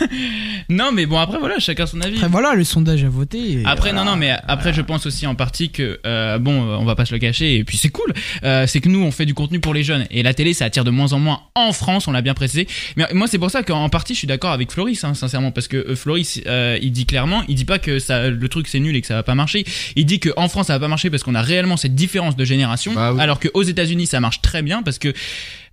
non 0.69 0.91
mais 0.93 1.07
bon 1.07 1.19
après 1.19 1.39
voilà, 1.39 1.59
chacun 1.59 1.87
son 1.87 2.01
avis. 2.01 2.17
Après, 2.17 2.29
voilà, 2.29 2.55
le 2.55 2.65
sondage 2.65 3.05
a 3.05 3.09
voté. 3.09 3.39
et 3.39 3.63
Après 3.65 3.91
voilà. 3.91 4.05
non 4.05 4.11
non 4.13 4.17
mais 4.17 4.31
après 4.49 4.73
je 4.73 4.81
pense 4.83 5.07
aussi 5.07 5.27
en 5.27 5.35
partie 5.35 5.71
que 5.71 6.01
euh, 6.07 6.39
bon 6.39 6.53
on 6.53 6.85
va 6.85 6.95
pas 6.95 7.05
se 7.05 7.13
le 7.15 7.19
cacher 7.21 7.57
et 7.57 7.65
puis 7.65 7.77
c'est 7.77 7.91
cool 7.91 8.13
euh, 8.45 8.67
c'est 8.67 8.81
que 8.81 8.89
nous 8.89 9.01
on 9.03 9.11
fait 9.11 9.27
du 9.27 9.35
contenu 9.35 9.61
pour 9.61 9.75
les 9.75 9.83
jeunes 9.85 10.07
et 10.11 10.23
la 10.23 10.35
télé 10.35 10.55
ça 10.55 10.65
attire 10.67 10.85
de 10.85 10.91
moins 10.91 11.13
en 11.13 11.19
moins 11.19 11.41
en 11.55 11.73
France 11.73 12.09
on 12.09 12.13
l'a 12.13 12.23
bien 12.23 12.35
précisé 12.35 12.67
mais 12.97 13.07
moi 13.13 13.27
c'est 13.27 13.39
pour 13.39 13.51
ça 13.51 13.63
qu'en 13.63 13.89
partie 13.89 14.15
je 14.15 14.19
suis 14.19 14.27
d'accord 14.27 14.53
avec 14.53 14.71
Floris 14.73 15.05
hein, 15.05 15.15
sincèrement 15.15 15.51
parce 15.53 15.69
que 15.69 15.77
euh, 15.77 15.97
Floris 15.97 16.41
euh, 16.47 16.79
il 16.83 16.93
dit 16.93 17.07
clairement 17.07 17.43
il 17.49 17.55
dit 17.55 17.65
pas 17.65 17.79
que 17.79 17.99
ça 17.99 18.29
le 18.31 18.49
truc 18.49 18.67
c'est 18.69 18.81
nul 18.81 18.97
et 18.97 19.01
que 19.01 19.07
ça 19.07 19.15
va 19.15 19.23
pas 19.23 19.35
marcher 19.35 19.65
il 19.97 20.07
dit 20.07 20.21
que 20.21 20.31
en 20.37 20.49
France 20.49 20.67
ça 20.69 20.75
va 20.75 20.81
pas 20.81 20.89
marcher 20.89 21.11
parce 21.11 21.23
qu'on 21.23 21.35
a 21.35 21.43
réellement 21.43 21.77
cette 21.77 21.95
différence 21.95 22.37
de 22.37 22.45
génération 22.45 22.93
Bah 22.95 23.13
oui. 23.13 23.21
alors 23.21 23.32
que 23.39 23.49
aux 23.55 23.63
États-Unis 23.63 24.07
ça 24.07 24.21
marche 24.21 24.41
très 24.43 24.63
bien 24.63 24.83
parce 24.83 24.99
que 24.99 25.13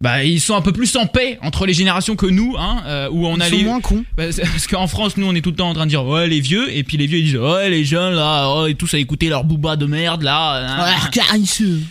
bah 0.02 0.24
ils 0.24 0.39
sont 0.39 0.56
un 0.56 0.62
peu 0.62 0.72
plus 0.72 0.95
en 0.95 1.08
paix 1.08 1.38
entre 1.41 1.65
les 1.65 1.74
générations 1.74 2.15
que 2.15 2.26
nous 2.26 2.56
hein 2.58 2.82
euh, 2.88 3.10
où 3.12 3.28
on 3.28 3.36
Ils 3.36 3.41
a 3.41 3.50
sont 3.50 3.56
les 3.58 3.63
moins 3.63 3.82
cons. 3.82 4.06
bah, 4.15 4.24
parce 4.39 4.65
qu'en 4.67 4.88
France, 4.88 5.17
nous, 5.17 5.28
on 5.28 5.36
est 5.36 5.41
tout 5.41 5.50
le 5.50 5.58
temps 5.58 5.69
en 5.69 5.74
train 5.74 5.84
de 5.86 5.89
dire 5.89 6.06
ouais 6.06 6.28
les 6.28 6.39
vieux, 6.39 6.74
et 6.74 6.84
puis 6.84 6.95
les 6.95 7.06
vieux 7.06 7.17
ils 7.19 7.26
disent 7.26 7.36
ouais 7.38 7.69
les 7.69 7.84
jeunes 7.84 8.13
là, 8.15 8.48
oh, 8.50 8.65
et 8.67 8.76
tous 8.76 8.93
à 8.93 8.98
écouter 8.98 9.28
leur 9.28 9.43
booba 9.43 9.76
de 9.76 9.86
merde 9.86 10.24
là. 10.24 10.78
hein. 10.80 10.86
Ouais. 10.86 11.10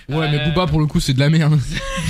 Ouais, 0.08 0.30
mais 0.30 0.38
Euh, 0.40 0.44
Booba, 0.48 0.66
pour 0.66 0.80
le 0.80 0.86
coup, 0.86 1.00
c'est 1.00 1.12
de 1.12 1.20
la 1.20 1.28
merde. 1.28 1.60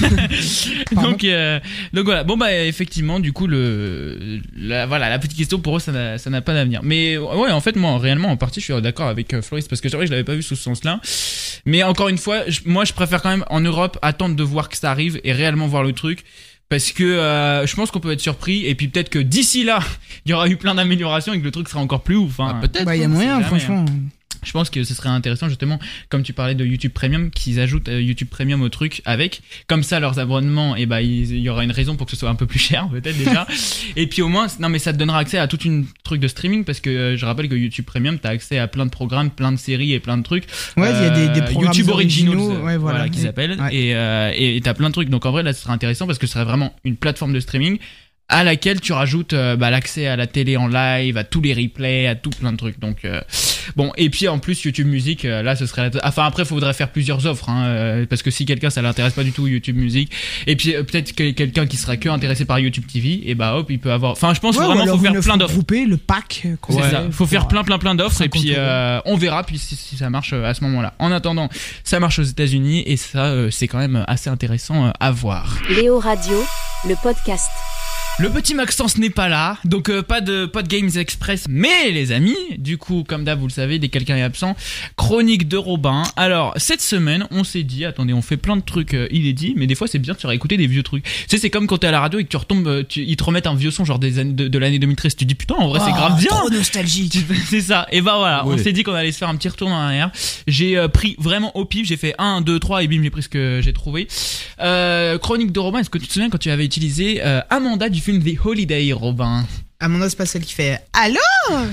Donc 0.93 1.25
euh, 1.25 1.59
donc 1.93 2.05
voilà. 2.05 2.25
Bon 2.25 2.37
bah 2.37 2.53
effectivement, 2.55 3.19
du 3.21 3.33
coup 3.33 3.47
le 3.47 4.41
la, 4.57 4.87
voilà 4.87 5.09
la 5.11 5.19
petite 5.19 5.37
question 5.37 5.59
pour 5.59 5.77
eux 5.77 5.81
ça 5.81 5.93
n'a 5.93 6.19
ça 6.19 6.31
n'a 6.31 6.41
pas 6.41 6.55
d'avenir. 6.55 6.81
Mais 6.83 7.17
ouais 7.19 7.51
en 7.51 7.61
fait 7.61 7.77
moi 7.77 7.99
réellement 7.99 8.29
en 8.31 8.37
partie 8.37 8.61
je 8.61 8.73
suis 8.73 8.83
d'accord 8.83 9.09
avec 9.09 9.35
euh, 9.35 9.43
Floris 9.43 9.67
parce 9.69 9.81
que 9.81 9.89
c'est 9.89 9.97
vrai 9.97 10.05
que 10.07 10.09
je 10.09 10.13
l'avais 10.13 10.25
pas 10.25 10.35
vu 10.35 10.43
sous 10.43 10.57
ce 10.57 10.63
sens-là. 10.63 11.01
Mais 11.69 11.83
encore 11.83 12.09
une 12.09 12.19
fois, 12.19 12.49
je- 12.49 12.61
moi 12.65 12.85
je 12.85 12.93
préfère 12.93 13.21
quand 13.23 13.31
même 13.31 13.45
en 13.51 13.61
Europe 13.61 13.99
attendre 14.03 14.35
de 14.37 14.43
voir 14.43 14.69
que 14.69 14.77
ça 14.77 14.91
arrive 14.91 15.21
et 15.25 15.33
réellement 15.33 15.67
voir 15.69 15.83
le 15.83 15.93
truc. 15.93 16.25
Parce 16.71 16.93
que 16.93 17.03
euh, 17.05 17.67
je 17.67 17.75
pense 17.77 17.91
qu'on 17.91 18.01
peut 18.01 18.13
être 18.13 18.21
surpris 18.21 18.67
et 18.67 18.75
puis 18.75 18.89
peut-être 18.89 19.09
que 19.09 19.19
d'ici 19.19 19.65
là 19.65 19.79
il 20.27 20.31
y 20.31 20.35
aura 20.35 20.49
eu 20.49 20.57
plein 20.57 20.75
d'améliorations 20.75 21.33
et 21.33 21.39
que 21.41 21.45
le 21.45 21.51
truc 21.51 21.69
sera 21.69 21.81
encore 21.81 22.03
plus 22.03 22.17
ouf. 22.17 22.41
hein. 22.41 22.53
Ah, 22.57 22.61
peut-être. 22.61 22.85
Bah, 22.85 22.95
il 22.97 23.01
y 23.01 23.05
a 23.05 23.07
sait 23.07 23.13
moyen, 23.15 23.35
jamais, 23.41 23.45
franchement. 23.47 23.85
Je 24.45 24.53
pense 24.53 24.71
que 24.71 24.85
ce 24.85 24.95
serait 24.95 25.09
intéressant 25.09 25.49
justement, 25.49 25.79
comme 26.09 26.23
tu 26.23 26.33
parlais 26.33 26.55
de 26.55 26.65
YouTube 26.65 26.93
Premium, 26.93 27.31
qu'ils 27.31 27.61
ajoutent 27.61 27.89
euh, 27.89 28.01
YouTube 28.01 28.29
Premium 28.29 28.63
au 28.63 28.69
truc 28.69 29.03
avec. 29.05 29.43
Comme 29.67 29.83
ça, 29.83 30.01
leurs 30.01 30.19
abonnements, 30.19 30.77
et 30.77 30.87
bah, 30.87 31.03
il 31.03 31.19
il 31.31 31.41
y 31.41 31.49
aura 31.49 31.65
une 31.65 31.73
raison 31.73 31.97
pour 31.97 32.07
que 32.07 32.13
ce 32.13 32.17
soit 32.19 32.29
un 32.31 32.35
peu 32.35 32.47
plus 32.47 32.59
cher 32.69 32.89
peut-être 32.89 33.17
déjà. 33.19 33.47
et 33.97 34.07
puis 34.07 34.23
au 34.23 34.29
moins, 34.29 34.47
non 34.61 34.69
mais 34.69 34.79
ça 34.79 34.93
te 34.93 34.99
donnera 34.99 35.19
accès 35.19 35.39
à 35.39 35.47
toute 35.49 35.65
une 35.65 35.87
truc 36.05 36.21
de 36.21 36.29
streaming 36.29 36.65
parce 36.65 36.81
que 36.81 36.91
euh, 36.91 37.17
je 37.17 37.25
rappelle 37.27 37.49
que 37.49 37.55
YouTube 37.55 37.85
Premium, 37.85 38.19
t'as 38.19 38.31
accès 38.31 38.59
à 38.59 38.69
plein 38.69 38.87
de 38.87 38.91
programmes, 38.91 39.31
plein 39.31 39.53
de 39.53 39.57
séries 39.59 39.93
et 39.93 40.01
plein 40.01 40.17
de 40.19 40.23
trucs. 40.23 40.45
Ouais, 40.77 40.91
il 40.91 41.03
y 41.03 41.07
a 41.07 41.11
des, 41.11 41.29
des 41.29 41.41
Euh, 41.41 41.45
programmes 41.51 41.73
YouTube 41.73 41.89
Originals, 41.91 42.37
originaux, 42.37 42.65
ouais, 42.65 42.77
voilà, 42.77 42.99
voilà, 42.99 43.09
qu'ils 43.09 43.27
appellent. 43.27 43.59
ouais. 43.61 43.75
Et 43.75 43.95
euh, 43.95 44.61
t'as 44.63 44.75
plein 44.75 44.89
de 44.89 44.93
trucs. 44.95 45.09
Donc 45.11 45.27
en 45.27 45.31
vrai, 45.33 45.43
là, 45.43 45.53
ce 45.53 45.63
serait 45.63 45.73
intéressant 45.73 46.07
parce 46.07 46.19
que 46.19 46.27
ce 46.27 46.33
serait 46.35 46.45
vraiment 46.45 46.75
une 46.85 46.97
plateforme 46.97 47.33
de 47.33 47.41
streaming 47.41 47.79
à 48.31 48.45
laquelle 48.45 48.81
tu 48.81 48.93
rajoutes 48.93 49.33
euh, 49.33 49.57
bah, 49.57 49.71
l'accès 49.71 50.07
à 50.07 50.15
la 50.17 50.27
télé 50.27 50.57
en 50.59 50.67
live, 50.69 51.17
à 51.17 51.25
tous 51.25 51.41
les 51.41 51.55
replays, 51.55 52.07
à 52.07 52.15
tout 52.15 52.29
plein 52.31 52.53
de 52.53 52.59
trucs. 52.59 52.79
Donc 52.79 53.05
euh, 53.07 53.23
bon, 53.75 53.91
et 53.97 54.11
puis 54.11 54.29
en 54.29 54.39
plus 54.39 54.63
YouTube 54.65 54.87
Music, 54.87 55.25
euh, 55.25 55.43
là 55.43 55.57
ce 55.57 55.65
serait, 55.65 55.89
la- 55.89 56.07
enfin 56.07 56.25
après 56.27 56.45
faudrait 56.45 56.75
faire 56.75 56.91
plusieurs 56.91 57.25
offres, 57.27 57.49
hein, 57.49 57.65
euh, 57.65 58.07
parce 58.07 58.23
que 58.23 58.31
si 58.31 58.45
quelqu'un 58.45 58.69
ça 58.69 58.83
l'intéresse 58.83 59.15
pas 59.15 59.25
du 59.25 59.33
tout 59.33 59.47
YouTube 59.47 59.77
Music, 59.77 60.13
et 60.47 60.57
puis 60.57 60.75
euh, 60.75 60.83
peut-être 60.83 61.15
que 61.15 61.31
quelqu'un 61.31 61.67
qui 61.67 61.79
serait 61.79 61.97
que 61.97 62.09
intéressé 62.11 62.45
par 62.45 62.59
YouTube 62.59 62.85
TV, 62.93 63.31
et 63.31 63.35
bah 63.35 63.55
hop 63.57 63.71
il 63.71 63.79
peut 63.79 63.93
avoir, 63.93 64.13
enfin 64.13 64.35
je 64.35 64.41
pense 64.41 64.57
Ouais, 64.59 64.65
vraiment 64.67 64.85
faut 64.87 64.99
faire 64.99 65.13
plein 65.13 65.19
offre 65.19 65.39
d'offres. 65.39 65.53
groupée, 65.55 65.87
le 65.87 65.97
pack. 65.97 66.47
C'est 66.69 66.83
ça. 66.91 67.05
Faut 67.11 67.27
faire 67.27 67.49
plein, 67.49 67.65
plein, 67.65 67.79
plein 67.79 67.95
d'offres 67.95 68.21
et 68.21 68.25
50 68.25 68.43
puis 68.43 68.53
euh, 68.57 69.01
on 69.07 69.17
verra 69.17 69.43
puis 69.45 69.57
si, 69.59 69.75
si 69.75 69.97
ça 69.97 70.11
marche 70.11 70.35
à 70.35 70.53
ce 70.53 70.63
moment-là. 70.65 70.93
En 70.99 71.13
attendant, 71.13 71.49
ça 71.83 71.99
marche 71.99 72.19
aux 72.19 72.23
États-Unis 72.25 72.83
et 72.87 72.99
ça, 72.99 73.27
euh, 73.27 73.51
c'est 73.51 73.69
quand 73.69 73.79
même 73.79 74.05
assez 74.07 74.29
intéressant 74.29 74.89
euh, 74.89 74.91
à 75.01 75.11
voir. 75.13 75.57
Léo 75.71 75.99
Radio, 75.99 76.45
le 76.87 76.95
podcast. 77.03 77.49
Le 78.21 78.31
petit 78.31 78.55
Maxence 78.55 78.99
n'est 78.99 79.11
pas 79.11 79.29
là, 79.29 79.59
donc 79.65 79.89
euh, 79.89 80.03
pas 80.03 80.21
de 80.21 80.45
pas 80.45 80.63
de 80.63 80.69
Games 80.69 80.91
Express. 80.97 81.47
Mais 81.49 81.93
les 81.93 82.11
amis, 82.11 82.35
du 82.59 82.77
coup, 82.77 83.05
comme 83.07 83.23
d'hab, 83.23 83.39
vous 83.39 83.47
le 83.47 83.53
savez, 83.53 83.79
dès 83.79 83.87
que 83.87 83.93
quelqu'un 83.93 84.17
est 84.17 84.23
absent, 84.23 84.57
chronique 84.97 85.47
de 85.47 85.57
Robin. 85.57 86.03
Alors 86.17 86.53
cette 86.57 86.81
semaine, 86.81 87.29
on 87.31 87.45
s'est 87.45 87.63
dit, 87.63 87.85
attendez, 87.85 88.13
on 88.13 88.21
fait 88.21 88.37
plein 88.37 88.57
de 88.57 88.63
trucs 88.63 88.95
euh, 88.95 89.07
inédits, 89.13 89.55
mais 89.57 89.69
des 89.69 89.77
fois 89.77 89.87
c'est 89.87 90.01
bien 90.01 90.15
de 90.15 90.19
se 90.19 90.27
réécouter 90.27 90.57
des 90.57 90.67
vieux 90.67 90.83
trucs. 90.83 91.05
Tu 91.05 91.11
sais, 91.29 91.39
c'est 91.39 91.49
comme 91.49 91.69
quand 91.69 91.79
t'es 91.79 91.87
à 91.87 91.93
la 91.93 92.01
radio 92.01 92.19
et 92.19 92.25
que 92.25 92.29
tu 92.29 92.37
retombes, 92.37 92.67
euh, 92.67 92.83
tu, 92.83 93.05
ils 93.05 93.15
te 93.17 93.23
remettent 93.23 93.47
un 93.47 93.55
vieux 93.55 93.71
son 93.71 93.85
genre 93.85 94.01
des 94.01 94.19
années 94.19 94.33
de, 94.33 94.49
de 94.49 94.59
l'année 94.59 94.81
2013. 94.81 95.15
Tu 95.15 95.25
te 95.25 95.29
dis 95.29 95.37
putain, 95.37 95.55
en 95.55 95.69
vrai 95.69 95.79
c'est 95.79 95.93
Ah, 95.95 95.97
grave 95.97 96.19
bien. 96.19 96.31
Trop 96.31 96.51
nostalgique. 96.51 97.19
C'est 97.49 97.61
ça. 97.61 97.87
Et 97.93 98.01
bah 98.01 98.17
voilà, 98.19 98.45
on 98.47 98.59
s'est 98.59 98.73
dit 98.73 98.83
qu'on 98.83 98.95
allait 98.95 99.13
se 99.13 99.19
faire 99.19 99.29
un 99.29 99.37
petit 99.37 99.49
retour 99.49 99.69
en 99.69 99.79
arrière. 99.79 100.11
J'ai 100.49 100.77
euh, 100.77 100.89
pris 100.89 101.15
vraiment 101.21 101.57
au 101.57 101.65
pif, 101.65 101.87
j'ai 101.87 101.97
fait 101.97 102.17
1, 102.19 102.41
2, 102.41 102.59
3 102.59 102.83
et 102.83 102.89
bim, 102.89 103.01
j'ai 103.01 103.11
pris 103.11 103.23
ce 103.23 103.29
que 103.29 103.61
j'ai 103.63 103.73
trouvé. 103.73 104.09
Euh, 104.61 105.19
chronique 105.19 105.53
de 105.53 105.61
Robin, 105.61 105.79
est-ce 105.79 105.91
que 105.91 105.99
tu 105.99 106.09
te 106.09 106.13
souviens 106.13 106.31
quand 106.31 106.39
tu 106.39 106.51
avais 106.51 106.65
utilisé 106.65 107.21
euh, 107.23 107.41
Amanda 107.49 107.89
du 107.89 108.01
film 108.09 108.23
The 108.25 108.39
Holiday, 108.43 108.91
Robin 108.95 109.45
Amanda, 109.81 110.09
c'est 110.09 110.17
pas 110.17 110.25
celle 110.25 110.43
qui 110.43 110.55
fait 110.55 110.81
Allô? 110.95 111.19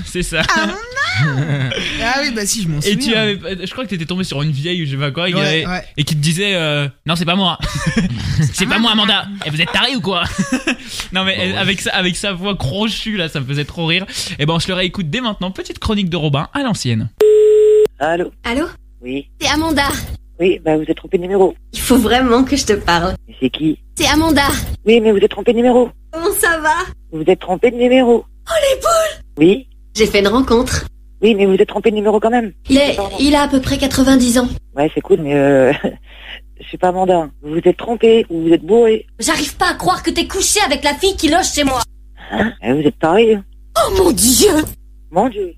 C'est 0.04 0.22
ça. 0.22 0.42
Ah 0.52 2.18
oui, 2.22 2.30
bah 2.34 2.44
si, 2.44 2.62
je 2.62 2.68
m'en 2.68 2.80
souviens. 2.82 2.92
Et 2.94 2.98
tu 2.98 3.14
avais, 3.14 3.66
je 3.66 3.72
crois 3.72 3.84
que 3.84 3.88
t'étais 3.90 4.04
tombé 4.04 4.22
sur 4.22 4.42
une 4.42 4.50
vieille 4.50 4.82
ou 4.82 4.86
je 4.86 4.90
sais 4.90 4.96
pas 4.98 5.10
quoi, 5.10 5.28
et, 5.30 5.32
qui 5.32 5.38
Ouais, 5.38 5.46
avait- 5.46 5.66
ouais. 5.66 5.84
et 5.96 6.04
qui 6.04 6.14
te 6.14 6.20
disait 6.20 6.54
euh, 6.54 6.88
non 7.06 7.16
c'est 7.16 7.24
pas 7.24 7.36
moi, 7.36 7.58
c'est 8.52 8.66
pas 8.66 8.78
moi 8.78 8.92
Amanda. 8.92 9.26
Et 9.46 9.50
vous 9.50 9.58
êtes 9.62 9.72
taré 9.72 9.96
ou 9.96 10.00
quoi? 10.02 10.24
Non 11.12 11.24
mais 11.24 11.36
elle- 11.38 11.56
avec 11.56 11.80
sa, 11.80 11.90
avec 11.94 12.16
sa 12.16 12.32
voix 12.34 12.54
crochue 12.54 13.16
là, 13.16 13.28
ça 13.30 13.40
me 13.40 13.46
faisait 13.46 13.64
trop 13.64 13.86
rire. 13.86 14.04
Et 14.38 14.44
ben 14.44 14.52
on 14.54 14.60
se 14.60 14.68
le 14.68 14.74
réécoute 14.74 15.08
dès 15.08 15.22
maintenant. 15.22 15.50
Petite 15.50 15.78
chronique 15.78 16.10
de 16.10 16.16
Robin 16.18 16.48
à 16.52 16.62
l'ancienne. 16.62 17.08
Allô? 17.98 18.30
Allô? 18.44 18.66
Oui, 19.00 19.26
C'est 19.40 19.48
Amanda. 19.48 19.88
oui, 20.38 20.60
bah 20.62 20.76
vous 20.76 20.82
êtes 20.82 20.96
trompé 20.98 21.16
de 21.16 21.22
numéro. 21.22 21.54
Il 21.72 21.80
faut 21.80 21.96
vraiment 21.98 22.44
que 22.44 22.56
je 22.56 22.66
te 22.66 22.72
parle. 22.74 23.14
C'est 23.40 23.48
qui? 23.50 23.78
C'est 23.94 24.06
Amanda. 24.08 24.48
Oui, 24.84 25.00
mais 25.00 25.12
vous 25.12 25.18
êtes 25.18 25.30
trompé 25.30 25.52
de 25.52 25.56
numéro. 25.58 25.90
Comment 26.16 26.32
ça 26.34 26.58
va? 26.60 26.74
Vous 27.12 27.22
êtes 27.26 27.40
trompé 27.40 27.70
de 27.70 27.76
numéro. 27.76 28.24
Oh 28.48 28.52
les 28.70 28.80
poules 28.80 29.24
Oui, 29.38 29.68
J'ai 29.94 30.06
fait 30.06 30.20
une 30.20 30.28
rencontre. 30.28 30.86
oui, 31.20 31.34
mais 31.34 31.44
vous 31.44 31.54
êtes 31.54 31.68
trompé 31.68 31.90
de 31.90 31.96
numéro 31.96 32.18
quand 32.20 32.30
même. 32.30 32.52
Il, 32.70 32.78
est, 32.78 32.96
il 33.20 33.34
a 33.34 33.42
à 33.42 33.48
peu 33.48 33.60
près 33.60 33.76
90 33.76 34.38
ans. 34.38 34.48
Ouais, 34.74 34.90
c'est 34.94 35.02
cool, 35.02 35.20
mais 35.20 35.34
euh, 35.34 35.72
je 36.60 36.66
suis 36.66 36.78
pas 36.78 36.88
Amanda. 36.88 37.28
Vous 37.42 37.50
vous 37.52 37.60
êtes 37.64 37.76
trompé 37.76 38.24
ou 38.30 38.42
vous 38.44 38.52
êtes 38.52 38.64
bourré. 38.64 39.06
J'arrive 39.18 39.56
pas 39.58 39.70
à 39.72 39.74
croire 39.74 40.02
que 40.02 40.10
t'es 40.10 40.26
couché 40.26 40.60
avec 40.64 40.84
la 40.84 40.94
fille 40.94 41.16
qui 41.16 41.28
loge 41.28 41.52
chez 41.52 41.64
moi. 41.64 41.80
Hein? 42.30 42.52
Eh, 42.62 42.72
Vous 42.72 42.80
êtes 42.88 42.98
taré. 42.98 43.34
hein. 43.34 43.44
Oh 43.76 43.92
mon 43.98 44.10
dieu 44.10 44.52
Mon 45.10 45.28
Dieu. 45.28 45.52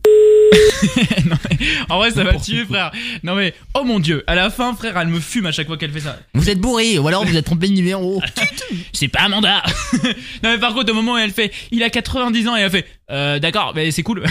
non 1.27 1.37
mais 1.51 1.59
en 1.89 1.99
vrai 1.99 2.11
ça 2.11 2.25
va 2.25 2.35
tuer 2.35 2.65
frère. 2.65 2.91
Non 3.23 3.35
mais 3.35 3.55
oh 3.75 3.85
mon 3.85 3.99
dieu, 4.01 4.25
à 4.27 4.35
la 4.35 4.51
fin 4.51 4.75
frère 4.75 4.97
elle 4.99 5.09
me 5.09 5.21
fume 5.21 5.47
à 5.47 5.53
chaque 5.53 5.67
fois 5.67 5.77
qu'elle 5.77 5.93
fait 5.93 6.01
ça. 6.01 6.19
Vous 6.35 6.49
êtes 6.51 6.59
bourré, 6.61 6.99
ou 6.99 7.09
alors 7.09 7.25
vous 7.25 7.37
êtes 7.37 7.45
trompé 7.45 7.69
de 7.69 7.73
numéro. 7.75 8.21
C'est 8.93 9.09
pas 9.09 9.21
Amanda. 9.23 9.63
non 10.43 10.51
mais 10.51 10.59
par 10.59 10.75
contre 10.75 10.91
au 10.93 10.95
moment 10.95 11.15
où 11.15 11.19
elle 11.19 11.31
fait 11.31 11.53
il 11.71 11.83
a 11.83 11.91
90 11.91 12.49
ans 12.49 12.57
et 12.57 12.61
elle 12.61 12.71
fait 12.71 12.87
euh, 13.11 13.39
d'accord 13.39 13.73
mais 13.75 13.91
c'est 13.91 14.03
cool. 14.03 14.23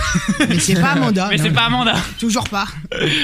Mais 0.47 0.59
c'est 0.59 0.79
pas 0.79 0.89
Amanda. 0.91 1.27
mais 1.31 1.37
c'est 1.37 1.49
pas 1.51 1.63
Amanda. 1.65 1.95
Toujours 2.19 2.47
pas. 2.49 2.67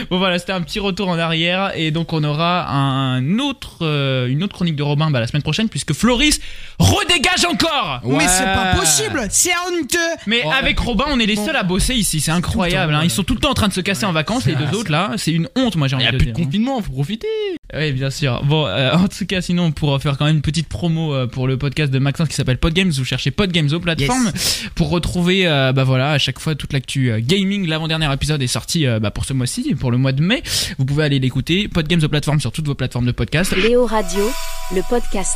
Bon 0.09 0.17
voilà 0.17 0.39
c'était 0.39 0.53
un 0.53 0.61
petit 0.61 0.79
retour 0.79 1.09
en 1.09 1.17
arrière 1.19 1.71
et 1.75 1.91
donc 1.91 2.11
on 2.13 2.23
aura 2.23 2.67
un 2.69 3.37
autre 3.39 3.79
euh, 3.81 4.27
une 4.27 4.43
autre 4.43 4.53
chronique 4.53 4.75
de 4.75 4.83
Robin 4.83 5.11
bah, 5.11 5.19
la 5.19 5.27
semaine 5.27 5.43
prochaine 5.43 5.69
puisque 5.69 5.93
Floris 5.93 6.39
redégage 6.79 7.45
encore. 7.45 8.01
Mais 8.05 8.27
c'est 8.27 8.43
pas 8.45 8.75
possible. 8.75 9.27
C'est 9.29 9.51
honteux. 9.67 9.97
Mais 10.27 10.43
avec 10.43 10.79
Robin, 10.79 11.05
on 11.09 11.19
est 11.19 11.25
les 11.25 11.35
seuls 11.35 11.55
à 11.55 11.63
bosser 11.63 11.95
ici, 11.95 12.19
c'est 12.19 12.31
incroyable. 12.31 12.93
hein. 12.93 13.01
Ils 13.03 13.11
sont 13.13 13.23
tout 13.23 13.33
le 13.35 13.39
temps 13.39 13.51
en 13.51 13.53
train 13.55 13.67
de 13.67 13.73
se 13.73 13.81
casser 13.81 14.05
en 14.05 14.11
vacances, 14.11 14.45
les 14.45 14.55
deux 14.55 14.75
autres 14.77 14.91
là, 14.91 15.11
c'est 15.17 15.31
une 15.31 15.47
honte, 15.55 15.75
moi 15.75 15.87
j'ai 15.87 15.95
Il 15.95 15.97
envie 15.97 16.05
y 16.05 16.07
a 16.07 16.11
de 16.11 16.17
plus 16.17 16.27
de 16.27 16.31
dire. 16.31 16.41
hein. 16.41 16.45
confinement, 16.45 16.81
faut 16.81 16.91
profiter. 16.91 17.27
Oui, 17.75 17.91
bien 17.91 18.09
sûr. 18.11 18.43
Bon, 18.45 18.67
euh, 18.67 18.93
en 18.93 19.07
tout 19.07 19.25
cas, 19.25 19.41
sinon, 19.41 19.71
pour 19.71 19.99
faire 20.01 20.17
quand 20.17 20.25
même 20.25 20.35
une 20.35 20.41
petite 20.41 20.67
promo 20.67 21.13
euh, 21.13 21.25
pour 21.27 21.47
le 21.47 21.57
podcast 21.57 21.91
de 21.91 21.97
Maxence 21.99 22.27
qui 22.29 22.35
s'appelle 22.35 22.57
Podgames, 22.59 22.91
vous 22.91 23.05
cherchez 23.05 23.31
Podgames 23.31 23.69
aux 23.73 23.79
plateformes 23.79 24.31
pour 24.75 24.89
retrouver, 24.89 25.47
euh, 25.47 25.73
bah 25.73 25.83
voilà, 25.83 26.11
à 26.11 26.17
chaque 26.19 26.39
fois 26.39 26.53
toute 26.55 26.71
l'actu 26.73 27.11
euh, 27.11 27.19
gaming. 27.21 27.65
L'avant-dernier 27.67 28.11
épisode 28.13 28.41
est 28.43 28.47
sorti 28.47 28.85
euh, 28.85 28.99
bah, 28.99 29.09
pour 29.11 29.25
ce 29.25 29.33
mois-ci, 29.33 29.73
pour 29.75 29.89
le 29.91 29.97
mois 29.97 30.11
de 30.11 30.21
mai. 30.21 30.43
Vous 30.77 30.85
pouvez 30.85 31.03
aller 31.03 31.19
l'écouter. 31.19 31.67
Podgames 31.67 32.03
aux 32.03 32.09
plateformes 32.09 32.39
sur 32.39 32.51
toutes 32.51 32.67
vos 32.67 32.75
plateformes 32.75 33.05
de 33.07 33.11
podcast. 33.11 33.55
Léo 33.55 33.85
Radio, 33.87 34.31
le 34.75 34.81
podcast. 34.87 35.35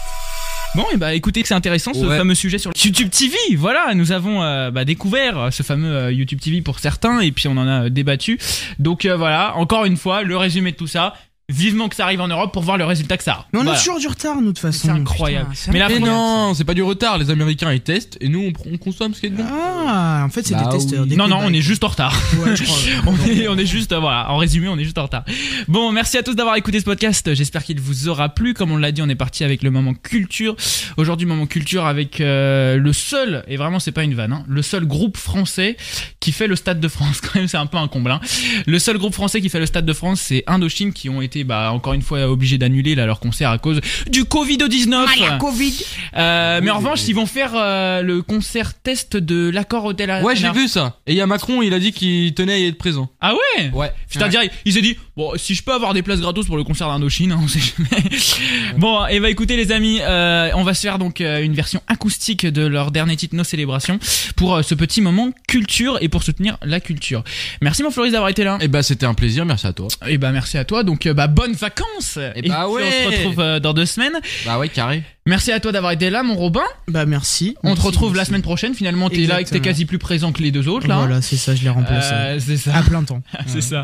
Bon, 0.78 0.86
et 0.94 0.98
bah 0.98 1.16
écoutez 1.16 1.42
que 1.42 1.48
c'est 1.48 1.56
intéressant 1.56 1.92
ce 1.96 2.06
Ouais. 2.06 2.18
fameux 2.20 2.36
sujet 2.36 2.60
sur 2.60 2.70
YouTube 2.86 3.10
TV. 3.10 3.36
Voilà, 3.56 3.96
nous 3.96 4.12
avons 4.12 4.44
euh, 4.44 4.70
bah, 4.70 4.86
découvert 4.86 5.52
ce 5.52 5.64
fameux 5.64 5.92
euh, 5.92 6.12
YouTube 6.12 6.40
TV 6.40 6.62
pour 6.62 6.78
certains 6.78 7.20
et 7.20 7.32
puis 7.32 7.48
on 7.48 7.58
en 7.58 7.68
a 7.68 7.86
euh, 7.86 7.90
débattu. 7.90 8.38
Donc 8.78 9.06
euh, 9.06 9.18
voilà, 9.18 9.56
encore 9.58 9.86
une 9.86 9.98
fois, 9.98 10.22
le 10.22 10.38
résumé 10.38 10.72
de 10.74 10.78
tout 10.78 10.86
ça. 10.86 11.16
Vivement 11.50 11.88
que 11.88 11.96
ça 11.96 12.04
arrive 12.04 12.20
en 12.20 12.28
Europe 12.28 12.52
pour 12.52 12.62
voir 12.62 12.78
le 12.78 12.84
résultat 12.84 13.16
que 13.16 13.24
ça 13.24 13.32
a. 13.32 13.46
Mais 13.54 13.60
on 13.60 13.64
Voilà. 13.64 13.78
a 13.80 13.82
toujours 13.82 14.00
du 14.02 14.08
retard, 14.10 14.36
nous, 14.36 14.42
de 14.42 14.48
toute 14.48 14.60
façon. 14.60 14.88
C'est 14.88 14.90
incroyable. 14.94 15.50
Putain, 15.54 15.72
Mais 15.72 15.80
la 15.80 15.88
Mais 15.88 16.00
non, 16.00 16.54
c'est 16.54 16.66
pas 16.66 16.74
du 16.74 16.84
retard. 16.84 17.18
Les 17.18 17.30
Américains 17.30 17.72
ils 17.72 17.80
testent 17.80 18.18
et 18.20 18.28
nous 18.28 18.52
on, 18.66 18.70
on 18.74 18.78
consomme 18.78 19.14
ce 19.14 19.22
qui 19.22 19.28
est 19.28 19.30
bon. 19.30 19.46
Ah, 19.50 20.24
en 20.26 20.30
fait, 20.30 20.46
c'est 20.46 20.56
Bah 20.56 20.66
des 20.70 20.78
testeurs. 20.78 21.04
oui. 21.04 21.08
des 21.08 21.16
Non, 21.16 21.30
non, 21.30 21.40
on 21.42 21.54
est 21.54 21.62
juste 21.62 21.86
en 21.86 21.88
retard. 21.88 22.14
Ouais, 22.40 22.54
je 22.54 22.66
crois. 22.66 22.78
on, 23.08 23.16
est, 23.30 23.48
on 23.48 23.58
est 23.58 23.66
juste, 23.66 23.94
voilà, 23.94 24.30
en 24.30 24.36
résumé, 24.36 24.68
on 24.68 24.78
est 24.78 24.84
juste 24.84 24.98
en 24.98 25.04
retard. 25.04 25.24
Bon, 25.70 25.94
merci 25.94 26.18
à 26.18 26.24
tous 26.24 26.34
d'avoir 26.36 26.58
écouté 26.58 26.82
ce 26.82 26.84
podcast. 26.86 27.34
J'espère 27.34 27.64
qu'il 27.64 27.80
vous 27.80 28.10
aura 28.10 28.28
plu. 28.28 28.54
Comme 28.54 28.72
on 28.72 28.78
l'a 28.78 28.92
dit, 28.92 29.02
on 29.02 29.08
est 29.08 29.16
parti 29.16 29.46
avec 29.46 29.64
le 29.64 29.72
moment 29.72 29.94
culture. 29.94 30.54
Aujourd'hui, 30.98 31.26
moment 31.28 31.46
culture 31.46 31.86
avec 31.86 32.20
euh, 32.20 32.76
le 32.76 32.92
seul, 32.92 33.46
et 33.48 33.56
vraiment, 33.56 33.80
c'est 33.80 33.94
pas 33.94 34.04
une 34.04 34.16
vanne, 34.16 34.34
hein, 34.34 34.44
le 34.50 34.62
seul 34.62 34.84
groupe 34.86 35.16
français 35.16 35.78
qui 36.20 36.34
fait 36.34 36.48
le 36.48 36.58
Stade 36.58 36.82
de 36.82 36.88
France. 36.90 37.22
Quand 37.22 37.36
même, 37.40 37.48
c'est 37.48 37.56
un 37.56 37.68
peu 37.68 37.78
un 37.78 37.88
comble. 37.88 38.12
hein. 38.12 38.20
Le 38.66 38.80
seul 38.80 38.98
groupe 38.98 39.14
français 39.14 39.40
qui 39.40 39.48
fait 39.48 39.60
le 39.62 39.66
Stade 39.66 39.86
de 39.86 39.94
France, 39.94 40.20
c'est 40.20 40.44
Indochine 40.48 40.92
qui 40.92 41.08
ont 41.10 41.22
été, 41.22 41.37
bah, 41.44 41.72
encore 41.72 41.94
une 41.94 42.02
fois, 42.02 42.28
obligés 42.30 42.58
d'annuler 42.58 42.96
là, 42.96 43.06
leur 43.06 43.20
concert 43.20 43.50
à 43.50 43.58
cause 43.58 43.82
du 44.10 44.24
Covid-19. 44.24 44.90
Maria 44.90 45.38
Covid. 45.38 45.74
Euh, 46.16 46.60
mais 46.64 46.70
en 46.72 46.78
Oui, 46.78 46.84
revanche, 46.84 47.00
oui. 47.02 47.06
ils 47.10 47.16
vont 47.16 47.26
faire 47.26 47.52
euh, 47.56 48.02
le 48.02 48.22
concert 48.22 48.74
test 48.74 49.18
de 49.18 49.50
l'accord 49.50 49.86
hôtel. 49.86 50.22
Ouais, 50.24 50.36
j'ai 50.36 50.52
vu 50.52 50.68
ça. 50.68 50.98
Et 51.08 51.14
il 51.14 51.18
y 51.18 51.22
a 51.22 51.28
Macron, 51.28 51.62
il 51.62 51.74
a 51.74 51.80
dit 51.80 51.92
qu'il 51.92 52.34
tenait 52.34 52.54
à 52.54 52.58
y 52.60 52.66
être 52.66 52.78
présent. 52.78 53.10
Ah 53.22 53.34
ouais? 53.34 53.70
Ouais. 53.74 53.92
Putain, 54.10 54.28
dire, 54.28 54.42
il 54.66 54.74
s'est 54.74 54.82
dit, 54.82 54.98
bon, 55.18 55.34
si 55.36 55.56
je 55.56 55.64
peux 55.64 55.74
avoir 55.74 55.94
des 55.94 56.04
places 56.04 56.22
gratos 56.22 56.46
pour 56.46 56.56
le 56.56 56.64
concert 56.64 56.88
d'Indochine, 56.88 57.32
hein, 57.32 57.40
on 57.44 57.48
sait 57.48 57.60
jamais. 57.60 58.04
bon, 58.78 59.06
et 59.08 59.20
bah 59.20 59.30
écoutez 59.30 59.58
les 59.58 59.72
amis, 59.72 60.00
euh, 60.02 60.52
on 60.54 60.64
va 60.64 60.74
se 60.74 60.82
faire 60.82 61.00
donc 61.00 61.20
euh, 61.20 61.42
une 61.42 61.54
version 61.54 61.82
acoustique 61.88 62.46
de 62.46 62.66
leur 62.66 62.92
dernier 62.92 63.18
titre, 63.18 63.36
Nos 63.36 63.44
Célébrations, 63.44 64.00
pour 64.36 64.56
euh, 64.56 64.62
ce 64.62 64.76
petit 64.76 65.02
moment 65.02 65.32
culture 65.48 65.98
et 66.02 66.08
pour 66.08 66.24
soutenir 66.24 66.58
la 66.62 66.80
culture. 66.80 67.24
Merci 67.62 67.84
mon 67.84 67.92
Floris 67.92 68.12
d'avoir 68.12 68.30
été 68.30 68.44
là. 68.44 68.60
Et 68.62 68.68
bah 68.68 68.84
c'était 68.84 69.08
un 69.08 69.16
plaisir, 69.16 69.46
merci 69.46 69.66
à 69.66 69.74
toi. 69.74 69.88
Et 70.08 70.18
bah 70.18 70.32
merci 70.32 70.58
à 70.58 70.64
toi, 70.64 70.84
donc 70.84 71.08
euh, 71.08 71.14
bah 71.14 71.28
bonnes 71.28 71.54
vacances. 71.54 72.20
Et 72.36 72.48
bah 72.48 72.70
ouais. 72.70 72.84
on 72.84 73.12
se 73.12 73.18
retrouve 73.18 73.60
dans 73.60 73.74
deux 73.74 73.88
semaines. 73.88 74.20
Bah 74.46 74.60
ouais, 74.60 74.70
carré. 74.70 75.04
Merci 75.28 75.52
à 75.52 75.60
toi 75.60 75.74
d'avoir 75.74 75.92
été 75.92 76.10
là, 76.10 76.24
mon 76.24 76.36
Robin. 76.36 76.64
Bah, 76.88 77.06
merci. 77.06 77.56
On 77.58 77.72
te 77.72 77.74
Merci, 77.76 77.88
retrouve 77.88 78.16
la 78.16 78.24
semaine 78.24 78.42
prochaine. 78.42 78.74
Finalement, 78.74 79.10
t'es 79.10 79.18
là, 79.18 79.36
t'es 79.36 79.42
Exactement. 79.42 79.64
quasi 79.66 79.84
plus 79.86 79.98
présent 79.98 80.32
que 80.32 80.42
les 80.42 80.52
deux 80.52 80.70
autres 80.70 80.88
là. 80.88 81.00
Voilà, 81.00 81.22
c'est 81.22 81.36
ça, 81.36 81.54
je 81.54 81.64
l'ai 81.64 81.70
remplacé. 81.70 82.14
Euh, 82.14 82.40
c'est 82.40 82.56
ça. 82.56 82.78
À 82.78 82.82
plein 82.82 83.04
temps. 83.04 83.22
C'est 83.48 83.60
ça. 83.60 83.84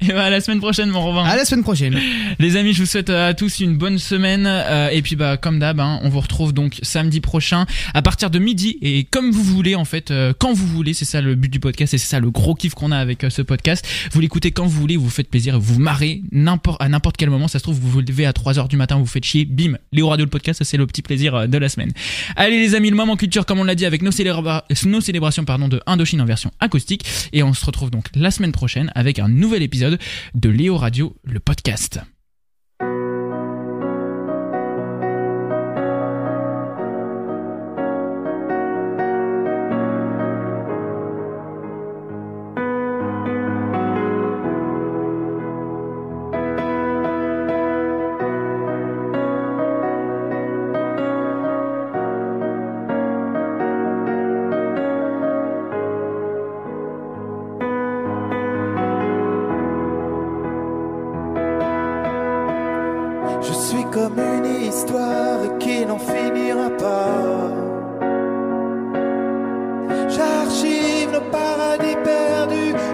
Et 0.00 0.08
bah 0.08 0.24
à 0.24 0.30
la 0.30 0.40
semaine 0.40 0.58
prochaine, 0.60 0.88
mon 0.88 1.02
Robin. 1.02 1.24
À 1.24 1.36
la 1.36 1.44
semaine 1.44 1.62
prochaine. 1.62 1.98
Les 2.38 2.56
amis, 2.56 2.72
je 2.72 2.80
vous 2.80 2.86
souhaite 2.86 3.10
euh, 3.10 3.28
à 3.28 3.34
tous 3.34 3.60
une 3.60 3.76
bonne 3.76 3.98
semaine 3.98 4.44
euh, 4.46 4.88
et 4.88 5.02
puis 5.02 5.16
bah 5.16 5.36
comme 5.36 5.58
d'hab, 5.58 5.80
hein, 5.80 6.00
on 6.02 6.08
vous 6.08 6.20
retrouve 6.20 6.54
donc 6.54 6.78
samedi 6.82 7.20
prochain 7.20 7.66
à 7.92 8.00
partir 8.00 8.30
de 8.30 8.38
midi 8.38 8.78
et 8.80 9.04
comme 9.04 9.32
vous 9.32 9.42
voulez 9.42 9.74
en 9.74 9.84
fait, 9.84 10.10
euh, 10.10 10.32
quand 10.38 10.54
vous 10.54 10.66
voulez, 10.66 10.94
c'est 10.94 11.04
ça 11.04 11.20
le 11.20 11.34
but 11.34 11.50
du 11.50 11.60
podcast 11.60 11.92
et 11.92 11.98
c'est 11.98 12.08
ça 12.08 12.20
le 12.20 12.30
gros 12.30 12.54
kiff 12.54 12.74
qu'on 12.74 12.90
a 12.90 12.96
avec 12.96 13.26
ce 13.28 13.42
podcast. 13.42 13.86
Vous 14.12 14.20
l'écoutez 14.20 14.50
quand 14.50 14.64
vous 14.64 14.80
voulez, 14.80 14.96
vous 14.96 15.04
vous 15.04 15.10
faites 15.10 15.28
plaisir, 15.28 15.56
et 15.56 15.58
vous 15.58 15.74
vous 15.74 15.80
marrez 15.80 16.22
n'importe 16.32 16.80
à 16.82 16.88
n'importe 16.88 17.18
quel 17.18 17.28
moment. 17.28 17.48
Ça 17.48 17.58
se 17.58 17.64
trouve 17.64 17.78
vous 17.78 17.90
vous 17.90 18.00
levez 18.00 18.24
à 18.24 18.32
3h 18.32 18.68
du 18.68 18.76
matin, 18.76 18.96
vous 18.96 19.04
vous 19.04 19.10
faites 19.10 19.24
chier, 19.26 19.44
bim, 19.44 19.76
Léo 19.92 20.08
Radio 20.08 20.24
le 20.24 20.30
podcast, 20.30 20.58
ça 20.58 20.69
c'est 20.70 20.76
le 20.76 20.86
petit 20.86 21.02
plaisir 21.02 21.34
euh, 21.34 21.46
de 21.46 21.58
la 21.58 21.68
semaine. 21.68 21.92
Allez 22.36 22.58
les 22.58 22.74
amis, 22.74 22.90
le 22.90 22.96
moment 22.96 23.16
culture 23.16 23.44
comme 23.44 23.58
on 23.58 23.64
l'a 23.64 23.74
dit 23.74 23.86
avec 23.86 24.02
nos, 24.02 24.10
célébrations 24.12 25.44
pardon, 25.44 25.68
de 25.68 25.80
Indochine 25.86 26.20
en 26.20 26.24
version 26.24 26.50
acoustique 26.60 27.04
et 27.32 27.42
on 27.42 27.52
se 27.52 27.64
retrouve 27.64 27.90
donc 27.90 28.06
la 28.14 28.30
semaine 28.30 28.52
prochaine 28.52 28.92
avec 28.94 29.18
un 29.18 29.28
nouvel 29.28 29.62
épisode 29.62 29.98
de 30.34 30.48
Léo 30.48 30.76
Radio, 30.76 31.16
le 31.24 31.40
podcast. 31.40 32.00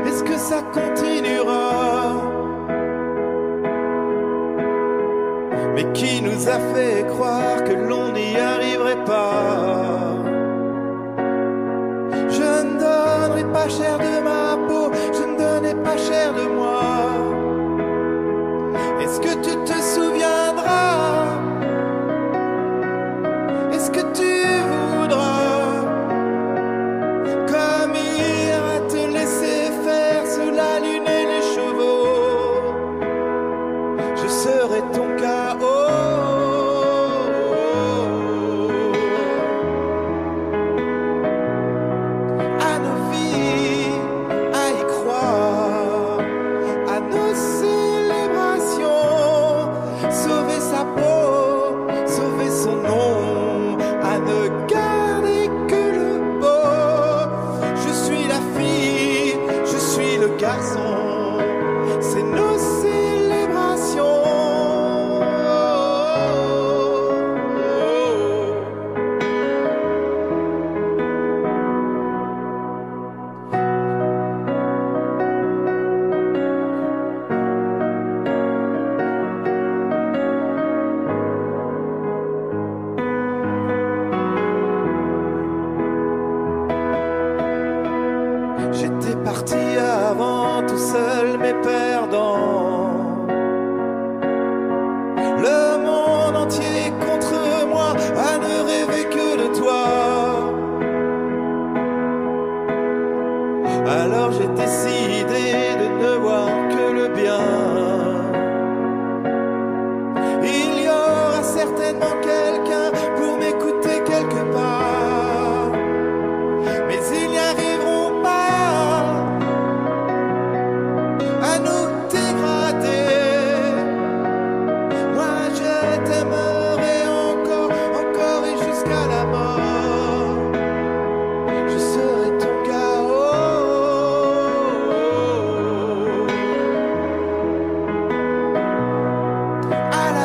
est-ce 0.06 0.24
que 0.24 0.36
ça 0.36 0.62
continuera? 0.72 2.14
Mais 5.74 5.92
qui 5.92 6.22
nous 6.22 6.48
a 6.48 6.58
fait 6.74 7.06
croire 7.08 7.64
que 7.64 7.72
l'on 7.72 8.12
n'y 8.12 8.36
arriverait 8.36 9.04
pas? 9.04 10.14
Je 12.28 12.64
ne 12.64 12.78
donnerai 12.78 13.44
pas 13.52 13.68
cher 13.68 13.98
de 13.98 14.15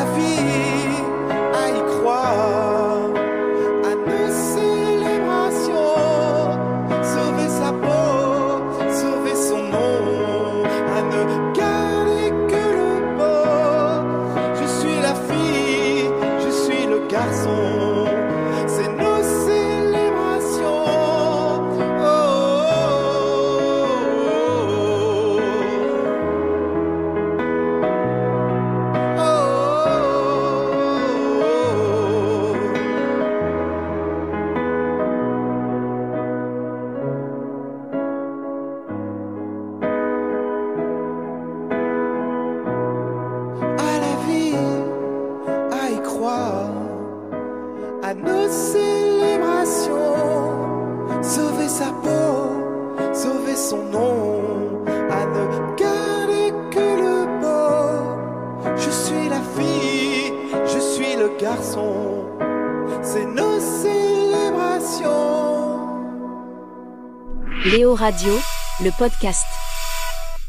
vie 0.04 1.02
à 1.54 1.68
y 1.70 1.98
croire. 1.98 2.71
Radio, 68.02 68.36
le 68.80 68.90
podcast. 68.90 69.61